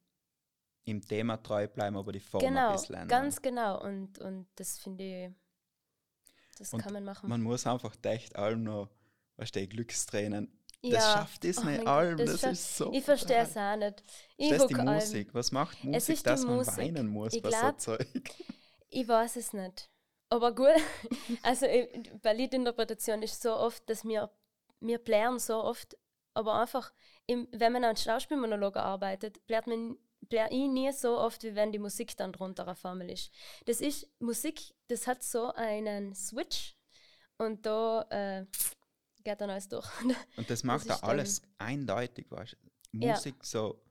Im 0.86 1.02
Thema 1.02 1.38
treu 1.38 1.67
bleiben, 1.67 1.97
aber 1.97 2.12
die 2.12 2.19
Form 2.19 2.41
genau, 2.41 2.67
ein 2.67 2.74
bisschen 2.74 2.95
ändern. 2.95 3.08
ganz 3.10 3.41
genau. 3.41 3.82
Und, 3.84 4.19
und 4.19 4.47
das 4.56 4.80
finde 4.80 5.04
ich, 5.04 5.32
das 6.62 6.74
Und 6.74 6.82
kann 6.82 6.93
man 6.93 7.04
machen. 7.04 7.30
Man 7.30 7.41
muss 7.41 7.65
einfach 7.67 7.95
echt 8.04 8.36
allem 8.36 8.63
noch, 8.63 8.89
weißt 9.38 9.56
du, 9.56 9.67
Glückstränen. 9.67 10.58
Das 10.84 10.91
Ja. 10.93 11.00
schafft 11.02 11.38
Oh 11.38 11.39
Disney 11.43 11.65
mein 11.78 11.88
allem, 11.88 12.17
das, 12.17 12.41
scha- 12.43 12.52
ist 12.52 12.78
so. 12.78 12.91
ich 12.91 13.04
verstehe 13.04 13.38
es 13.43 13.56
auch 13.56 13.76
nicht. 13.76 14.04
Ich 14.38 14.50
Das 14.50 14.62
ist 14.63 14.69
die 14.69 14.76
allem. 14.76 14.95
Musik. 14.95 15.34
Was 15.34 15.52
macht 15.52 15.84
Musik, 15.84 16.15
Es 16.15 16.24
dass 16.24 16.43
man 16.43 16.56
Musik. 16.56 16.78
weinen 16.78 17.08
muss 17.08 17.34
Ich 17.34 17.41
bei 17.43 17.50
glaub- 17.50 17.62
so 17.80 17.97
Zeug? 17.97 18.08
Ich 18.89 19.08
weiß 19.08 19.36
es 19.36 19.54
nicht. 19.54 19.89
Aber 20.30 20.56
gut, 20.56 20.67
also 21.43 21.65
äh, 21.65 21.88
bei 22.21 22.34
Liedinterpretation 22.34 23.21
ist 23.21 23.41
so 23.41 23.54
oft, 23.56 23.88
dass 23.89 24.04
wir, 24.06 24.32
wir 24.80 24.97
plären 24.97 25.38
so 25.39 25.63
oft, 25.63 25.95
aber 26.34 26.56
einfach, 26.62 26.91
im, 27.28 27.47
wenn 27.52 27.74
man 27.74 27.84
an 27.84 27.95
Schauspielmonolog 27.97 28.76
arbeitet, 28.78 29.45
plärt 29.45 29.67
man 29.67 29.97
plär 30.30 30.52
ich 30.52 30.68
nie 30.68 30.92
so 30.92 31.18
oft, 31.18 31.44
wie 31.44 31.56
wenn 31.56 31.72
die 31.72 31.80
Musik 31.80 32.16
dann 32.18 32.32
drunter 32.32 32.66
eine 32.66 32.76
Formel 32.76 33.10
ist. 33.10 33.32
Das 33.66 33.82
ist, 33.82 34.08
Musik, 34.20 34.74
das 34.88 35.08
hat 35.08 35.24
so 35.24 35.54
einen 35.54 36.16
Switch 36.16 36.76
und 37.38 37.66
da 37.66 38.06
äh, 38.10 38.46
geht 39.24 39.42
dann 39.42 39.50
alles 39.50 39.68
durch. 39.68 39.88
Und 40.38 40.50
das 40.50 40.64
macht 40.64 40.82
ist 40.82 40.90
da 40.90 41.08
alles 41.08 41.42
eindeutig, 41.58 42.30
weißt 42.30 42.54
du? 42.54 43.00
Ja. 43.06 43.14
Musik 43.14 43.44
so 43.44 43.82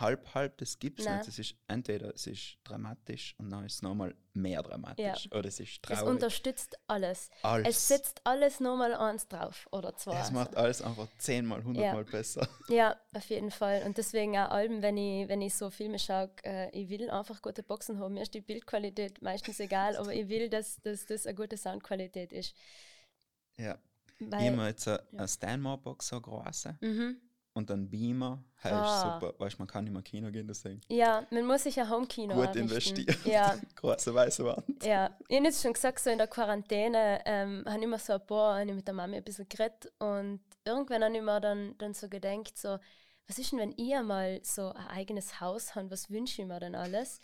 halb, 0.00 0.34
halb, 0.34 0.58
das 0.58 0.78
gibt 0.78 1.00
es 1.00 1.06
nicht. 1.08 1.28
Es 1.28 1.38
ist 1.38 1.54
entweder 1.68 2.14
es 2.14 2.26
ist 2.26 2.58
dramatisch 2.64 3.34
und 3.38 3.50
dann 3.50 3.64
ist 3.64 3.74
es 3.76 3.82
nochmal 3.82 4.14
mehr 4.34 4.62
dramatisch. 4.62 5.30
Oder 5.32 5.46
es 5.46 5.60
ist 5.60 5.70
Es 5.70 5.80
traurig. 5.80 6.14
unterstützt 6.14 6.78
alles. 6.86 7.30
alles. 7.42 7.68
Es 7.68 7.88
setzt 7.88 8.20
alles 8.24 8.60
nochmal 8.60 8.94
eins 8.94 9.28
drauf 9.28 9.66
oder 9.70 9.96
zwei. 9.96 10.18
es 10.20 10.30
macht 10.30 10.56
alles 10.56 10.82
einfach 10.82 11.08
zehnmal, 11.18 11.64
hundertmal 11.64 12.04
besser. 12.04 12.48
Ja, 12.68 12.96
auf 13.14 13.28
jeden 13.30 13.50
Fall. 13.50 13.82
Und 13.86 13.96
deswegen 13.96 14.36
auch 14.36 14.50
Alben, 14.50 14.82
wenn 14.82 14.96
ich, 14.96 15.28
wenn 15.28 15.40
ich 15.40 15.54
so 15.54 15.70
Filme 15.70 15.98
schaue, 15.98 16.30
äh, 16.44 16.70
ich 16.70 16.88
will 16.88 17.08
einfach 17.10 17.40
gute 17.40 17.62
Boxen 17.62 17.98
haben. 17.98 18.14
Mir 18.14 18.22
ist 18.22 18.34
die 18.34 18.40
Bildqualität 18.40 19.22
meistens 19.22 19.60
egal, 19.60 19.96
aber 19.96 20.12
ich 20.12 20.28
will, 20.28 20.48
dass, 20.48 20.80
dass 20.82 21.06
das 21.06 21.26
eine 21.26 21.34
gute 21.34 21.56
Soundqualität 21.56 22.32
ist. 22.32 22.54
Ja. 23.56 23.78
Weil, 24.18 24.52
Immer 24.52 24.68
jetzt 24.68 24.88
eine, 24.88 25.02
eine 25.12 25.28
Stanmore-Box 25.28 26.08
so 26.08 26.20
groß 26.20 26.68
mhm. 26.80 27.20
Und 27.56 27.70
dann 27.70 27.88
Beamer. 27.90 28.42
Hey, 28.58 28.72
Ah. 28.72 28.84
ist 28.94 29.02
super. 29.22 29.34
Weißt 29.38 29.54
du, 29.54 29.58
man 29.62 29.66
kann 29.68 29.84
nicht 29.84 29.92
mehr 29.92 30.02
Kino 30.02 30.30
gehen, 30.30 30.46
deswegen. 30.46 30.80
Ja, 30.88 31.26
man 31.30 31.44
muss 31.46 31.62
sich 31.64 31.78
ein 31.80 31.88
Homekino 31.90 32.34
Gut 32.34 32.48
einrichten. 32.56 32.96
investiert. 32.98 33.24
Ja, 33.26 33.54
Große 33.76 34.14
weiße 34.14 34.44
Wand. 34.44 34.84
ja. 34.84 35.10
Ich 35.28 35.36
habe 35.36 35.46
jetzt 35.46 35.62
schon 35.62 35.72
gesagt, 35.72 35.98
so 36.00 36.10
in 36.10 36.18
der 36.18 36.26
Quarantäne 36.26 37.20
ähm, 37.24 37.64
habe 37.66 37.78
ich 37.78 37.84
immer 37.84 37.98
so 37.98 38.12
ein 38.14 38.26
paar, 38.26 38.58
habe 38.60 38.68
ich 38.68 38.74
mit 38.76 38.86
der 38.86 38.94
Mami 38.94 39.16
ein 39.16 39.24
bisschen 39.24 39.48
geredet 39.48 39.90
und 39.98 40.40
irgendwann 40.64 41.02
habe 41.04 41.16
ich 41.16 41.22
mir 41.22 41.40
dann, 41.40 41.74
dann 41.78 41.94
so 41.94 42.08
gedacht, 42.08 42.56
so, 42.58 42.78
was 43.28 43.38
ist 43.38 43.52
denn, 43.52 43.58
wenn 43.58 43.74
ich 43.76 43.94
einmal 43.94 44.40
so 44.42 44.72
ein 44.72 44.86
eigenes 44.88 45.40
Haus 45.40 45.74
habe, 45.74 45.90
was 45.90 46.10
wünsche 46.10 46.42
ich 46.42 46.48
mir 46.48 46.60
denn 46.60 46.74
alles? 46.74 47.20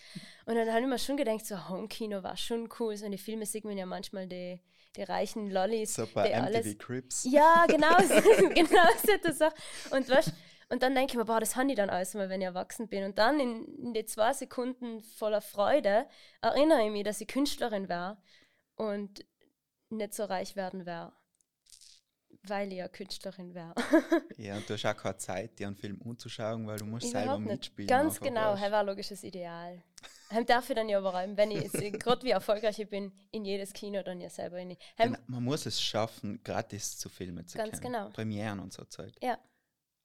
Und 0.46 0.56
dann 0.56 0.68
habe 0.70 0.80
ich 0.80 0.86
mir 0.86 0.98
schon 0.98 1.16
gedacht, 1.16 1.46
so 1.46 1.68
Homekino 1.68 2.22
war 2.22 2.36
schon 2.36 2.68
cool. 2.80 2.96
So 2.96 3.04
in 3.04 3.12
den 3.12 3.18
Filmen 3.18 3.46
sieht 3.46 3.64
man 3.64 3.78
ja 3.78 3.86
manchmal 3.86 4.26
die, 4.26 4.60
die 4.96 5.02
reichen 5.04 5.50
Lollis, 5.50 5.94
So 5.94 6.06
bei 6.06 6.28
die 6.28 6.34
MTV 6.34 6.44
alles 6.46 6.78
Crips. 6.78 7.24
ja, 7.24 7.66
genau, 7.66 7.96
genau 8.54 8.88
so 9.04 9.12
das 9.22 9.40
auch. 9.42 9.52
Und, 9.90 10.08
weißt, 10.08 10.32
und 10.70 10.82
dann 10.82 10.94
denke 10.94 11.12
ich 11.12 11.16
mir, 11.16 11.24
boah, 11.24 11.38
das 11.40 11.54
habe 11.56 11.70
ich 11.70 11.76
dann 11.76 11.90
alles 11.90 12.14
mal, 12.14 12.28
wenn 12.28 12.40
ich 12.40 12.46
erwachsen 12.46 12.88
bin. 12.88 13.04
Und 13.04 13.18
dann 13.18 13.38
in, 13.38 13.64
in 13.78 13.94
die 13.94 14.04
zwei 14.04 14.32
Sekunden 14.32 15.02
voller 15.02 15.40
Freude 15.40 16.06
erinnere 16.40 16.84
ich 16.84 16.90
mich, 16.90 17.04
dass 17.04 17.20
ich 17.20 17.28
Künstlerin 17.28 17.88
war 17.88 18.20
und 18.76 19.24
nicht 19.90 20.14
so 20.14 20.24
reich 20.24 20.56
werden 20.56 20.86
wäre, 20.86 21.12
weil 22.44 22.72
ich 22.72 22.78
ja 22.78 22.88
Künstlerin 22.88 23.54
wäre. 23.54 23.74
Ja, 24.36 24.56
und 24.56 24.68
du 24.68 24.74
hast 24.74 24.84
auch 24.86 24.96
keine 24.96 25.16
Zeit, 25.18 25.58
dir 25.58 25.68
einen 25.68 25.76
Film 25.76 26.00
anzuschauen, 26.04 26.66
weil 26.66 26.78
du 26.78 26.84
musst 26.86 27.06
selber 27.06 27.22
Überhaupt 27.24 27.42
nicht. 27.44 27.52
mitspielen. 27.52 27.88
Ganz 27.88 28.18
genau, 28.20 28.56
das 28.56 28.70
war 28.72 28.82
logisches 28.84 29.22
Ideal. 29.22 29.82
Heim 30.30 30.46
darf 30.46 30.68
ich 30.68 30.74
dann 30.74 30.88
ja 30.88 30.98
überall, 30.98 31.36
wenn 31.36 31.50
ich 31.50 31.70
gerade 31.98 32.22
wie 32.24 32.30
erfolgreich 32.30 32.78
ich 32.78 32.88
bin, 32.88 33.12
in 33.30 33.44
jedes 33.44 33.72
Kino 33.72 34.02
dann 34.02 34.20
ja 34.20 34.30
selber 34.30 34.58
in. 34.58 34.70
Heim, 34.98 35.12
Genau, 35.12 35.18
man 35.26 35.44
muss 35.44 35.66
es 35.66 35.80
schaffen, 35.80 36.42
gratis 36.42 36.98
zu 36.98 37.08
filmen 37.08 37.46
zu 37.46 37.58
Ganz 37.58 37.80
können. 37.80 37.92
genau. 37.92 38.08
Premieren 38.10 38.58
und 38.60 38.72
so 38.72 38.84
Zeug. 38.84 39.12
Ja. 39.22 39.38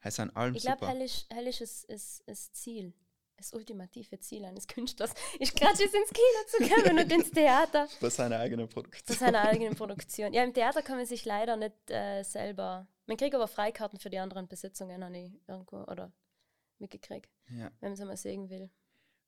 Es 0.01 0.15
sind 0.15 0.35
allem 0.37 0.53
Ich 0.55 0.63
glaube, 0.63 0.87
hell 0.87 1.01
ist, 1.01 1.25
hell 1.33 1.45
das 2.25 2.51
Ziel, 2.51 2.93
das 3.37 3.53
ultimative 3.53 4.19
Ziel 4.19 4.43
eines 4.45 4.67
Künstlers. 4.67 5.13
Ich 5.39 5.53
gerade 5.53 5.77
jetzt 5.81 5.93
ins 5.95 6.09
Kino 6.09 6.69
zu 6.69 6.75
kommen 6.75 6.99
und 6.99 7.11
ins 7.11 7.31
Theater. 7.31 7.87
Bei 8.01 8.09
seiner 8.09 8.39
eigenen 8.39 8.67
Zu 8.67 8.73
Produktion. 8.73 9.17
seiner 9.17 9.41
eigenen 9.41 9.75
Produktion. 9.75 10.33
Ja, 10.33 10.43
im 10.43 10.53
Theater 10.53 10.81
kann 10.81 10.97
man 10.97 11.05
sich 11.05 11.23
leider 11.25 11.55
nicht 11.55 11.75
äh, 11.89 12.23
selber. 12.23 12.87
Man 13.05 13.17
kriegt 13.17 13.35
aber 13.35 13.47
Freikarten 13.47 13.99
für 13.99 14.09
die 14.09 14.19
anderen 14.19 14.47
Besitzungen, 14.47 15.03
habe 15.03 15.17
ich 15.17 15.31
irgendwo 15.47 15.77
oder 15.83 16.11
mitgekriegt, 16.79 17.31
Ja. 17.49 17.71
wenn 17.79 17.91
man 17.91 17.93
es 17.93 17.99
mal 17.99 18.17
sehen 18.17 18.49
will. 18.49 18.69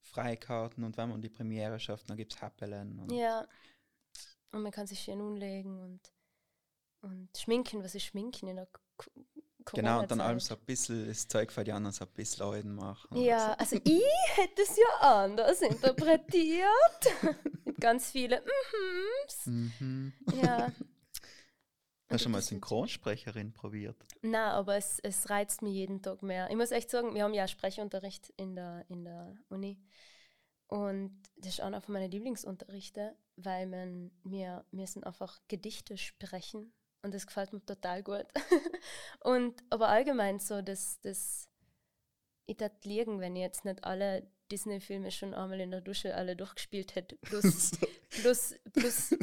Freikarten 0.01 0.83
und 0.83 0.97
wenn 0.97 1.09
man 1.09 1.21
die 1.21 1.29
Premiere 1.29 1.79
schafft, 1.79 2.09
dann 2.09 2.17
gibt 2.17 2.33
es 2.33 2.41
Happelen. 2.41 2.99
Und 2.99 3.11
Ja. 3.11 3.47
Und 4.51 4.63
man 4.63 4.71
kann 4.71 4.87
sich 4.87 4.99
schön 4.99 5.21
umlegen 5.21 5.79
und, 5.79 5.99
und 7.01 7.29
schminken. 7.37 7.83
Was 7.83 7.93
ist 7.95 8.03
Schminken 8.05 8.47
in 8.47 8.55
der 8.55 8.67
K 9.69 9.75
Genau, 9.75 9.99
und 9.99 10.09
dann 10.09 10.21
allem 10.21 10.39
so 10.39 10.55
ein 10.55 10.61
bisschen 10.65 11.07
das 11.07 11.27
Zeug 11.27 11.51
für 11.51 11.63
die 11.63 11.71
anderen 11.71 11.93
so 11.93 12.05
ein 12.05 12.11
bisschen 12.11 12.45
Leuten 12.45 12.75
machen. 12.75 13.17
Ja, 13.17 13.53
also 13.53 13.75
ich 13.75 14.03
hätte 14.35 14.61
es 14.63 14.75
ja 14.75 15.09
anders 15.19 15.61
interpretiert. 15.61 16.65
Mit 17.65 17.79
ganz 17.79 18.11
vielen 18.11 18.41
Mhms. 18.41 19.45
Mhm. 19.45 20.13
Ja. 20.41 20.71
Hast 22.09 22.21
du 22.21 22.23
schon 22.23 22.31
mal 22.31 22.41
Synchronsprecherin 22.41 23.53
probiert? 23.53 24.03
Na, 24.23 24.53
aber 24.53 24.77
es, 24.77 24.99
es 24.99 25.29
reizt 25.29 25.61
mich 25.61 25.73
jeden 25.73 26.01
Tag 26.01 26.23
mehr. 26.23 26.49
Ich 26.49 26.55
muss 26.55 26.71
echt 26.71 26.89
sagen, 26.89 27.13
wir 27.13 27.23
haben 27.23 27.35
ja 27.35 27.47
Sprechunterricht 27.47 28.33
in 28.35 28.55
der, 28.55 28.83
in 28.89 29.03
der 29.05 29.35
Uni. 29.49 29.79
Und 30.65 31.21
das 31.37 31.53
ist 31.53 31.61
einer 31.61 31.81
von 31.81 31.93
meinen 31.93 32.09
Lieblingsunterrichte, 32.09 33.15
weil 33.35 33.67
man, 33.67 34.11
wir 34.23 34.65
müssen 34.71 35.03
einfach 35.03 35.39
Gedichte 35.47 35.97
sprechen. 35.97 36.73
Und 37.01 37.13
das 37.13 37.25
gefällt 37.25 37.53
mir 37.53 37.65
total 37.65 38.03
gut. 38.03 38.25
und 39.21 39.55
aber 39.69 39.89
allgemein 39.89 40.39
so, 40.39 40.61
dass 40.61 40.99
das 41.01 41.47
ich 42.45 42.57
tat 42.57 42.83
liegen, 42.83 43.19
wenn 43.21 43.35
ich 43.35 43.43
jetzt 43.43 43.63
nicht 43.63 43.83
alle 43.83 44.27
Disney-Filme 44.51 45.11
schon 45.11 45.33
einmal 45.33 45.59
in 45.59 45.71
der 45.71 45.81
Dusche 45.81 46.15
alle 46.15 46.35
durchgespielt 46.35 46.95
hätte. 46.95 47.15
Plus, 47.17 47.71
plus, 48.09 48.55
plus 48.73 49.15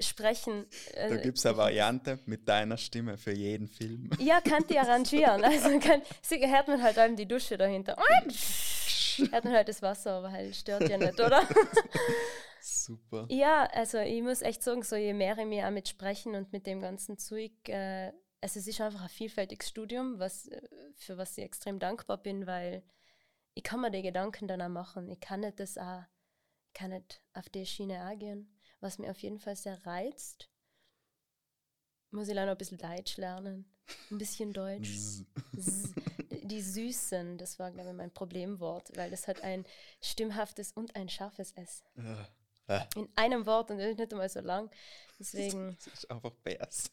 sprechen. 0.00 0.66
Da 0.94 1.08
äh, 1.08 1.22
gibt 1.22 1.38
es 1.38 1.46
eine 1.46 1.56
Variante 1.56 2.20
mit 2.26 2.48
deiner 2.48 2.76
Stimme 2.76 3.18
für 3.18 3.32
jeden 3.32 3.68
Film. 3.68 4.10
ja, 4.20 4.40
kann 4.40 4.64
die 4.68 4.78
arrangieren. 4.78 5.44
Also 5.44 5.78
kann, 5.80 6.02
sie 6.22 6.38
hört 6.46 6.68
man 6.68 6.82
halt 6.82 6.98
allem 6.98 7.16
die 7.16 7.26
Dusche 7.26 7.58
dahinter. 7.58 7.96
hört 9.30 9.44
man 9.44 9.54
halt 9.54 9.68
das 9.68 9.82
Wasser, 9.82 10.12
aber 10.12 10.30
halt 10.30 10.54
stört 10.54 10.88
ja 10.88 10.96
nicht, 10.96 11.20
oder? 11.20 11.42
Super. 12.68 13.26
ja, 13.30 13.66
also 13.66 13.98
ich 13.98 14.22
muss 14.22 14.42
echt 14.42 14.62
sagen, 14.62 14.82
so 14.82 14.96
je 14.96 15.14
mehr 15.14 15.38
ich 15.38 15.46
mich 15.46 15.64
auch 15.64 15.70
mit 15.70 15.88
Sprechen 15.88 16.34
und 16.34 16.52
mit 16.52 16.66
dem 16.66 16.80
ganzen 16.80 17.18
Zeug, 17.18 17.52
äh, 17.68 18.12
also 18.40 18.58
es 18.58 18.66
ist 18.66 18.80
einfach 18.80 19.02
ein 19.02 19.08
vielfältiges 19.08 19.68
Studium, 19.68 20.18
was, 20.18 20.48
äh, 20.48 20.60
für 20.94 21.16
was 21.16 21.36
ich 21.38 21.44
extrem 21.44 21.78
dankbar 21.78 22.18
bin, 22.18 22.46
weil 22.46 22.82
ich 23.54 23.62
kann 23.64 23.80
mir 23.80 23.90
die 23.90 24.02
Gedanken 24.02 24.46
dann 24.46 24.62
auch 24.62 24.68
machen. 24.68 25.08
Ich 25.08 25.20
kann 25.20 25.40
nicht 25.40 25.58
das 25.58 25.78
auch, 25.78 26.02
ich 26.68 26.74
kann 26.74 26.90
nicht 26.90 27.22
auf 27.32 27.48
die 27.48 27.66
Schiene 27.66 28.08
auch 28.08 28.18
gehen. 28.18 28.54
Was 28.80 28.98
mir 28.98 29.10
auf 29.10 29.18
jeden 29.18 29.40
Fall 29.40 29.56
sehr 29.56 29.84
reizt, 29.84 30.48
muss 32.10 32.28
ich 32.28 32.34
leider 32.34 32.46
noch 32.46 32.54
ein 32.54 32.58
bisschen 32.58 32.78
Deutsch 32.78 33.16
lernen. 33.16 33.64
Ein 34.10 34.18
bisschen 34.18 34.52
Deutsch. 34.52 35.24
Die 36.44 36.62
Süßen, 36.62 37.36
das 37.36 37.58
war, 37.58 37.70
glaube 37.70 37.90
ich, 37.90 37.96
mein 37.96 38.12
Problemwort, 38.12 38.96
weil 38.96 39.10
das 39.10 39.28
hat 39.28 39.42
ein 39.42 39.66
stimmhaftes 40.00 40.72
und 40.72 40.96
ein 40.96 41.08
scharfes 41.08 41.52
S. 41.52 41.84
Äh, 41.96 42.24
Äh. 42.68 42.80
In 42.96 43.08
einem 43.16 43.44
Wort 43.46 43.70
und 43.70 43.78
das 43.78 43.88
ist 43.88 43.98
nicht 43.98 44.12
einmal 44.12 44.28
so 44.28 44.40
lang. 44.40 44.70
Deswegen, 45.18 45.76
Das 45.84 45.86
ist 45.94 46.10
einfach 46.10 46.30
besser. 46.44 46.90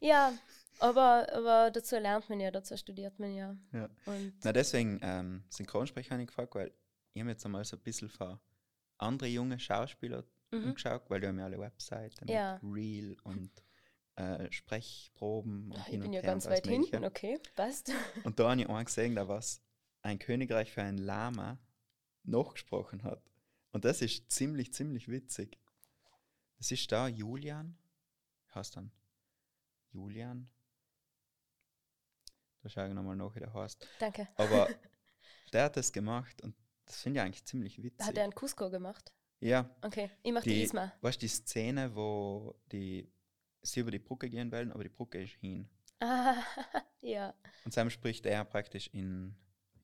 ja, 0.00 0.32
aber, 0.78 1.26
aber 1.32 1.70
dazu 1.70 1.96
lernt 1.96 2.28
man 2.28 2.40
ja, 2.40 2.50
dazu 2.50 2.76
studiert 2.76 3.18
man 3.18 3.34
ja. 3.34 3.56
Ja. 3.72 3.88
Und 4.06 4.32
Na, 4.42 4.52
deswegen 4.52 4.98
ähm, 5.02 5.44
Synchronsprecher 5.50 6.12
habe 6.12 6.22
ich 6.22 6.28
gefragt, 6.28 6.54
weil 6.54 6.72
ich 7.12 7.20
habe 7.20 7.30
jetzt 7.30 7.44
einmal 7.44 7.64
so 7.64 7.76
ein 7.76 7.82
bisschen 7.82 8.08
für 8.08 8.40
andere 8.98 9.28
junge 9.28 9.58
Schauspieler 9.58 10.24
Mhm. 10.52 10.64
umgeschaut, 10.64 11.02
weil 11.08 11.20
die 11.20 11.28
haben 11.28 11.38
ja 11.38 11.44
alle 11.44 11.60
Webseiten 11.60 12.26
Ja. 12.28 12.58
mit 12.60 12.74
Reel 12.76 13.16
und 13.22 13.52
äh, 14.16 14.50
Sprechproben 14.50 15.70
und 15.70 15.78
ich 15.78 15.84
hin 15.84 16.00
und 16.00 16.06
bin 16.06 16.12
ja 16.12 16.22
ganz 16.22 16.46
weit 16.46 16.66
hinten, 16.66 16.80
Mögliche. 17.00 17.06
okay, 17.06 17.38
passt. 17.54 17.92
Und 18.24 18.40
da 18.40 18.50
habe 18.50 18.60
ich 18.60 18.68
auch 18.68 18.84
gesehen, 18.84 19.14
da 19.14 19.28
was 19.28 19.62
ein 20.02 20.18
Königreich 20.18 20.72
für 20.72 20.82
ein 20.82 20.98
Lama 20.98 21.56
nachgesprochen 22.24 23.04
hat. 23.04 23.22
Und 23.72 23.84
das 23.84 24.02
ist 24.02 24.30
ziemlich, 24.30 24.72
ziemlich 24.72 25.08
witzig. 25.08 25.58
Das 26.58 26.70
ist 26.72 26.90
da 26.92 27.08
Julian. 27.08 27.78
Heißt 28.54 28.76
dann? 28.76 28.90
Julian. 29.92 30.50
Da 32.62 32.68
schaue 32.68 32.88
ich 32.88 32.94
nochmal 32.94 33.16
nach, 33.16 33.34
wie 33.34 33.40
der 33.40 33.52
heißt. 33.52 33.86
Danke. 33.98 34.28
Aber 34.36 34.68
der 35.52 35.64
hat 35.64 35.76
das 35.76 35.92
gemacht 35.92 36.42
und 36.42 36.54
das 36.84 37.00
finde 37.00 37.20
ich 37.20 37.24
eigentlich 37.24 37.44
ziemlich 37.44 37.82
witzig. 37.82 38.06
Hat 38.06 38.16
er 38.18 38.24
einen 38.24 38.34
Cusco 38.34 38.70
gemacht? 38.70 39.12
ja, 39.40 39.70
Okay, 39.82 40.10
ich 40.22 40.32
mache 40.32 40.44
die, 40.44 40.62
Isma. 40.62 40.92
weißt 41.00 41.16
du, 41.16 41.20
die 41.20 41.28
Szene, 41.28 41.94
wo 41.94 42.60
die 42.72 43.10
sie 43.62 43.80
über 43.80 43.90
die 43.90 43.98
Brücke 43.98 44.28
gehen 44.28 44.50
wollen, 44.52 44.72
aber 44.72 44.82
die 44.82 44.90
Brücke 44.90 45.22
ist 45.22 45.32
hin. 45.34 45.68
Ah, 46.00 46.34
ja, 47.00 47.34
Und 47.64 47.72
Sam 47.72 47.88
spricht 47.90 48.26
er 48.26 48.44
praktisch 48.44 48.88
in, 48.88 49.34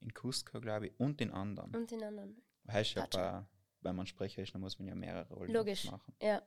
in 0.01 0.13
Cusco, 0.13 0.61
glaube 0.61 0.89
ich, 0.89 1.01
und 1.01 1.21
in 1.21 1.31
anderen. 1.31 1.75
und 1.75 1.91
den 1.91 2.03
anderen. 2.03 2.43
Heißt 2.69 2.95
ja, 2.97 3.47
wenn 3.81 3.97
man 3.97 4.07
Sprecher 4.07 4.43
ist, 4.43 4.55
dann 4.55 4.61
muss 4.61 4.79
man 4.79 4.89
ja 4.89 4.95
mehrere 4.95 5.33
Rollen 5.35 5.53
Logisch. 5.53 5.85
machen. 5.91 6.15
Ja, 6.21 6.43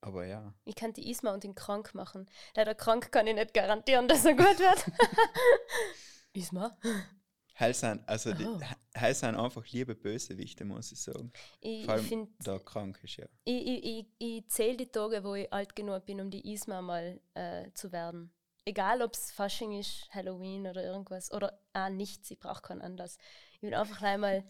Aber 0.00 0.24
ja, 0.26 0.54
ich 0.64 0.74
kann 0.74 0.92
die 0.92 1.10
Isma 1.10 1.32
und 1.34 1.44
den 1.44 1.54
krank 1.54 1.94
machen. 1.94 2.26
Leider 2.54 2.74
krank 2.74 3.12
kann 3.12 3.26
ich 3.26 3.34
nicht 3.34 3.52
garantieren, 3.54 4.08
dass 4.08 4.24
er 4.24 4.34
gut 4.34 4.58
wird. 4.58 4.86
Isma? 6.32 6.76
heil 7.58 7.74
sind, 7.74 8.08
also 8.08 8.30
Oh. 8.32 8.58
heil 8.96 9.14
sind 9.14 9.34
einfach 9.36 9.66
liebe 9.68 9.94
Bösewichte, 9.94 10.64
muss 10.64 10.92
ich 10.92 11.00
sagen. 11.02 11.30
Ich, 11.60 11.84
Vor 11.84 11.96
ich 11.96 12.00
allem 12.00 12.04
finde, 12.06 12.32
da 12.38 12.58
krank 12.58 12.98
ist 13.02 13.16
ja. 13.16 13.26
ich, 13.44 13.66
ich, 13.66 13.84
ich, 13.84 14.06
ich 14.18 14.48
zähle 14.48 14.76
die 14.78 14.86
Tage, 14.90 15.22
wo 15.24 15.34
ich 15.34 15.52
alt 15.52 15.76
genug 15.76 16.06
bin, 16.06 16.20
um 16.20 16.30
die 16.30 16.50
Isma 16.52 16.80
mal 16.80 17.20
äh, 17.34 17.70
zu 17.74 17.92
werden. 17.92 18.32
Egal, 18.64 19.02
ob 19.02 19.14
es 19.14 19.32
Fasching 19.32 19.78
ist, 19.78 20.08
Halloween 20.10 20.66
oder 20.66 20.82
irgendwas. 20.84 21.32
Oder 21.32 21.60
ah, 21.72 21.90
nichts, 21.90 22.30
ich 22.30 22.38
brauche 22.38 22.62
keinen 22.62 22.82
Anlass. 22.82 23.18
Ich 23.52 23.62
will 23.62 23.74
einfach 23.74 24.00
einmal 24.02 24.44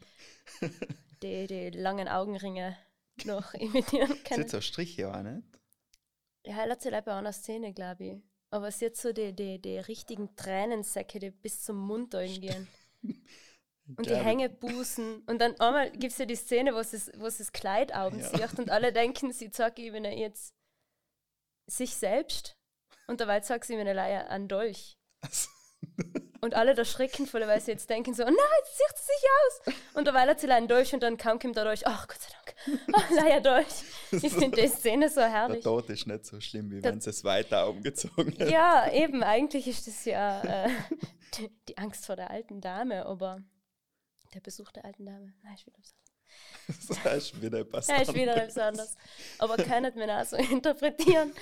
die, 1.22 1.46
die 1.46 1.70
langen 1.70 2.08
Augenringe 2.08 2.76
noch 3.24 3.54
imitieren 3.54 4.22
können. 4.24 4.42
ist 4.44 4.50
so 4.50 4.60
Striche 4.60 5.12
auch 5.12 5.22
nicht. 5.22 5.42
Ja, 6.46 6.64
er 6.64 6.70
hat 6.70 6.82
sie 6.82 6.88
leider 6.90 7.02
bei 7.06 7.12
einer 7.14 7.32
Szene, 7.32 7.72
glaube 7.74 8.04
ich. 8.04 8.22
Aber 8.50 8.70
sie 8.72 8.86
hat 8.86 8.96
so 8.96 9.12
die, 9.12 9.32
die, 9.34 9.60
die 9.60 9.78
richtigen 9.78 10.34
Tränensäcke, 10.36 11.18
die 11.18 11.30
bis 11.30 11.62
zum 11.62 11.76
Mund 11.76 12.10
gehen. 12.12 12.66
Und 13.02 14.06
die. 14.06 14.14
Hängebusen. 14.16 15.22
Und 15.26 15.38
dann 15.40 15.58
einmal 15.60 15.90
gibt 15.90 16.12
es 16.12 16.18
ja 16.18 16.24
die 16.24 16.34
Szene, 16.36 16.74
wo 16.74 16.82
sie, 16.82 16.96
das- 16.96 17.12
wo 17.20 17.28
sie 17.28 17.38
das 17.38 17.52
Kleid 17.52 17.92
oben 17.96 18.18
Ja. 18.20 18.28
sieht 18.48 18.58
und 18.58 18.70
alle 18.70 18.92
denken, 18.92 19.32
sie 19.32 19.50
zeigt 19.50 19.78
ihnen 19.78 20.04
jetzt 20.16 20.54
sich 21.66 21.94
selbst. 21.94 22.56
Und 23.06 23.20
dabei 23.20 23.40
zeigt 23.40 23.64
sie 23.66 23.74
ihnen 23.74 23.94
leider 23.94 24.28
einen 24.30 24.48
Dolch. 24.48 24.96
Und 26.42 26.54
alle 26.54 26.74
da 26.74 26.86
schrecken 26.86 27.26
voll, 27.26 27.42
weil 27.46 27.60
sie 27.60 27.72
jetzt 27.72 27.90
denken 27.90 28.14
so, 28.14 28.24
nein, 28.24 28.34
jetzt 28.60 28.78
sieht 28.78 28.96
sie 28.96 29.04
sich 29.12 29.74
aus. 29.74 29.94
Und 29.94 30.06
dabei 30.06 30.22
hat 30.26 30.40
sie 30.40 30.50
einen 30.50 30.68
Dolch 30.68 30.94
und 30.94 31.02
dann 31.02 31.18
kaum 31.18 31.38
kommt 31.38 31.54
der 31.56 31.64
Dolch, 31.64 31.86
ach 31.86 32.08
Gott 32.08 32.18
sei 32.18 32.30
Dank, 32.32 32.80
oh, 32.94 33.14
leider 33.14 33.40
Dolch. 33.56 34.22
Ich 34.24 34.32
finde 34.32 34.62
die 34.62 34.68
Szene 34.68 35.10
so 35.10 35.20
Der 35.20 35.30
herrlich. 35.30 35.62
Tod 35.62 35.90
ist 35.90 36.06
nicht 36.06 36.24
so 36.24 36.40
schlimm, 36.40 36.70
wie 36.70 36.80
Der- 36.80 36.92
wenn 36.92 37.00
sie 37.02 37.10
es 37.10 37.24
weiter 37.24 37.68
umgezogen 37.68 38.32
hätten. 38.32 38.50
Ja, 38.50 38.90
eben, 38.90 39.22
eigentlich 39.22 39.66
ist 39.68 39.86
das 39.86 40.04
ja 40.06 40.40
äh, 40.64 40.70
die, 41.36 41.50
die 41.68 41.76
Angst 41.76 42.06
vor 42.06 42.16
der 42.16 42.30
alten 42.30 42.62
Dame, 42.62 43.04
aber 43.04 43.42
der 44.32 44.40
Besuch 44.40 44.70
der 44.72 44.86
alten 44.86 45.04
Dame, 45.04 45.34
nein, 45.42 45.54
ich 45.56 45.66
will 45.66 45.74
das 45.76 46.86
Das 47.04 47.16
ist 47.18 47.42
wieder 47.42 47.58
etwas 47.58 47.88
Ja, 47.88 47.96
ist 48.00 48.14
wieder 48.14 48.32
anderes. 48.32 48.50
etwas 48.56 48.62
anderes. 48.66 48.96
Aber 49.38 49.56
kann 49.58 49.82
nicht 49.82 49.96
mehr 49.96 50.24
so 50.24 50.36
interpretieren. 50.50 51.32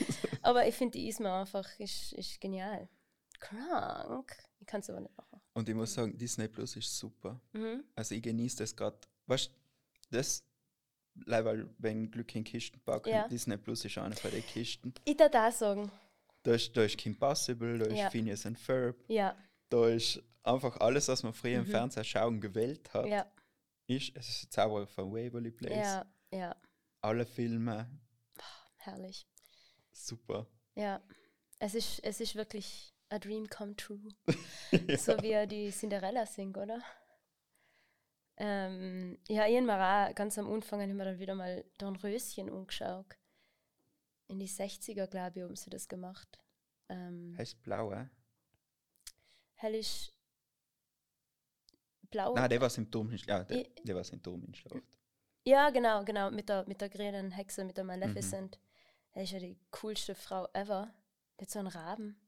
Aber 0.43 0.67
ich 0.67 0.75
finde 0.75 0.99
die 0.99 1.07
Isma 1.09 1.43
einfach 1.43 1.69
ist, 1.79 2.13
ist 2.15 2.41
genial. 2.41 2.89
Krank. 3.39 4.37
Ich 4.61 4.67
kann 4.67 4.81
es 4.81 4.91
aber 4.91 5.01
nicht 5.01 5.17
machen. 5.17 5.41
Und 5.55 5.69
ich 5.69 5.75
muss 5.75 5.95
sagen, 5.95 6.17
Disney 6.17 6.49
Plus 6.49 6.77
ist 6.77 6.97
super. 6.99 7.41
Mhm. 7.53 7.85
Also 7.95 8.15
ich 8.15 8.23
genieße 8.23 8.59
das 8.59 8.75
gerade. 8.77 8.99
Weißt 9.27 9.49
du, 9.49 10.17
das, 10.17 10.45
weil 11.27 11.69
wenn 11.79 12.11
Glück 12.11 12.35
in 12.35 12.45
Kisten 12.45 12.81
packen, 12.81 13.11
Ja. 13.11 13.27
Disney 13.29 13.57
Plus 13.57 13.85
ist 13.85 13.99
eine 13.99 14.15
von 14.17 14.31
den 14.31 14.45
Kisten. 14.47 14.95
Ich 15.05 15.17
darf 15.17 15.31
da 15.31 15.51
sagen, 15.53 15.91
Da 16.45 16.55
ist, 16.55 16.77
da 16.77 16.85
ist 16.85 16.97
Kim 16.97 17.19
Possible, 17.19 17.79
da 17.79 17.87
ist 17.87 17.99
Ja. 17.99 18.11
Phineas 18.11 18.47
and 18.47 18.59
Ferb, 18.59 18.97
ja, 19.09 19.37
da 19.69 19.89
ist 19.89 20.23
einfach 20.45 20.77
alles, 20.81 21.09
was 21.09 21.23
man 21.23 21.35
früher 21.35 21.59
im 21.59 21.67
Mhm. 21.67 21.71
Fernsehen 21.71 22.05
schauen 22.05 22.41
gewählt 22.41 22.93
hat. 22.95 23.07
ja, 23.07 23.27
Ist, 23.87 24.13
es 24.15 24.29
ist 24.29 24.53
Zauberer 24.53 24.87
von 24.87 25.11
Waverly 25.13 25.51
Place. 25.51 25.77
ja, 25.77 26.07
ja, 26.31 26.57
Alle 27.01 27.27
Filme, 27.27 27.91
herrlich. 28.77 29.27
super. 29.93 30.47
Ja, 30.75 31.03
es 31.59 31.75
ist, 31.75 31.99
es 32.05 32.21
ist 32.21 32.35
wirklich 32.37 32.95
a 33.11 33.19
dream 33.19 33.49
come 33.49 33.75
true. 33.77 34.01
So 34.99 35.21
wie 35.23 35.31
er 35.33 35.47
die 35.47 35.71
Cinderella 35.71 36.27
singt, 36.27 36.57
oder? 36.59 36.83
Ähm, 38.37 39.19
ja, 39.29 39.47
ich 39.47 39.57
habe 39.57 39.67
mir 39.67 40.09
auch 40.11 40.15
ganz 40.15 40.39
am 40.39 40.53
Anfang 40.53 40.81
hab 40.81 40.89
ich 40.89 40.95
mir 40.95 41.05
dann 41.05 41.19
wieder 41.19 41.35
mal 41.35 41.65
Dornröschen 41.79 42.51
angeschaut. 42.51 43.17
In 44.29 44.39
die 44.39 44.49
60er, 44.49 45.07
glaube 45.07 45.33
ich, 45.39 45.43
haben 45.43 45.57
sie 45.57 45.71
das 45.71 45.89
gemacht. 45.89 46.39
Ähm, 46.89 47.35
Heißt 47.37 47.61
blau, 47.63 47.93
äh? 47.93 48.07
hell 49.55 49.75
ist 49.75 50.13
blau. 52.11 52.35
Nein, 52.35 52.49
der 52.51 52.61
war 52.61 52.71
in 53.11 53.19
Schlacht. 53.19 53.51
Der, 53.51 53.65
der 53.85 53.95
war 53.95 54.05
Turm 54.23 54.45
in 54.45 54.55
Schlacht. 54.55 54.83
Ja, 55.45 55.71
genau, 55.71 56.05
genau, 56.05 56.31
mit 56.31 56.49
der, 56.49 56.67
mit 56.69 56.81
der 56.81 56.91
grünen 56.91 57.31
Hexe, 57.33 57.65
mit 57.65 57.77
der 57.77 57.85
Mhm. 57.85 57.89
Maleficent. 57.89 58.61
Er 59.13 59.23
ist 59.25 59.33
ja 59.33 59.39
die 59.41 59.59
coolste 59.71 60.15
Frau 60.15 60.47
ever. 60.53 60.95
Der 61.39 61.47
hat 61.47 61.51
so 61.51 61.59
einen 61.59 61.69
Raben. 61.69 62.21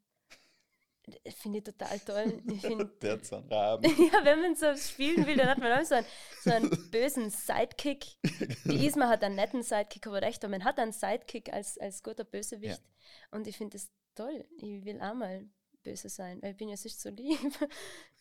Finde 1.39 1.59
ich 1.59 1.65
total 1.65 1.99
toll. 2.01 2.43
Ich 2.47 2.61
find, 2.61 2.91
Der 3.03 3.19
Raben. 3.51 3.85
ja, 4.13 4.25
wenn 4.25 4.43
man 4.43 4.55
so 4.55 4.77
spielen 4.77 5.27
will, 5.27 5.37
dann 5.37 5.49
hat 5.49 5.59
man 5.59 5.73
auch 5.73 5.85
so 5.85 5.97
einen, 5.97 6.07
so 6.43 6.51
einen 6.51 6.91
bösen 6.91 7.31
Sidekick. 7.31 8.17
Die 8.65 8.87
Isma 8.87 9.09
hat 9.09 9.25
einen 9.25 9.35
netten 9.35 9.63
Sidekick, 9.63 10.07
aber 10.07 10.23
echt, 10.23 10.43
man 10.49 10.65
hat 10.65 10.79
einen 10.79 10.93
Sidekick 10.93 11.53
als, 11.53 11.79
als 11.79 12.03
guter 12.03 12.25
Bösewicht. 12.25 12.83
Und 13.31 13.47
ich 13.47 13.57
finde 13.57 13.79
das 13.79 13.91
toll. 14.15 14.47
Ich 14.59 14.85
will 14.85 15.01
auch 15.01 15.15
mal 15.15 15.49
böse 15.83 16.09
sein, 16.09 16.41
weil 16.43 16.53
ich 16.53 16.57
bin 16.57 16.69
ja 16.69 16.77
sonst 16.77 17.01
so 17.01 17.09
lieb, 17.09 17.39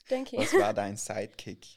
denke 0.10 0.38
ich. 0.38 0.54
Was 0.54 0.60
war 0.60 0.74
dein 0.74 0.96
Sidekick? 0.96 1.68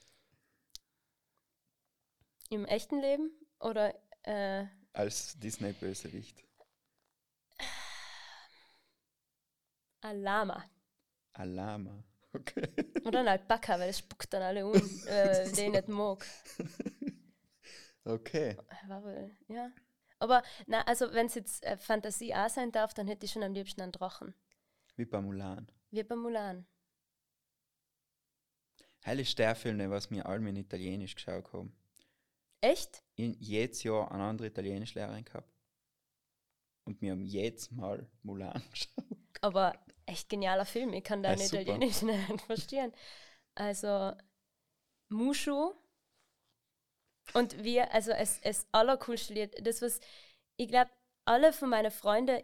Im 2.48 2.64
echten 2.66 3.00
Leben 3.00 3.30
oder 3.61 3.94
äh, 4.22 4.66
Als 4.92 5.38
Disney-Bösewicht? 5.38 6.44
ein 10.03 10.20
Lama. 11.35 11.43
Ein 11.45 11.55
Lama. 11.55 12.05
Okay. 12.35 12.68
Oder 13.05 13.20
ein 13.20 13.28
Alpaka, 13.28 13.78
weil 13.78 13.91
es 13.91 13.99
spuckt 13.99 14.33
dann 14.33 14.43
alle 14.43 14.66
um, 14.66 14.74
äh, 15.07 15.51
den 15.53 15.66
ich 15.66 15.72
nicht 15.72 15.89
mag. 15.89 16.24
Okay. 18.05 18.57
War 18.89 19.03
wohl, 19.05 19.30
ja. 19.49 19.70
Aber 20.18 20.43
na, 20.66 20.83
also 20.83 21.12
wenn 21.12 21.26
es 21.26 21.35
jetzt 21.35 21.62
äh, 21.64 21.76
Fantasie 21.76 22.35
auch 22.35 22.49
sein 22.49 22.72
darf, 22.72 22.95
dann 22.95 23.07
hätte 23.07 23.26
ich 23.26 23.33
schon 23.33 23.43
am 23.43 23.53
liebsten 23.53 23.80
einen 23.80 23.93
Drachen. 23.93 24.35
Wie 24.97 25.05
bei 25.05 25.20
Mulan. 25.20 25.70
Wie 25.91 26.03
bei 26.03 26.16
Mulan. 26.16 26.66
Heil 29.05 29.20
ist 29.20 29.39
der 29.39 29.55
Film, 29.55 29.78
den 29.78 29.91
was 29.91 30.11
wir 30.11 30.26
alle 30.26 30.49
in 30.49 30.57
Italienisch 30.57 31.14
geschaut 31.14 31.53
haben. 31.53 31.76
Echt? 32.61 33.03
In 33.16 33.35
jedes 33.41 33.83
Jahr 33.83 34.11
eine 34.12 34.22
andere 34.22 34.47
Italienischlehrerin 34.47 35.24
gehabt. 35.24 35.53
Und 36.85 37.01
wir 37.01 37.12
haben 37.12 37.24
jedes 37.24 37.70
Mal 37.72 38.09
Mulan 38.22 38.62
geschaut. 38.70 39.18
Aber 39.41 39.74
echt 40.12 40.28
genialer 40.28 40.64
Film. 40.64 40.92
Ich 40.92 41.04
kann 41.04 41.22
dein 41.22 41.38
Ja. 41.38 41.44
Italienisch 41.46 42.02
nicht 42.02 42.42
verstehen. 42.42 42.92
Also, 43.54 44.12
Mushu. 45.08 45.72
Und 47.34 47.62
wir, 47.62 47.92
also 47.92 48.10
es, 48.12 48.38
es 48.42 48.66
allercoolste 48.72 49.34
Lied, 49.34 49.66
das 49.66 49.80
was, 49.80 50.00
ich 50.56 50.68
glaube, 50.68 50.90
alle 51.24 51.52
von 51.52 51.68
meinen 51.70 51.90
Freunden 51.90 52.42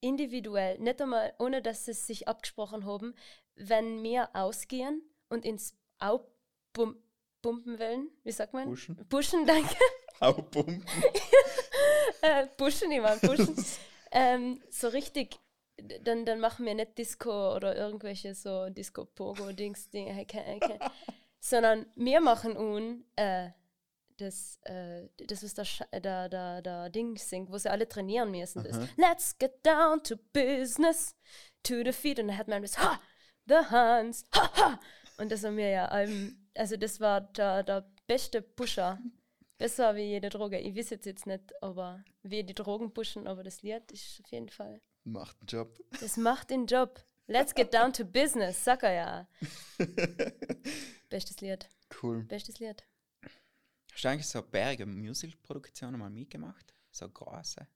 individuell, 0.00 0.78
nicht 0.78 1.00
einmal, 1.00 1.34
ohne 1.38 1.62
dass 1.62 1.84
sie 1.84 1.92
es 1.92 2.06
sich 2.06 2.26
abgesprochen 2.26 2.84
haben, 2.86 3.14
wenn 3.54 4.02
wir 4.02 4.34
ausgehen 4.34 5.02
und 5.28 5.44
ins 5.44 5.76
Au 5.98 6.26
bum 6.72 6.96
pumpen 7.42 7.78
wollen, 7.78 8.10
wie 8.22 8.32
sagt 8.32 8.54
man? 8.54 8.64
Pushen. 8.68 8.96
Pushen, 9.08 9.46
danke. 9.46 9.76
Hauptpumpen. 10.20 10.84
äh, 12.22 12.46
pushen, 12.56 12.90
ich 12.90 13.00
meine 13.02 13.20
pushen. 13.20 13.54
ähm, 14.10 14.62
so 14.70 14.88
richtig, 14.88 15.38
dann, 15.76 16.24
dann 16.24 16.40
machen 16.40 16.66
wir 16.66 16.74
nicht 16.74 16.96
Disco 16.98 17.54
oder 17.54 17.76
irgendwelche 17.76 18.34
so 18.34 18.68
Disco-Pogo-Dings, 18.70 19.90
Dinge, 19.90 20.12
hecke, 20.12 20.38
hecke. 20.38 20.78
sondern 21.40 21.86
wir 21.96 22.20
machen 22.20 22.56
un 22.56 23.04
äh, 23.16 23.50
das, 24.16 24.60
äh, 24.62 25.08
das 25.26 25.42
ist 25.42 25.58
der, 25.58 25.66
Sch- 25.66 26.00
der, 26.00 26.28
der, 26.28 26.62
der 26.62 26.88
Ding 26.90 27.16
singt, 27.16 27.50
wo 27.50 27.58
sie 27.58 27.70
alle 27.70 27.88
trainieren 27.88 28.30
müssen. 28.30 28.62
Das 28.62 28.78
Aha. 28.78 28.88
Let's 28.96 29.36
get 29.38 29.64
down 29.66 30.02
to 30.04 30.16
business, 30.32 31.16
to 31.64 31.82
the 31.84 31.92
feet. 31.92 32.20
Und 32.20 32.28
dann 32.28 32.38
hat 32.38 32.46
man 32.46 32.62
das 32.62 32.78
Ha, 32.78 33.00
the 33.46 33.56
hands, 33.70 34.24
ha, 34.32 34.50
ha. 34.56 34.80
Und 35.18 35.32
das 35.32 35.42
haben 35.44 35.56
wir 35.56 35.68
ja, 35.68 36.00
ähm, 36.00 36.46
also 36.54 36.76
das 36.76 37.00
war 37.00 37.20
der, 37.22 37.64
der 37.64 37.90
beste 38.06 38.40
Pusher. 38.40 38.98
Besser 39.58 39.94
wie 39.96 40.02
jede 40.02 40.28
Droge. 40.30 40.58
Ich 40.58 40.76
weiß 40.76 40.90
jetzt, 40.90 41.06
jetzt 41.06 41.26
nicht, 41.26 41.52
aber 41.62 42.04
wie 42.22 42.42
die 42.44 42.54
Drogen 42.54 42.92
pushen, 42.92 43.26
aber 43.26 43.42
das 43.42 43.62
Lied 43.62 43.90
ist 43.92 44.20
auf 44.24 44.30
jeden 44.30 44.48
Fall. 44.48 44.80
Macht 45.04 45.36
einen 45.40 45.46
Job. 45.46 45.78
Das 46.00 46.16
macht 46.16 46.50
den 46.50 46.66
Job. 46.66 47.04
Let's 47.26 47.54
get 47.54 47.72
down 47.72 47.92
to 47.92 48.04
business, 48.04 48.64
sag 48.64 48.82
er 48.82 48.92
ja. 48.92 49.28
Bestes 51.08 51.40
Lied. 51.40 51.68
Cool. 52.02 52.22
Bestes 52.24 52.58
Lied. 52.58 52.84
Hast 53.92 54.04
du 54.04 54.08
eigentlich 54.08 54.26
so 54.26 54.42
berge 54.42 54.84
Musikproduktionen 54.86 56.00
mal 56.00 56.10
mitgemacht? 56.10 56.74
So 56.90 57.08
große? 57.08 57.66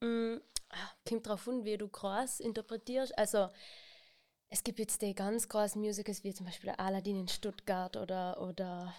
Mm, 0.00 0.36
ah, 0.70 0.90
kommt 1.08 1.26
drauf 1.26 1.46
an, 1.48 1.64
wie 1.64 1.78
du 1.78 1.88
groß 1.88 2.40
interpretierst. 2.40 3.16
Also, 3.16 3.48
es 4.48 4.64
gibt 4.64 4.78
jetzt 4.78 5.00
die 5.02 5.14
ganz 5.14 5.48
großen 5.48 5.80
Musicals, 5.80 6.24
wie 6.24 6.34
zum 6.34 6.46
Beispiel 6.46 6.70
Aladdin 6.70 7.20
in 7.20 7.28
Stuttgart 7.28 7.96
oder, 7.96 8.40
oder 8.40 8.94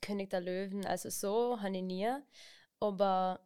König 0.00 0.30
der 0.30 0.40
Löwen. 0.40 0.84
Also, 0.86 1.10
so 1.10 1.60
habe 1.60 1.76
ich 1.76 1.82
nie. 1.82 2.08
Aber 2.80 3.40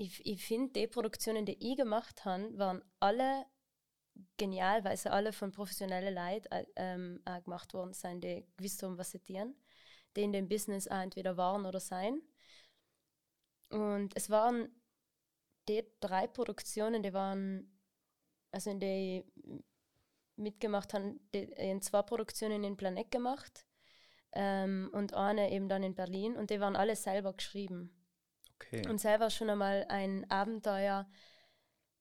ich, 0.00 0.24
ich 0.24 0.46
finde, 0.46 0.72
die 0.72 0.86
Produktionen, 0.86 1.44
die 1.44 1.58
ich 1.60 1.76
gemacht 1.76 2.24
habe, 2.24 2.56
waren 2.58 2.82
alle 3.00 3.44
genial, 4.38 4.82
weil 4.84 4.96
sie 4.96 5.12
alle 5.12 5.32
von 5.32 5.52
professionellen 5.52 6.14
Leuten 6.14 6.50
äh, 6.52 6.64
ähm, 6.76 7.22
gemacht 7.44 7.74
worden 7.74 7.92
sind, 7.92 8.24
die 8.24 8.46
gewusst 8.56 8.82
haben, 8.82 8.96
was 8.96 9.10
sie 9.10 9.20
tun, 9.20 9.54
die 10.16 10.22
in 10.22 10.32
dem 10.32 10.48
Business 10.48 10.88
auch 10.88 11.02
entweder 11.02 11.36
waren 11.36 11.66
oder 11.66 11.80
sein. 11.80 12.22
Und 13.68 14.16
es 14.16 14.30
waren 14.30 14.68
die 15.68 15.84
drei 16.00 16.26
Produktionen, 16.26 17.02
die 17.02 17.12
waren, 17.12 17.78
also 18.52 18.70
in 18.70 18.80
die 18.80 19.24
mitgemacht 20.36 20.94
haben, 20.94 21.20
in 21.32 21.82
zwei 21.82 22.02
Produktionen 22.02 22.64
in 22.64 22.78
Planet 22.78 23.10
gemacht 23.10 23.66
ähm, 24.32 24.88
und 24.92 25.12
eine 25.12 25.52
eben 25.52 25.68
dann 25.68 25.82
in 25.82 25.94
Berlin 25.94 26.36
und 26.36 26.48
die 26.48 26.58
waren 26.58 26.74
alle 26.74 26.96
selber 26.96 27.34
geschrieben. 27.34 27.99
Okay. 28.60 28.86
Und 28.88 29.00
selber 29.00 29.30
schon 29.30 29.50
einmal 29.50 29.86
ein 29.88 30.30
Abenteuer, 30.30 31.08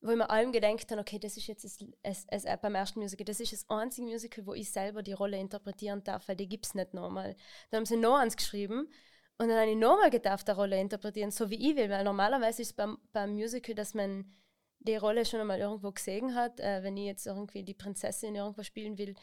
wo 0.02 0.12
ich 0.12 0.18
mir 0.18 0.30
allem 0.30 0.52
gedenkt 0.52 0.90
habe, 0.92 1.02
okay, 1.02 1.20
das 1.20 1.36
ist 1.38 1.48
jetzt 1.48 1.64
das, 1.64 1.78
es, 2.04 2.26
es, 2.30 2.46
äh, 2.46 2.58
beim 2.62 2.76
ersten 2.76 3.00
Musical, 3.00 3.26
das 3.26 3.40
ist 3.40 3.52
das 3.52 3.70
einzige 3.70 4.08
Musical, 4.08 4.46
wo 4.46 4.54
ich 4.54 4.72
selber 4.72 5.04
die 5.04 5.14
Rolle 5.14 5.38
interpretieren 5.38 6.04
darf, 6.04 6.28
weil 6.28 6.36
die 6.38 6.48
gibt 6.48 6.66
es 6.66 6.74
nicht 6.74 6.94
nochmal. 6.94 7.36
Dann 7.70 7.80
haben 7.80 7.86
sie 7.86 7.98
noch 7.98 8.18
eins 8.18 8.38
geschrieben 8.38 8.90
und 9.38 9.50
dann 9.50 9.58
habe 9.60 9.72
ich 9.72 9.78
nochmal 9.78 10.10
gedacht, 10.10 10.48
die 10.48 10.52
Rolle 10.52 10.80
interpretieren, 10.80 11.32
so 11.32 11.50
wie 11.50 11.70
ich 11.70 11.76
will, 11.76 11.90
weil 11.90 12.04
normalerweise 12.04 12.62
ist 12.62 12.70
es 12.70 12.74
beim, 12.74 12.98
beim 13.12 13.34
Musical, 13.34 13.76
dass 13.76 13.94
man 13.94 14.34
die 14.80 14.96
Rolle 14.96 15.26
schon 15.26 15.42
einmal 15.42 15.60
irgendwo 15.60 15.92
gesehen 15.92 16.36
hat. 16.36 16.60
Äh, 16.60 16.84
wenn 16.84 16.98
ich 16.98 17.06
jetzt 17.06 17.28
irgendwie 17.28 17.64
die 17.64 17.74
Prinzessin 17.74 18.36
irgendwo 18.36 18.64
spielen 18.64 18.98
will, 18.98 19.16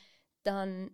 dann 0.43 0.91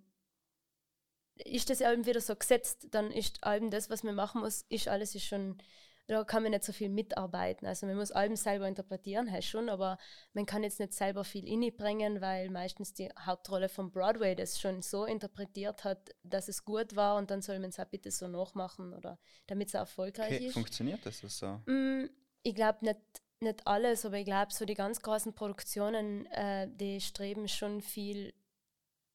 ist 1.36 1.70
das 1.70 1.80
eben 1.80 2.06
wieder 2.06 2.20
so 2.20 2.36
gesetzt, 2.36 2.88
dann 2.90 3.10
ist 3.10 3.40
eben 3.44 3.70
das, 3.70 3.90
was 3.90 4.02
man 4.02 4.14
machen 4.14 4.42
muss, 4.42 4.62
ist 4.68 4.88
alles 4.88 5.14
ist 5.14 5.24
schon, 5.24 5.58
da 6.06 6.24
kann 6.24 6.42
man 6.42 6.52
nicht 6.52 6.64
so 6.64 6.72
viel 6.72 6.88
mitarbeiten. 6.88 7.66
Also 7.66 7.86
man 7.86 7.96
muss 7.96 8.10
Alben 8.10 8.36
selber 8.36 8.68
interpretieren, 8.68 9.30
heißt 9.30 9.48
schon, 9.48 9.68
aber 9.68 9.98
man 10.32 10.46
kann 10.46 10.62
jetzt 10.62 10.80
nicht 10.80 10.92
selber 10.92 11.24
viel 11.24 11.46
innebringen, 11.46 12.20
weil 12.20 12.50
meistens 12.50 12.92
die 12.92 13.08
Hauptrolle 13.18 13.68
von 13.68 13.90
Broadway 13.90 14.34
das 14.34 14.60
schon 14.60 14.82
so 14.82 15.04
interpretiert 15.04 15.84
hat, 15.84 16.10
dass 16.22 16.48
es 16.48 16.64
gut 16.64 16.96
war 16.96 17.16
und 17.16 17.30
dann 17.30 17.40
soll 17.40 17.58
man 17.58 17.70
es 17.70 17.78
auch 17.78 17.86
bitte 17.86 18.10
so 18.10 18.28
nachmachen 18.28 18.92
oder 18.92 19.18
damit 19.46 19.68
es 19.68 19.74
erfolgreich 19.74 20.34
okay. 20.34 20.46
ist. 20.46 20.54
Funktioniert 20.54 21.04
das 21.06 21.20
so? 21.20 21.60
Mm, 21.66 22.10
ich 22.42 22.54
glaube 22.54 22.84
nicht, 22.84 23.00
nicht 23.40 23.66
alles, 23.66 24.04
aber 24.04 24.18
ich 24.18 24.24
glaube, 24.24 24.52
so 24.52 24.64
die 24.64 24.74
ganz 24.74 25.00
großen 25.00 25.34
Produktionen, 25.34 26.26
äh, 26.26 26.68
die 26.68 27.00
streben 27.00 27.48
schon 27.48 27.80
viel 27.80 28.32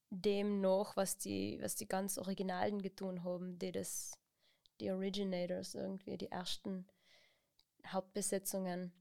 dem 0.10 0.62
nach, 0.62 0.96
was 0.96 1.18
die, 1.18 1.60
was 1.62 1.76
die 1.76 1.88
ganz 1.88 2.18
Originalen 2.18 2.82
getun 2.82 3.24
haben, 3.24 3.58
die 3.60 3.72
das, 3.72 4.14
die 4.80 4.92
Originators 4.92 5.76
irgendwie, 5.76 6.18
die 6.18 6.32
ersten 6.32 6.86
Hauptbesetzungen 7.88 8.92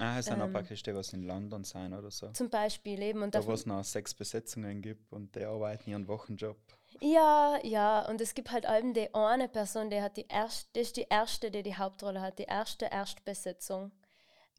Ah, 0.00 0.18
es 0.20 0.26
sind 0.26 0.40
auch 0.40 0.46
Ähm, 0.46 0.52
praktisch 0.52 0.82
die, 0.84 0.94
was 0.94 1.12
in 1.12 1.24
London 1.24 1.64
sein 1.64 1.92
oder 1.92 2.10
so. 2.12 2.30
zum 2.30 2.48
Beispiel 2.50 3.02
eben. 3.02 3.20
Und 3.22 3.34
Da, 3.34 3.44
wo 3.44 3.52
es 3.52 3.66
noch 3.66 3.82
sechs 3.82 4.14
Besetzungen 4.14 4.80
gibt 4.80 5.12
und 5.12 5.34
die 5.34 5.42
arbeiten 5.44 5.90
ihren 5.90 6.06
Wochenjob. 6.06 6.56
Ja, 7.00 7.58
ja, 7.64 8.06
und 8.08 8.20
es 8.20 8.34
gibt 8.34 8.52
halt 8.52 8.64
eben 8.64 8.94
die 8.94 9.12
eine 9.12 9.48
Person, 9.48 9.90
die 9.90 10.00
hat 10.00 10.16
die 10.16 10.26
erste, 10.28 10.68
das 10.74 10.82
ist 10.88 10.96
die 10.98 11.06
erste, 11.10 11.50
die 11.50 11.64
die 11.64 11.76
Hauptrolle 11.76 12.20
hat, 12.20 12.38
die 12.38 12.44
erste 12.44 12.84
Erstbesetzung, 12.86 13.90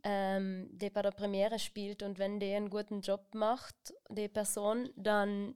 ähm, 0.03 0.69
die 0.73 0.89
bei 0.89 1.01
der 1.01 1.11
Premiere 1.11 1.57
spielt 1.57 2.03
und 2.03 2.19
wenn 2.19 2.41
die 2.41 2.53
einen 2.53 2.69
guten 2.69 2.99
Job 2.99 3.33
macht, 3.33 3.93
die 4.09 4.27
Person, 4.27 4.89
dann 4.97 5.55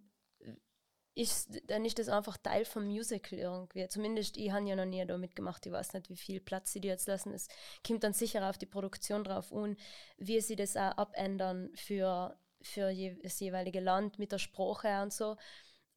ist, 1.15 1.61
dann 1.67 1.85
ist 1.85 1.99
das 1.99 2.09
einfach 2.09 2.37
Teil 2.37 2.65
vom 2.65 2.85
Musical 2.85 3.37
irgendwie. 3.37 3.87
Zumindest 3.87 4.35
ich 4.37 4.51
habe 4.51 4.67
ja 4.67 4.75
noch 4.75 4.85
nie 4.85 5.05
da 5.05 5.17
mitgemacht, 5.17 5.65
ich 5.65 5.71
weiß 5.71 5.93
nicht, 5.93 6.09
wie 6.09 6.17
viel 6.17 6.39
Platz 6.41 6.73
sie 6.73 6.81
dir 6.81 6.91
jetzt 6.91 7.07
lassen. 7.07 7.33
Es 7.33 7.47
kommt 7.85 8.03
dann 8.03 8.13
sicher 8.13 8.49
auf 8.49 8.57
die 8.57 8.65
Produktion 8.65 9.23
drauf 9.23 9.53
an, 9.53 9.77
wie 10.17 10.41
sie 10.41 10.55
das 10.55 10.75
auch 10.75 10.97
abändern 10.97 11.71
für, 11.75 12.37
für 12.61 12.89
je, 12.89 13.15
das 13.21 13.39
jeweilige 13.39 13.79
Land 13.79 14.17
mit 14.19 14.31
der 14.31 14.39
Sprache 14.39 15.01
und 15.03 15.13
so. 15.13 15.37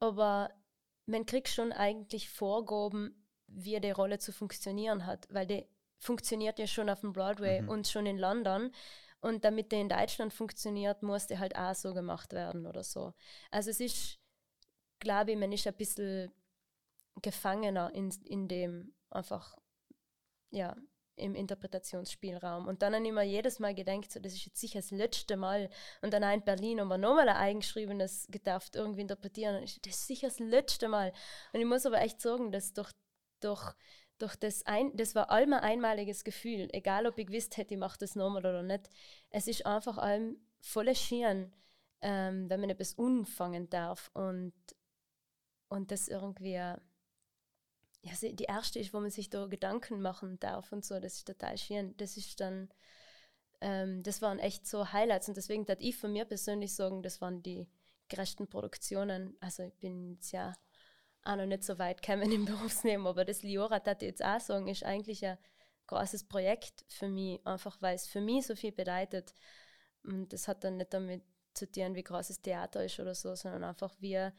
Aber 0.01 0.51
man 1.07 1.25
kriegt 1.27 1.49
schon 1.49 1.73
eigentlich 1.73 2.29
Vorgaben, 2.29 3.25
wie 3.47 3.81
die 3.81 3.91
Rolle 3.93 4.19
zu 4.19 4.33
funktionieren 4.33 5.07
hat, 5.07 5.27
weil 5.31 5.47
die 5.47 5.67
funktioniert 5.99 6.59
ja 6.59 6.67
schon 6.67 6.91
auf 6.91 7.01
dem 7.01 7.13
Broadway 7.13 7.63
Mhm. 7.63 7.69
und 7.69 7.89
schon 7.89 8.07
in 8.07 8.19
London. 8.19 8.71
Und 9.21 9.45
damit 9.45 9.73
die 9.73 9.81
in 9.81 9.89
Deutschland 9.89 10.33
funktioniert, 10.35 11.03
muss 11.03 11.27
die 11.27 11.39
halt 11.39 11.57
auch 11.57 11.75
so 11.75 11.95
gemacht 11.95 12.33
werden 12.33 12.67
oder 12.67 12.85
so. 12.85 13.15
Also 13.51 13.71
es 13.71 13.81
ist, 13.81 14.19
glaube 14.99 15.33
ich, 15.33 15.39
man 15.39 15.53
ist 15.53 15.67
ein 15.67 15.75
bisschen 15.75 16.33
gefangener 17.23 17.91
in, 17.95 18.11
in 18.25 18.49
dem 18.49 18.95
einfach, 19.11 19.57
ja, 20.51 20.77
im 21.17 21.35
Interpretationsspielraum. 21.35 22.67
Und 22.67 22.83
dann 22.83 22.95
habe 22.95 23.07
ich 23.07 23.13
mir 23.13 23.23
jedes 23.23 23.59
Mal 23.59 23.75
gedacht, 23.75 24.13
so, 24.13 24.21
das 24.21 24.35
ist 24.35 24.45
jetzt 24.45 24.61
sicher 24.61 24.81
das 24.81 24.91
letzte 24.91 25.37
Mal. 25.37 25.71
Und 26.03 26.13
dann 26.13 26.23
in 26.23 26.45
Berlin 26.45 26.81
haben 26.81 26.89
wir 26.89 26.99
nochmal 26.99 27.29
ein 27.29 27.37
eigengeschriebenes 27.37 28.29
gedacht, 28.31 28.77
irgendwie 28.77 29.01
interpretieren. 29.01 29.57
Und 29.57 29.63
ich, 29.65 29.81
das 29.81 29.95
ist 29.95 30.07
sicher 30.07 30.29
das 30.29 30.39
letzte 30.39 30.89
Mal. 30.89 31.13
Und 31.53 31.61
ich 31.61 31.67
muss 31.67 31.87
aber 31.87 32.01
echt 32.01 32.21
sagen, 32.21 32.53
dass 32.53 32.75
durch, 32.75 32.91
durch, 33.41 33.75
durch 34.19 34.37
das 34.37 34.65
ein, 34.67 34.95
das 34.97 35.15
war 35.15 35.31
allem 35.31 35.55
ein 35.55 35.61
einmaliges 35.61 36.23
Gefühl, 36.23 36.69
egal 36.73 37.07
ob 37.07 37.19
ich 37.19 37.27
gewusst 37.27 37.57
hätte, 37.57 37.75
ich 37.75 37.81
mache 37.81 37.99
das 37.99 38.15
nochmal 38.15 38.45
oder 38.45 38.63
nicht. 38.63 38.91
Es 39.31 39.49
ist 39.49 39.65
einfach 39.65 39.97
allem 39.99 40.39
voll 40.61 40.95
schön, 40.95 41.53
ähm, 42.03 42.51
wenn 42.51 42.61
man 42.61 42.71
etwas 42.71 42.93
unfangen 42.93 43.71
darf 43.71 44.11
und, 44.13 44.53
und 45.69 45.91
das 45.91 46.09
irgendwie 46.09 46.59
ja, 48.03 48.15
sie- 48.15 48.35
die 48.35 48.45
erste 48.45 48.79
ist, 48.79 48.93
wo 48.95 49.01
man 49.01 49.11
sich 49.11 49.31
da 49.31 49.47
Gedanken 49.47 50.01
machen 50.01 50.39
darf 50.41 50.73
und 50.73 50.85
so, 50.85 51.01
das 51.01 51.15
ist 51.15 51.27
total 51.27 51.59
schön. 51.59 51.97
Das 51.97 52.17
ist 52.17 52.41
dann, 52.41 52.69
ähm, 53.61 54.03
das 54.03 54.23
waren 54.23 54.39
echt 54.39 54.67
so 54.67 54.93
Highlights 54.93 55.29
und 55.29 55.37
deswegen 55.37 55.67
darf 55.67 55.79
ich 55.81 55.97
von 55.97 56.13
mir 56.13 56.25
persönlich 56.25 56.75
sagen, 56.75 57.03
das 57.03 57.21
waren 57.21 57.43
die 57.43 57.69
größten 58.11 58.49
Produktionen. 58.49 59.37
Also 59.41 59.65
ich 59.65 59.75
bin 59.77 60.15
jetzt 60.15 60.33
ja 60.33 60.55
auch 61.25 61.37
noch 61.37 61.47
nicht 61.47 61.65
so 61.65 61.79
weit 61.79 62.03
gekommen 62.03 62.33
im 62.33 62.45
Berufsleben, 62.47 63.07
aber 63.07 63.25
das 63.25 63.43
Liora, 63.43 63.81
das 63.81 63.97
ich 64.01 64.09
jetzt 64.09 64.25
auch 64.25 64.41
sagen, 64.41 64.69
ist 64.69 64.85
eigentlich 64.85 65.25
ein 65.27 65.39
großes 65.89 66.25
Projekt 66.25 66.85
für 66.89 67.09
mich, 67.09 67.47
einfach 67.47 67.81
weil 67.83 67.97
es 67.97 68.07
für 68.07 68.21
mich 68.21 68.47
so 68.47 68.57
viel 68.57 68.73
bedeutet. 68.73 69.35
Und 70.05 70.33
das 70.33 70.49
hat 70.49 70.65
dann 70.65 70.77
nicht 70.79 70.93
damit 70.95 71.23
zu 71.55 71.71
tun, 71.71 71.95
wie 71.95 72.03
groß 72.03 72.29
das 72.29 72.41
Theater 72.43 72.85
ist 72.85 73.01
oder 73.01 73.15
so, 73.15 73.35
sondern 73.35 73.65
einfach 73.65 73.95
wie 74.01 74.31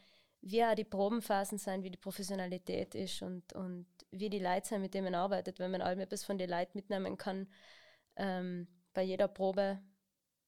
wie 0.41 0.63
auch 0.63 0.75
die 0.75 0.83
Probenphasen 0.83 1.57
sind, 1.57 1.83
wie 1.83 1.91
die 1.91 1.97
Professionalität 1.97 2.95
ist 2.95 3.21
und, 3.21 3.53
und 3.53 3.85
wie 4.11 4.29
die 4.29 4.39
Leute 4.39 4.67
sind, 4.67 4.81
mit 4.81 4.93
denen 4.93 5.05
man 5.05 5.15
arbeitet. 5.15 5.59
Wenn 5.59 5.71
man 5.71 5.81
allem 5.81 5.99
etwas 5.99 6.23
von 6.23 6.37
den 6.37 6.49
Leuten 6.49 6.71
mitnehmen 6.77 7.17
kann, 7.17 7.47
ähm, 8.15 8.67
bei 8.93 9.03
jeder 9.03 9.27
Probe 9.27 9.79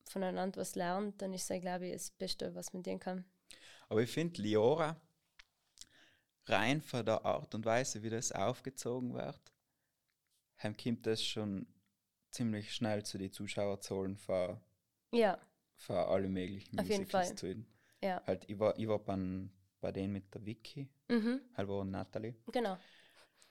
voneinander 0.06 0.62
was 0.62 0.76
lernt, 0.76 1.22
dann 1.22 1.34
ist 1.34 1.50
das, 1.50 1.62
glaube 1.62 1.88
ich, 1.88 1.94
das 1.94 2.12
Beste, 2.12 2.56
was 2.56 2.74
man 2.74 2.84
tun 2.84 3.00
kann. 3.00 3.26
Aber 3.90 4.02
ich 4.02 4.10
finde, 4.12 4.42
Liora, 4.42 5.00
rein 6.46 6.82
von 6.82 7.06
der 7.06 7.26
Art 7.26 7.54
und 7.56 7.66
Weise, 7.66 8.02
wie 8.04 8.10
das 8.10 8.32
aufgezogen 8.32 9.14
wird, 9.14 9.40
kommt 10.62 11.06
das 11.06 11.24
schon 11.24 11.68
ziemlich 12.32 12.74
schnell 12.74 13.04
zu 13.04 13.18
den 13.18 13.32
Zuschauerzahlen 13.32 14.18
für, 14.18 14.60
Ja, 15.12 15.40
für 15.76 16.08
alle 16.08 16.28
möglichen 16.28 16.80
Auf 16.80 16.90
jeden 16.90 17.08
Fall. 17.08 17.36
ja. 18.02 18.22
Halt, 18.26 18.46
ich 18.48 18.60
war, 18.60 18.78
ich 18.78 18.88
war 18.88 19.00
bei, 19.00 19.16
bei 19.82 19.92
denen 19.92 20.14
mit 20.14 20.34
der 20.34 20.46
Vicky, 20.46 20.90
Mhm, 21.10 21.42
halt 21.56 21.68
war 21.68 21.84
Natalie, 21.86 22.36
genau. 22.52 22.78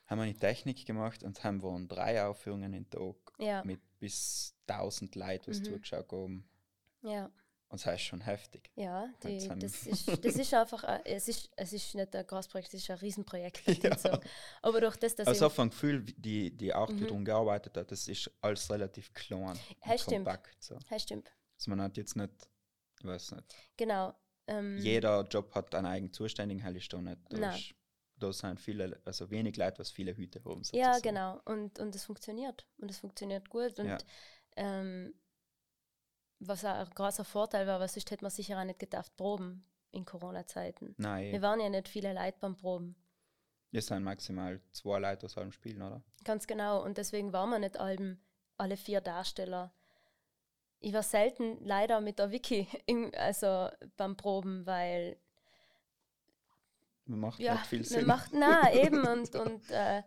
haben 0.07 0.19
wir 0.19 0.25
eine 0.25 0.35
Technik 0.35 0.87
gemacht 0.87 1.23
und 1.23 1.43
haben 1.45 1.63
waren 1.63 1.87
drei 1.89 2.25
Aufführungen 2.25 2.73
in 2.73 2.89
Tag 2.91 3.17
Ja, 3.39 3.63
mit 3.65 3.81
bis 3.99 4.55
1000 4.67 5.15
Leuten, 5.15 5.51
was 5.51 5.59
Mhm. 5.59 5.65
zugeschaut 5.65 6.11
haben. 6.13 6.49
ja. 7.03 7.31
Und 7.71 7.85
das 7.85 7.95
ist 7.97 8.01
schon 8.07 8.23
heftig. 8.23 8.71
Ja, 8.77 9.11
die, 9.23 9.47
das, 9.47 9.87
ist, 9.87 10.25
das 10.25 10.37
ist 10.37 10.55
einfach, 10.55 10.85
ein- 10.85 11.03
es 11.05 11.29
ist, 11.29 11.51
es 11.55 11.73
ist 11.75 11.95
nicht 11.95 12.17
ein 12.17 12.27
Großprojekt, 12.27 12.73
es 12.73 12.83
ist 12.83 12.91
ein 12.91 12.97
Riesenprojekt. 12.97 13.61
Ja. 13.85 14.21
Aber 14.63 14.81
durch 14.81 14.97
das, 14.97 15.15
dass 15.17 15.29
Also 15.29 15.51
vom 15.51 15.69
Gefühl, 15.69 16.03
die, 16.03 16.51
die 16.57 16.69
wie 16.69 16.93
Mhm. 16.95 17.07
darum 17.07 17.25
gearbeitet 17.27 17.77
hat, 17.77 17.91
das 17.93 18.09
ist 18.09 18.31
alles 18.41 18.71
relativ 18.71 19.13
klein 19.13 19.51
und 19.51 19.59
Ja, 19.85 19.99
stimmt. 19.99 20.25
kompakt. 20.25 20.57
So. 20.63 20.79
ja, 20.91 20.99
stimmt, 20.99 21.31
Also 21.59 21.71
man 21.71 21.83
hat 21.83 21.97
jetzt 21.99 22.17
nicht, 22.17 22.33
ich 23.01 23.05
weiß 23.07 23.33
nicht, 23.33 23.55
genau. 23.77 24.15
Ähm, 24.49 24.79
jeder 24.79 25.23
Job 25.25 25.55
hat 25.55 25.75
einen 25.75 25.87
eigenen 25.87 26.13
Zuständigen, 26.13 26.65
ist 26.77 26.93
da 26.93 27.01
nicht. 27.01 27.23
Da, 27.29 27.55
ist, 27.55 27.75
da 28.17 28.33
sind 28.33 28.61
viele, 28.61 29.01
also 29.05 29.31
wenig 29.31 29.57
Leute, 29.57 29.79
was 29.79 29.91
viele 29.91 30.17
Hüte 30.17 30.43
haben. 30.45 30.63
Ja, 30.73 30.95
sozusagen. 30.95 31.03
genau. 31.03 31.41
Und, 31.45 31.79
und 31.79 31.95
es 31.95 32.05
funktioniert. 32.05 32.67
Und 32.79 32.91
es 32.91 32.99
funktioniert 32.99 33.49
gut. 33.49 33.79
Und 33.79 33.87
Ja. 33.87 33.99
ähm, 34.57 35.15
was 36.41 36.65
auch 36.65 36.75
ein 36.75 36.91
großer 36.91 37.25
Vorteil 37.25 37.67
war, 37.67 37.81
was 37.81 37.95
sonst 37.95 38.11
hätte 38.11 38.25
man 38.25 38.31
sicher 38.31 38.59
auch 38.61 38.65
nicht 38.65 38.79
gedacht, 38.79 39.15
proben 39.17 39.65
in 39.91 40.05
Corona-Zeiten. 40.05 40.95
Nein, 40.99 41.33
Wir 41.33 41.43
waren 41.43 41.61
ja 41.61 41.69
nicht 41.69 41.89
viele 41.89 42.13
Leute 42.13 42.37
beim 42.41 42.57
Proben. 42.57 42.95
wir 43.71 43.83
sind 43.83 44.03
maximal 44.05 44.61
zwei 44.73 44.99
Leute 44.99 45.27
aus 45.27 45.37
allem 45.37 45.51
Spielen, 45.53 45.83
oder? 45.83 46.03
Ganz 46.25 46.47
genau. 46.47 46.83
Und 46.85 46.97
deswegen 46.99 47.33
waren 47.33 47.51
wir 47.51 47.59
nicht 47.59 47.79
allem, 47.79 48.21
alle 48.57 48.77
vier 48.77 49.01
Darsteller. 49.01 49.73
Ich 50.81 50.93
war 50.93 51.03
selten 51.03 51.59
leider 51.65 52.01
mit 52.01 52.19
der 52.19 52.31
Vicky 52.31 52.69
im, 52.87 53.13
also 53.17 53.69
beim 53.97 54.17
Proben, 54.17 54.67
weil 54.67 55.19
Macht 57.07 57.39
ja, 57.41 57.55
nicht 57.55 57.67
viel 57.67 57.85
man 57.89 58.05
Sinn. 58.05 58.07
macht 58.07 58.31
na 58.35 58.73
eben 58.73 59.05
und, 59.07 59.35
und 59.35 59.71
äh, 59.71 60.03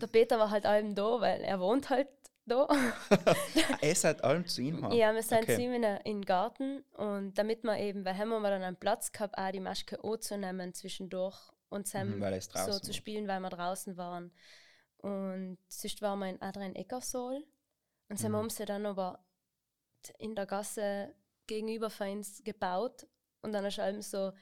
der 0.00 0.06
Peter 0.08 0.38
war 0.38 0.50
halt 0.50 0.66
allem 0.66 0.94
da, 0.94 1.20
weil 1.20 1.40
er 1.42 1.60
wohnt 1.60 1.90
halt 1.90 2.08
da. 2.46 2.68
er 3.80 3.94
seid 3.94 4.22
allem 4.24 4.46
zu 4.46 4.62
ihm. 4.62 4.84
Ja, 4.90 5.14
wir 5.14 5.22
sind 5.22 5.42
Okay. 5.42 5.54
okay. 5.54 5.74
in, 5.76 5.82
in 5.82 6.02
den 6.04 6.24
Garten 6.24 6.84
und 6.92 7.34
damit 7.38 7.64
wir 7.64 7.78
eben, 7.78 8.04
weil 8.04 8.16
haben 8.18 8.28
wir 8.28 8.40
dann 8.50 8.62
einen 8.62 8.76
Platz 8.76 9.12
gehabt, 9.12 9.36
auch 9.38 9.50
die 9.50 9.60
Maske 9.60 9.98
anzunehmen 10.02 10.74
zwischendurch 10.74 11.36
und 11.70 11.86
zusammen 11.86 12.20
Mhm, 12.20 12.20
so 12.52 12.78
zu 12.78 12.92
spielen, 12.92 13.26
weil 13.28 13.40
wir 13.40 13.50
draußen 13.50 13.96
waren. 13.96 14.32
Und 14.98 15.58
sonst 15.68 16.02
waren 16.02 16.18
wir 16.20 16.28
in 16.30 16.42
Adrian 16.42 16.74
Eckersol 16.76 17.44
und 18.08 18.18
sind 18.18 18.32
Mhm. 18.32 18.36
haben 18.36 18.50
sie 18.50 18.64
dann 18.66 18.86
aber 18.86 19.24
in 20.18 20.34
der 20.34 20.46
Gasse 20.46 21.14
gegenüber 21.46 21.90
von 21.90 22.08
uns 22.10 22.42
gebaut 22.44 23.06
und 23.42 23.52
dann 23.52 23.64
ist 23.64 23.78
allem 23.78 24.02
so, 24.02 24.32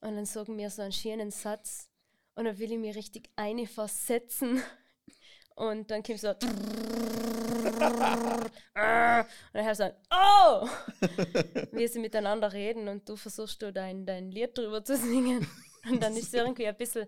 und 0.00 0.14
dann 0.14 0.24
sagen 0.26 0.56
wir 0.56 0.70
so 0.70 0.82
einen 0.82 0.92
schönen 0.92 1.30
Satz 1.30 1.88
und 2.34 2.44
dann 2.44 2.58
will 2.58 2.72
ich 2.72 2.78
mich 2.78 2.96
richtig 2.96 3.30
eine 3.36 3.66
versetzen 3.66 4.62
und 5.56 5.90
dann 5.90 6.02
kommt 6.02 6.20
so 6.20 6.28
und 6.28 6.38
dann 9.52 9.74
so, 9.74 9.90
oh! 10.10 10.68
wie 11.72 11.88
sie 11.88 11.98
miteinander 11.98 12.52
reden 12.52 12.88
und 12.88 13.08
du 13.08 13.16
versuchst 13.16 13.60
du 13.62 13.72
dein, 13.72 14.06
dein 14.06 14.30
Lied 14.30 14.56
drüber 14.56 14.84
zu 14.84 14.96
singen 14.96 15.48
und 15.90 16.02
dann 16.02 16.16
ist 16.16 16.28
es 16.28 16.34
irgendwie 16.34 16.66
ein 16.66 16.76
bisschen, 16.76 17.06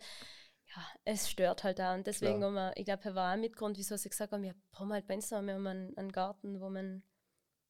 ja, 0.75 0.83
es 1.05 1.31
stört 1.31 1.65
halt 1.65 1.81
auch 1.81 1.95
und 1.95 2.07
deswegen 2.07 2.41
wir, 2.41 2.73
ich 2.77 2.85
glaube, 2.85 3.05
er 3.05 3.15
war 3.15 3.29
auch 3.31 3.35
ein 3.35 3.41
Mitgrund, 3.41 3.79
wieso 3.79 3.97
sie 3.97 4.09
gesagt 4.09 4.33
haben, 4.33 4.43
wir 4.43 4.55
haben 4.75 4.93
halt 4.93 5.09
noch, 5.09 5.43
wir 5.43 5.55
haben 5.55 5.67
einen, 5.67 5.97
einen 5.97 6.13
Garten, 6.13 6.61
wo 6.61 6.69
man, 6.71 7.03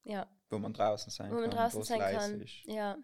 ja, 0.04 0.26
Wo 0.48 0.58
man 0.58 0.72
draußen 0.72 1.10
sein 1.10 1.30
wo 1.30 1.34
man 1.36 1.44
kann, 1.44 1.50
draußen 1.52 1.82
sein 1.84 2.00
kann. 2.00 2.40
Ist. 2.40 2.64
Ja, 2.66 2.98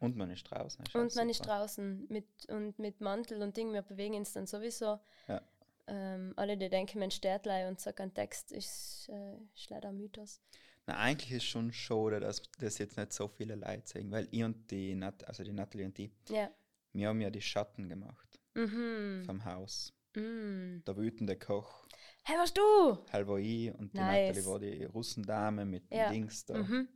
Und 0.00 0.16
man 0.16 0.30
ist 0.30 0.44
draußen. 0.44 0.84
Ist 0.84 0.94
und 0.94 1.14
man 1.14 1.28
ist 1.28 1.36
super. 1.38 1.50
draußen 1.50 2.06
mit, 2.08 2.26
und 2.48 2.78
mit 2.78 3.00
Mantel 3.00 3.42
und 3.42 3.56
Ding, 3.56 3.72
wir 3.72 3.82
bewegen 3.82 4.14
uns 4.14 4.32
dann 4.32 4.46
sowieso. 4.46 4.98
Ja. 5.28 5.42
Ähm, 5.86 6.32
alle, 6.36 6.56
die 6.56 6.68
denken, 6.68 6.98
man 7.00 7.10
steht 7.10 7.46
und 7.46 7.80
sagt 7.80 8.00
einen 8.00 8.14
Text, 8.14 8.52
ist, 8.52 9.08
äh, 9.12 9.36
ist 9.54 9.70
leider 9.70 9.88
ein 9.88 9.96
Mythos. 9.96 10.40
Na, 10.86 10.96
eigentlich 10.98 11.32
ist 11.32 11.44
schon 11.44 11.72
schade, 11.72 12.20
dass 12.20 12.42
das 12.58 12.78
jetzt 12.78 12.96
nicht 12.96 13.12
so 13.12 13.28
viele 13.28 13.54
Leute 13.56 13.86
sehen, 13.86 14.10
weil 14.10 14.26
ich 14.30 14.42
und 14.42 14.70
die, 14.70 14.94
Nat 14.94 15.26
also 15.28 15.44
die 15.44 15.52
Natalie 15.52 15.86
und 15.86 15.98
die, 15.98 16.10
Ja. 16.28 16.50
wir 16.92 17.08
haben 17.08 17.20
ja 17.20 17.30
die 17.30 17.42
Schatten 17.42 17.88
gemacht 17.88 18.40
Mhm. 18.54 19.22
vom 19.26 19.44
Haus. 19.44 19.92
Mm. 20.14 20.80
Der 20.86 20.96
wütende 20.96 21.36
Koch, 21.36 21.86
Hey, 22.22 22.36
warst 22.36 22.56
du? 22.56 22.98
Hell 23.10 23.26
war 23.26 23.38
ich 23.38 23.72
und 23.74 23.92
die 23.94 23.98
Nice. 23.98 24.36
Natalie 24.36 24.46
war 24.46 24.58
die 24.58 24.84
Russendame 24.84 25.64
mit 25.64 25.90
Ja. 25.90 26.08
den 26.08 26.12
Dings 26.22 26.44
da. 26.44 26.54
Mhm. 26.58 26.88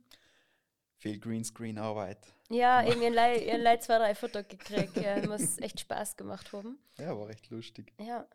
Viel 0.97 1.19
Greenscreen-Arbeit. 1.19 2.19
Ja, 2.49 2.83
irgendwie 2.83 3.07
ein 3.07 3.13
Leid, 3.61 3.83
zwei, 3.83 3.97
drei 3.97 4.15
Fotos 4.15 4.47
gekriegt. 4.47 4.95
Ja, 4.97 5.17
muss 5.27 5.57
echt 5.59 5.79
Spaß 5.81 6.15
gemacht 6.15 6.51
haben. 6.53 6.77
Ja, 6.97 7.17
war 7.17 7.27
recht 7.27 7.49
lustig. 7.49 7.91
Ja. 7.99 8.27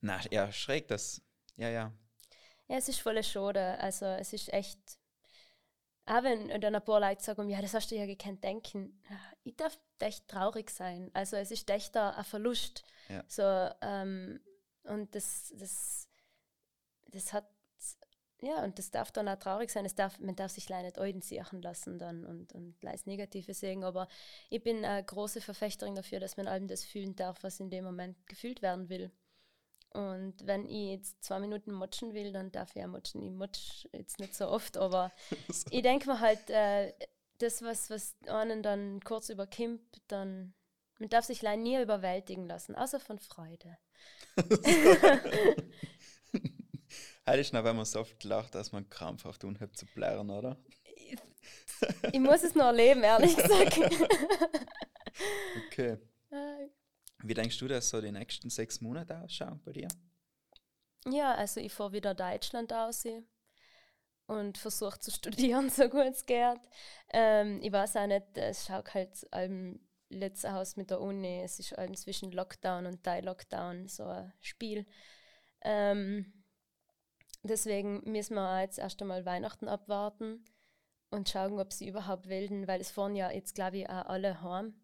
Na, 0.00 0.20
ja, 0.30 0.50
schräg, 0.52 0.88
das. 0.88 1.20
Ja, 1.56 1.68
ja. 1.68 1.92
ja, 2.68 2.76
es 2.76 2.88
ist 2.88 3.00
voll 3.00 3.22
schade. 3.22 3.78
Also, 3.78 4.06
es 4.06 4.32
ist 4.32 4.52
echt. 4.52 4.78
Auch 6.06 6.22
wenn 6.22 6.60
dann 6.60 6.74
ein 6.74 6.84
paar 6.84 7.00
Leute 7.00 7.22
sagen, 7.22 7.48
ja, 7.48 7.60
das 7.60 7.74
hast 7.74 7.90
du 7.90 7.96
ja 7.96 8.06
gekannt 8.06 8.44
denken. 8.44 9.02
Ich 9.42 9.56
darf 9.56 9.76
echt 9.98 10.28
traurig 10.28 10.70
sein. 10.70 11.10
Also, 11.14 11.36
es 11.36 11.50
ist 11.50 11.68
echt 11.68 11.96
ein 11.96 12.14
ein 12.14 12.24
Verlust. 12.24 12.84
Ja. 13.08 13.24
So, 13.26 13.42
ähm, 13.84 14.40
und 14.84 15.14
das, 15.14 15.52
das, 15.56 16.08
das 17.06 17.32
hat. 17.32 17.48
Ja, 18.42 18.62
und 18.62 18.78
das 18.78 18.90
darf 18.90 19.10
dann 19.10 19.28
auch 19.28 19.38
traurig 19.38 19.70
sein. 19.70 19.86
Es 19.86 19.94
darf, 19.94 20.20
man 20.20 20.36
darf 20.36 20.52
sich 20.52 20.68
leider 20.68 21.02
nicht 21.06 21.24
siechen 21.24 21.62
lassen 21.62 21.98
dann 21.98 22.24
und, 22.24 22.52
und 22.52 22.80
leis 22.82 23.06
Negative 23.06 23.54
sehen. 23.54 23.82
Aber 23.82 24.08
ich 24.50 24.62
bin 24.62 24.84
eine 24.84 25.02
große 25.02 25.40
Verfechterin 25.40 25.94
dafür, 25.94 26.20
dass 26.20 26.36
man 26.36 26.46
allem 26.46 26.68
das 26.68 26.84
fühlen 26.84 27.16
darf, 27.16 27.42
was 27.42 27.60
in 27.60 27.70
dem 27.70 27.84
Moment 27.84 28.26
gefühlt 28.26 28.60
werden 28.60 28.90
will. 28.90 29.10
Und 29.90 30.34
wenn 30.44 30.66
ich 30.66 30.90
jetzt 30.90 31.24
zwei 31.24 31.38
Minuten 31.38 31.72
motschen 31.72 32.12
will, 32.12 32.32
dann 32.32 32.52
darf 32.52 32.70
ich 32.70 32.82
ja 32.82 32.86
motschen. 32.86 33.22
Ich 33.22 33.30
motsch 33.30 33.86
jetzt 33.92 34.20
nicht 34.20 34.34
so 34.34 34.48
oft, 34.48 34.76
aber 34.76 35.12
ich 35.70 35.82
denke 35.82 36.08
mir 36.08 36.20
halt, 36.20 36.50
äh, 36.50 36.92
das, 37.38 37.62
was, 37.62 37.90
was 37.90 38.16
einen 38.26 38.62
dann 38.62 39.00
kurz 39.00 39.28
überkimmt, 39.28 39.82
dann 40.08 40.54
man 40.98 41.10
darf 41.10 41.26
sich 41.26 41.42
leider 41.42 41.60
nie 41.60 41.80
überwältigen 41.80 42.46
lassen, 42.46 42.74
außer 42.74 42.98
von 43.00 43.18
Freude. 43.18 43.76
Heute 47.28 47.40
ist 47.40 47.52
noch, 47.52 47.64
wenn 47.64 47.76
man 47.76 47.84
so 47.84 48.00
oft 48.00 48.22
lacht, 48.24 48.54
dass 48.54 48.72
man 48.72 48.88
krampfhaft 48.88 49.44
unhebt 49.44 49.76
zu 49.76 49.84
blären, 49.86 50.30
oder? 50.30 50.56
Ich 52.12 52.20
muss 52.20 52.42
es 52.42 52.54
noch 52.54 52.66
erleben, 52.66 53.02
ehrlich 53.02 53.36
gesagt. 53.36 53.78
Okay. 55.66 55.98
Wie 57.22 57.34
denkst 57.34 57.58
du, 57.58 57.68
dass 57.68 57.88
so 57.88 58.00
die 58.00 58.12
nächsten 58.12 58.50
sechs 58.50 58.80
Monate 58.80 59.18
ausschauen 59.20 59.60
bei 59.64 59.72
dir? 59.72 59.88
ja, 61.08 61.34
also 61.34 61.60
ich 61.60 61.72
fahre 61.72 61.92
wieder 61.92 62.14
Deutschland 62.14 62.72
aus 62.72 63.06
und 64.26 64.58
versuche 64.58 64.98
zu 65.00 65.10
studieren, 65.12 65.70
so 65.70 65.88
gut 65.88 66.06
es 66.06 66.26
geht. 66.26 66.60
Ähm, 67.12 67.60
ich 67.62 67.72
weiß 67.72 67.96
auch 67.96 68.06
nicht, 68.06 68.36
es 68.36 68.66
schaut 68.66 68.92
halt 68.94 69.32
allem 69.32 69.80
letztes 70.08 70.50
Haus 70.50 70.76
mit 70.76 70.90
der 70.90 71.00
Uni, 71.00 71.42
es 71.42 71.58
ist 71.58 71.76
allem 71.78 71.96
zwischen 71.96 72.32
Lockdown 72.32 72.86
und 72.86 73.02
Teil-Lockdown 73.02 73.88
so 73.88 74.04
ein 74.04 74.32
Spiel. 74.40 74.86
Ähm, 75.62 76.44
deswegen 77.42 78.02
müssen 78.10 78.34
wir 78.34 78.62
jetzt 78.62 78.78
erst 78.78 79.00
einmal 79.02 79.24
Weihnachten 79.24 79.68
abwarten 79.68 80.44
und 81.10 81.28
schauen, 81.28 81.58
ob 81.58 81.72
sie 81.72 81.88
überhaupt 81.88 82.28
wilden, 82.28 82.68
weil 82.68 82.80
es 82.80 82.90
fahren 82.90 83.16
ja 83.16 83.30
jetzt, 83.30 83.54
glaube 83.54 83.78
ich, 83.78 83.88
auch 83.88 84.06
alle 84.06 84.42
heim. 84.42 84.74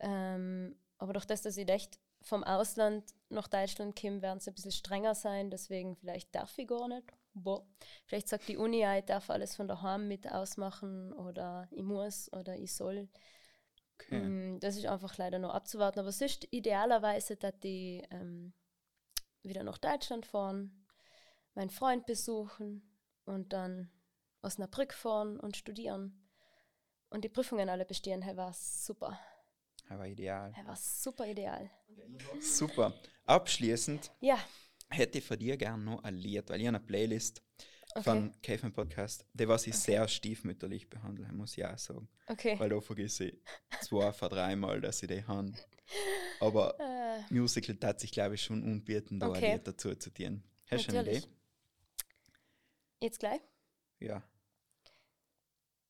Ähm, 0.00 0.76
aber 0.98 1.12
durch 1.12 1.24
das, 1.26 1.42
dass 1.42 1.56
ich 1.56 1.68
echt 1.68 1.98
vom 2.22 2.44
Ausland 2.44 3.04
nach 3.28 3.48
Deutschland 3.48 4.00
komme, 4.00 4.22
werden 4.22 4.40
sie 4.40 4.50
ein 4.50 4.54
bisschen 4.54 4.72
strenger 4.72 5.14
sein, 5.14 5.50
deswegen 5.50 5.96
vielleicht 5.96 6.34
darf 6.34 6.56
ich 6.58 6.66
gar 6.66 6.88
nicht. 6.88 7.12
Boah. 7.34 7.66
Vielleicht 8.06 8.28
sagt 8.28 8.48
die 8.48 8.56
Uni, 8.56 8.84
ich 8.96 9.04
darf 9.04 9.28
alles 9.28 9.56
von 9.56 9.66
daheim 9.68 10.06
mit 10.08 10.30
ausmachen 10.30 11.12
oder 11.12 11.68
ich 11.72 11.82
muss 11.82 12.32
oder 12.32 12.56
ich 12.56 12.72
soll. 12.72 13.08
Okay. 13.96 14.20
Mm, 14.20 14.60
Das 14.60 14.76
ist 14.76 14.86
einfach 14.86 15.16
leider 15.18 15.38
noch 15.38 15.52
abzuwarten. 15.52 16.00
Aber 16.00 16.12
sonst 16.12 16.46
idealerweise, 16.52 17.36
dass 17.36 17.58
die 17.60 18.02
ähm, 18.10 18.52
wieder 19.42 19.64
nach 19.64 19.78
Deutschland 19.78 20.26
fahren, 20.26 20.86
meinen 21.54 21.70
Freund 21.70 22.06
besuchen 22.06 22.82
und 23.24 23.52
dann 23.52 23.90
Osnabrück 24.42 24.92
fahren 24.92 25.38
und 25.40 25.56
studieren. 25.56 26.28
Und 27.10 27.24
die 27.24 27.28
Prüfungen 27.28 27.68
alle 27.68 27.84
bestehen, 27.84 28.22
hey, 28.22 28.36
war 28.36 28.52
super. 28.52 29.18
Aber 29.88 30.06
ideal. 30.08 30.52
Hey, 30.54 30.66
war 30.66 30.76
super 30.76 31.26
ideal. 31.26 31.70
Super. 32.40 32.92
Abschließend 33.26 34.10
Ja, 34.20 34.38
hätte 34.90 35.18
ich 35.18 35.24
von 35.24 35.38
dir 35.38 35.56
gerne 35.56 35.82
noch 35.82 36.02
ein 36.04 36.16
Lied, 36.16 36.48
weil 36.50 36.60
ich 36.60 36.68
eine 36.68 36.80
Playlist 36.80 37.42
okay. 37.94 38.02
von 38.02 38.34
Caveman 38.42 38.72
Podcast, 38.72 39.24
die 39.32 39.46
was 39.48 39.66
ich 39.66 39.76
sehr 39.76 40.06
stiefmütterlich 40.08 40.88
behandle, 40.90 41.30
muss 41.32 41.56
ich 41.56 41.64
auch 41.64 41.78
sagen. 41.78 42.08
okay. 42.28 42.58
Weil 42.58 42.68
da 42.70 42.80
vergesse 42.80 43.26
ich 43.26 43.38
zwei 43.82 44.12
von 44.12 44.28
dreimal, 44.30 44.80
dass 44.80 45.02
ich 45.02 45.08
die 45.08 45.24
habe. 45.24 45.52
Aber 46.40 46.74
Äh, 46.80 47.32
Musical 47.32 47.76
tat 47.76 48.00
sich, 48.00 48.10
glaube 48.10 48.34
ich, 48.34 48.42
schon 48.42 48.62
unbieten, 48.62 49.20
da 49.20 49.28
Okay. 49.28 49.46
ein 49.46 49.52
Lied 49.58 49.66
dazu 49.68 49.94
zu 49.94 50.10
tun. 50.10 50.42
Hast 50.70 50.88
du 50.90 50.98
eine. 50.98 51.10
Idee? 51.10 51.22
Jetzt 53.00 53.18
gleich? 53.20 53.40
Ja. 54.00 54.22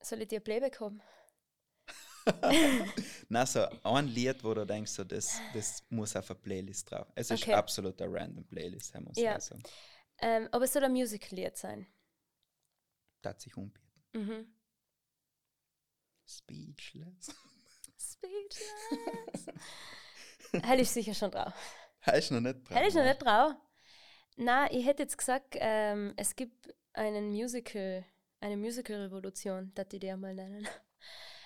Soll 0.03 0.21
ich 0.23 0.29
dir 0.29 0.41
Playback 0.41 0.79
haben? 0.81 1.01
Na, 3.29 3.45
so 3.47 3.67
ein 3.83 4.09
Lied, 4.09 4.43
wo 4.45 4.55
du 4.55 4.65
denkst, 4.65 4.91
so, 4.93 5.05
das, 5.05 5.39
das 5.53 5.83
muss 5.91 6.17
auf 6.17 6.31
eine 6.31 6.39
Playlist 6.41 6.91
drauf. 6.91 7.07
Es 7.15 7.31
ist 7.31 7.43
Okay. 7.43 7.55
absolut 7.55 8.01
eine 8.01 8.13
random 8.13 8.45
Playlist, 8.47 8.95
muss 9.01 9.17
ich 9.17 9.25
Ja. 9.25 9.39
sagen. 9.41 9.63
Ähm, 10.19 10.49
aber 10.53 10.65
es 10.65 10.73
soll 10.73 10.85
ein 10.85 10.93
Musical-Lied 10.93 11.57
sein. 11.57 11.87
Tat 13.23 13.41
sich 13.41 13.57
unbieten. 13.57 13.89
Mhm. 14.13 14.47
Speechless. 16.27 17.35
Speechless. 17.99 19.47
Hätte 20.53 20.83
ich 20.83 20.91
sicher 20.91 21.15
schon 21.15 21.31
drauf. 21.31 21.53
Hast 22.01 22.31
du 22.31 22.35
noch 22.35 22.41
nicht 22.41 22.69
dran? 22.69 22.77
Hätte 22.77 22.89
ich 22.89 22.95
noch 22.95 23.05
nicht 23.05 23.23
drauf. 23.23 23.53
Na, 24.37 24.71
ich 24.71 24.85
hätte 24.87 25.03
jetzt 25.03 25.19
gesagt, 25.19 25.55
ähm, 25.59 26.15
es 26.17 26.35
gibt 26.37 26.75
einen 26.93 27.31
Musical, 27.31 28.05
eine 28.41 28.57
Musical-Revolution, 28.57 29.73
das 29.75 29.89
die 29.89 29.99
dir 29.99 30.17
mal 30.17 30.35
nennen. 30.35 30.67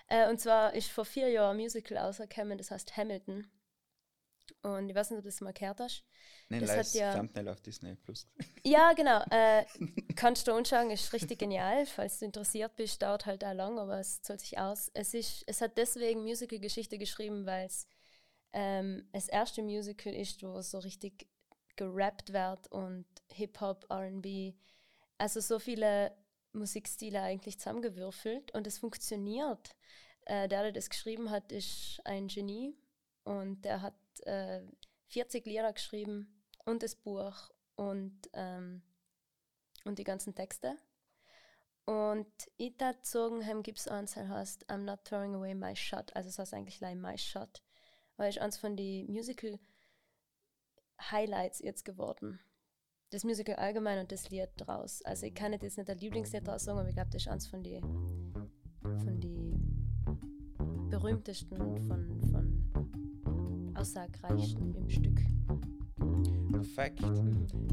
Äh, 0.08 0.28
und 0.28 0.40
zwar 0.40 0.74
ist 0.74 0.90
vor 0.90 1.04
vier 1.04 1.28
Jahren 1.28 1.56
ein 1.56 1.62
Musical 1.62 1.98
rausgekommen, 1.98 2.58
das 2.58 2.70
heißt 2.70 2.96
Hamilton. 2.96 3.46
Und 4.62 4.88
ich 4.88 4.94
weiß 4.94 5.10
nicht, 5.10 5.18
ob 5.18 5.24
du 5.24 5.28
das 5.28 5.40
mal 5.40 5.52
gehört 5.52 5.78
hast. 5.80 6.04
Nein, 6.48 6.60
das 6.60 6.74
das 6.74 6.88
hat 6.88 6.94
ja- 6.94 7.14
Thumbnail 7.14 7.48
auf 7.48 7.60
Disney 7.60 7.94
Plus. 7.94 8.26
Ja, 8.64 8.92
genau. 8.94 9.22
Äh, 9.30 9.64
kannst 10.16 10.46
du 10.48 10.52
anschauen, 10.52 10.90
ist 10.90 11.12
richtig 11.12 11.38
genial. 11.38 11.86
Falls 11.86 12.18
du 12.18 12.24
interessiert 12.24 12.74
bist, 12.76 13.00
dauert 13.02 13.26
halt 13.26 13.44
auch 13.44 13.52
lang, 13.54 13.78
aber 13.78 14.00
es 14.00 14.20
zahlt 14.22 14.40
sich 14.40 14.58
aus. 14.58 14.90
Es, 14.94 15.14
ist, 15.14 15.44
es 15.46 15.60
hat 15.60 15.76
deswegen 15.76 16.22
Musical-Geschichte 16.22 16.98
geschrieben, 16.98 17.46
weil 17.46 17.66
es 17.66 17.86
ähm, 18.52 19.08
das 19.12 19.28
erste 19.28 19.62
Musical 19.62 20.14
ist, 20.14 20.42
wo 20.42 20.60
so 20.62 20.78
richtig 20.78 21.28
gerappt 21.76 22.32
wird 22.32 22.66
und 22.72 23.06
Hip-Hop, 23.32 23.86
RB. 23.90 24.54
Also 25.18 25.40
so 25.40 25.58
viele 25.58 26.12
Musikstile 26.52 27.22
eigentlich 27.22 27.58
zusammengewürfelt 27.58 28.52
und 28.54 28.66
es 28.66 28.78
funktioniert. 28.78 29.76
Äh, 30.26 30.48
der, 30.48 30.62
der 30.62 30.72
das 30.72 30.90
geschrieben 30.90 31.30
hat, 31.30 31.52
ist 31.52 32.00
ein 32.04 32.28
Genie 32.28 32.76
und 33.24 33.64
der 33.64 33.82
hat 33.82 33.94
äh, 34.24 34.62
40 35.08 35.46
Lieder 35.46 35.72
geschrieben 35.72 36.42
und 36.64 36.82
das 36.82 36.94
Buch 36.94 37.50
und, 37.76 38.18
ähm, 38.34 38.82
und 39.84 39.98
die 39.98 40.04
ganzen 40.04 40.34
Texte. 40.34 40.76
Und 41.86 42.30
ich 42.58 42.76
da 42.76 43.02
zogen 43.02 43.40
hem 43.40 43.62
gibt 43.62 43.78
es 43.78 43.88
eins, 43.88 44.12
der 44.12 44.28
heißt 44.28 44.70
I'm 44.70 44.84
not 44.84 45.04
throwing 45.04 45.34
away 45.34 45.54
my 45.54 45.74
shot. 45.74 46.14
Also 46.14 46.28
das 46.28 46.38
heißt 46.38 46.54
eigentlich 46.54 46.80
like 46.80 46.98
my 46.98 47.16
shot. 47.16 47.62
Weil 48.18 48.28
ist 48.28 48.38
eins 48.38 48.58
von 48.58 48.76
den 48.76 49.06
Musical 49.10 49.58
Highlights 51.00 51.60
jetzt 51.60 51.86
geworden. 51.86 52.40
Das 53.10 53.24
Musical 53.24 53.56
allgemein 53.56 53.98
und 54.00 54.12
das 54.12 54.28
Lied 54.28 54.50
draus. 54.58 55.00
Also 55.04 55.26
ich 55.26 55.34
kann 55.34 55.52
jetzt 55.52 55.62
nicht 55.62 55.88
der 55.88 55.96
Lieblingslied 55.96 56.46
draus 56.46 56.64
sagen, 56.64 56.78
aber 56.78 56.88
ich 56.88 56.94
glaube, 56.94 57.08
das 57.10 57.22
ist 57.22 57.28
eins 57.28 57.46
von 57.46 57.62
den 57.62 57.82
von 58.82 59.20
die 59.20 59.54
berühmtesten 60.90 61.60
und 61.60 61.80
von, 61.80 62.20
von 62.30 63.74
aussagreichsten 63.74 64.74
im 64.74 64.88
Stück. 64.90 65.20
Perfekt. 66.52 67.02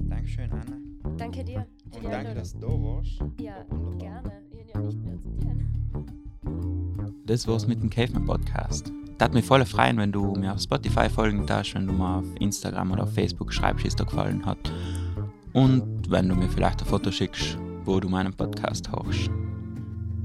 Dankeschön, 0.08 0.52
Anna. 0.52 0.78
Danke 1.18 1.44
dir. 1.44 1.68
für 1.92 1.98
Und 1.98 2.06
die 2.06 2.12
danke, 2.12 2.34
dass 2.34 2.54
du 2.54 2.60
da 2.60 2.68
warst. 2.68 3.20
Ja, 3.40 3.66
Wunderbar. 3.70 3.98
gerne. 3.98 4.32
Ich 4.52 4.60
habe 4.60 4.72
ja 4.72 4.80
nicht 4.88 5.04
mehr 5.04 5.20
zu 5.20 5.30
tun. 5.38 7.24
Das 7.26 7.48
war's 7.48 7.68
mit 7.68 7.82
dem 7.82 7.90
Caveman 7.90 8.26
Podcast. 8.26 8.92
Das 9.18 9.32
mich 9.32 9.46
voll 9.46 9.66
freuen, 9.66 9.98
wenn 9.98 10.12
du 10.12 10.34
mir 10.36 10.54
auf 10.54 10.62
Spotify 10.62 11.10
folgen 11.10 11.46
darfst, 11.46 11.76
wenn 11.76 11.88
du 11.88 11.94
mir 11.94 12.18
auf 12.18 12.26
Instagram 12.40 12.92
oder 12.92 13.04
auf 13.04 13.14
Facebook 13.14 13.54
schreibst, 13.54 13.84
wie 13.84 13.88
es 13.88 13.96
dir 13.96 14.06
gefallen 14.06 14.46
hat. 14.46 14.72
Und 15.56 16.12
wenn 16.12 16.28
du 16.28 16.36
mir 16.36 16.50
vielleicht 16.50 16.82
ein 16.82 16.88
Foto 16.88 17.12
schickst, 17.12 17.58
wo 17.86 18.02
du 18.02 18.10
meinen 18.10 18.34
Podcast 18.34 18.92
hörst. 18.92 19.30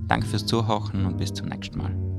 Danke 0.08 0.26
fürs 0.26 0.44
Zuhören 0.44 1.06
und 1.06 1.18
bis 1.18 1.32
zum 1.32 1.46
nächsten 1.46 1.78
Mal. 1.78 2.09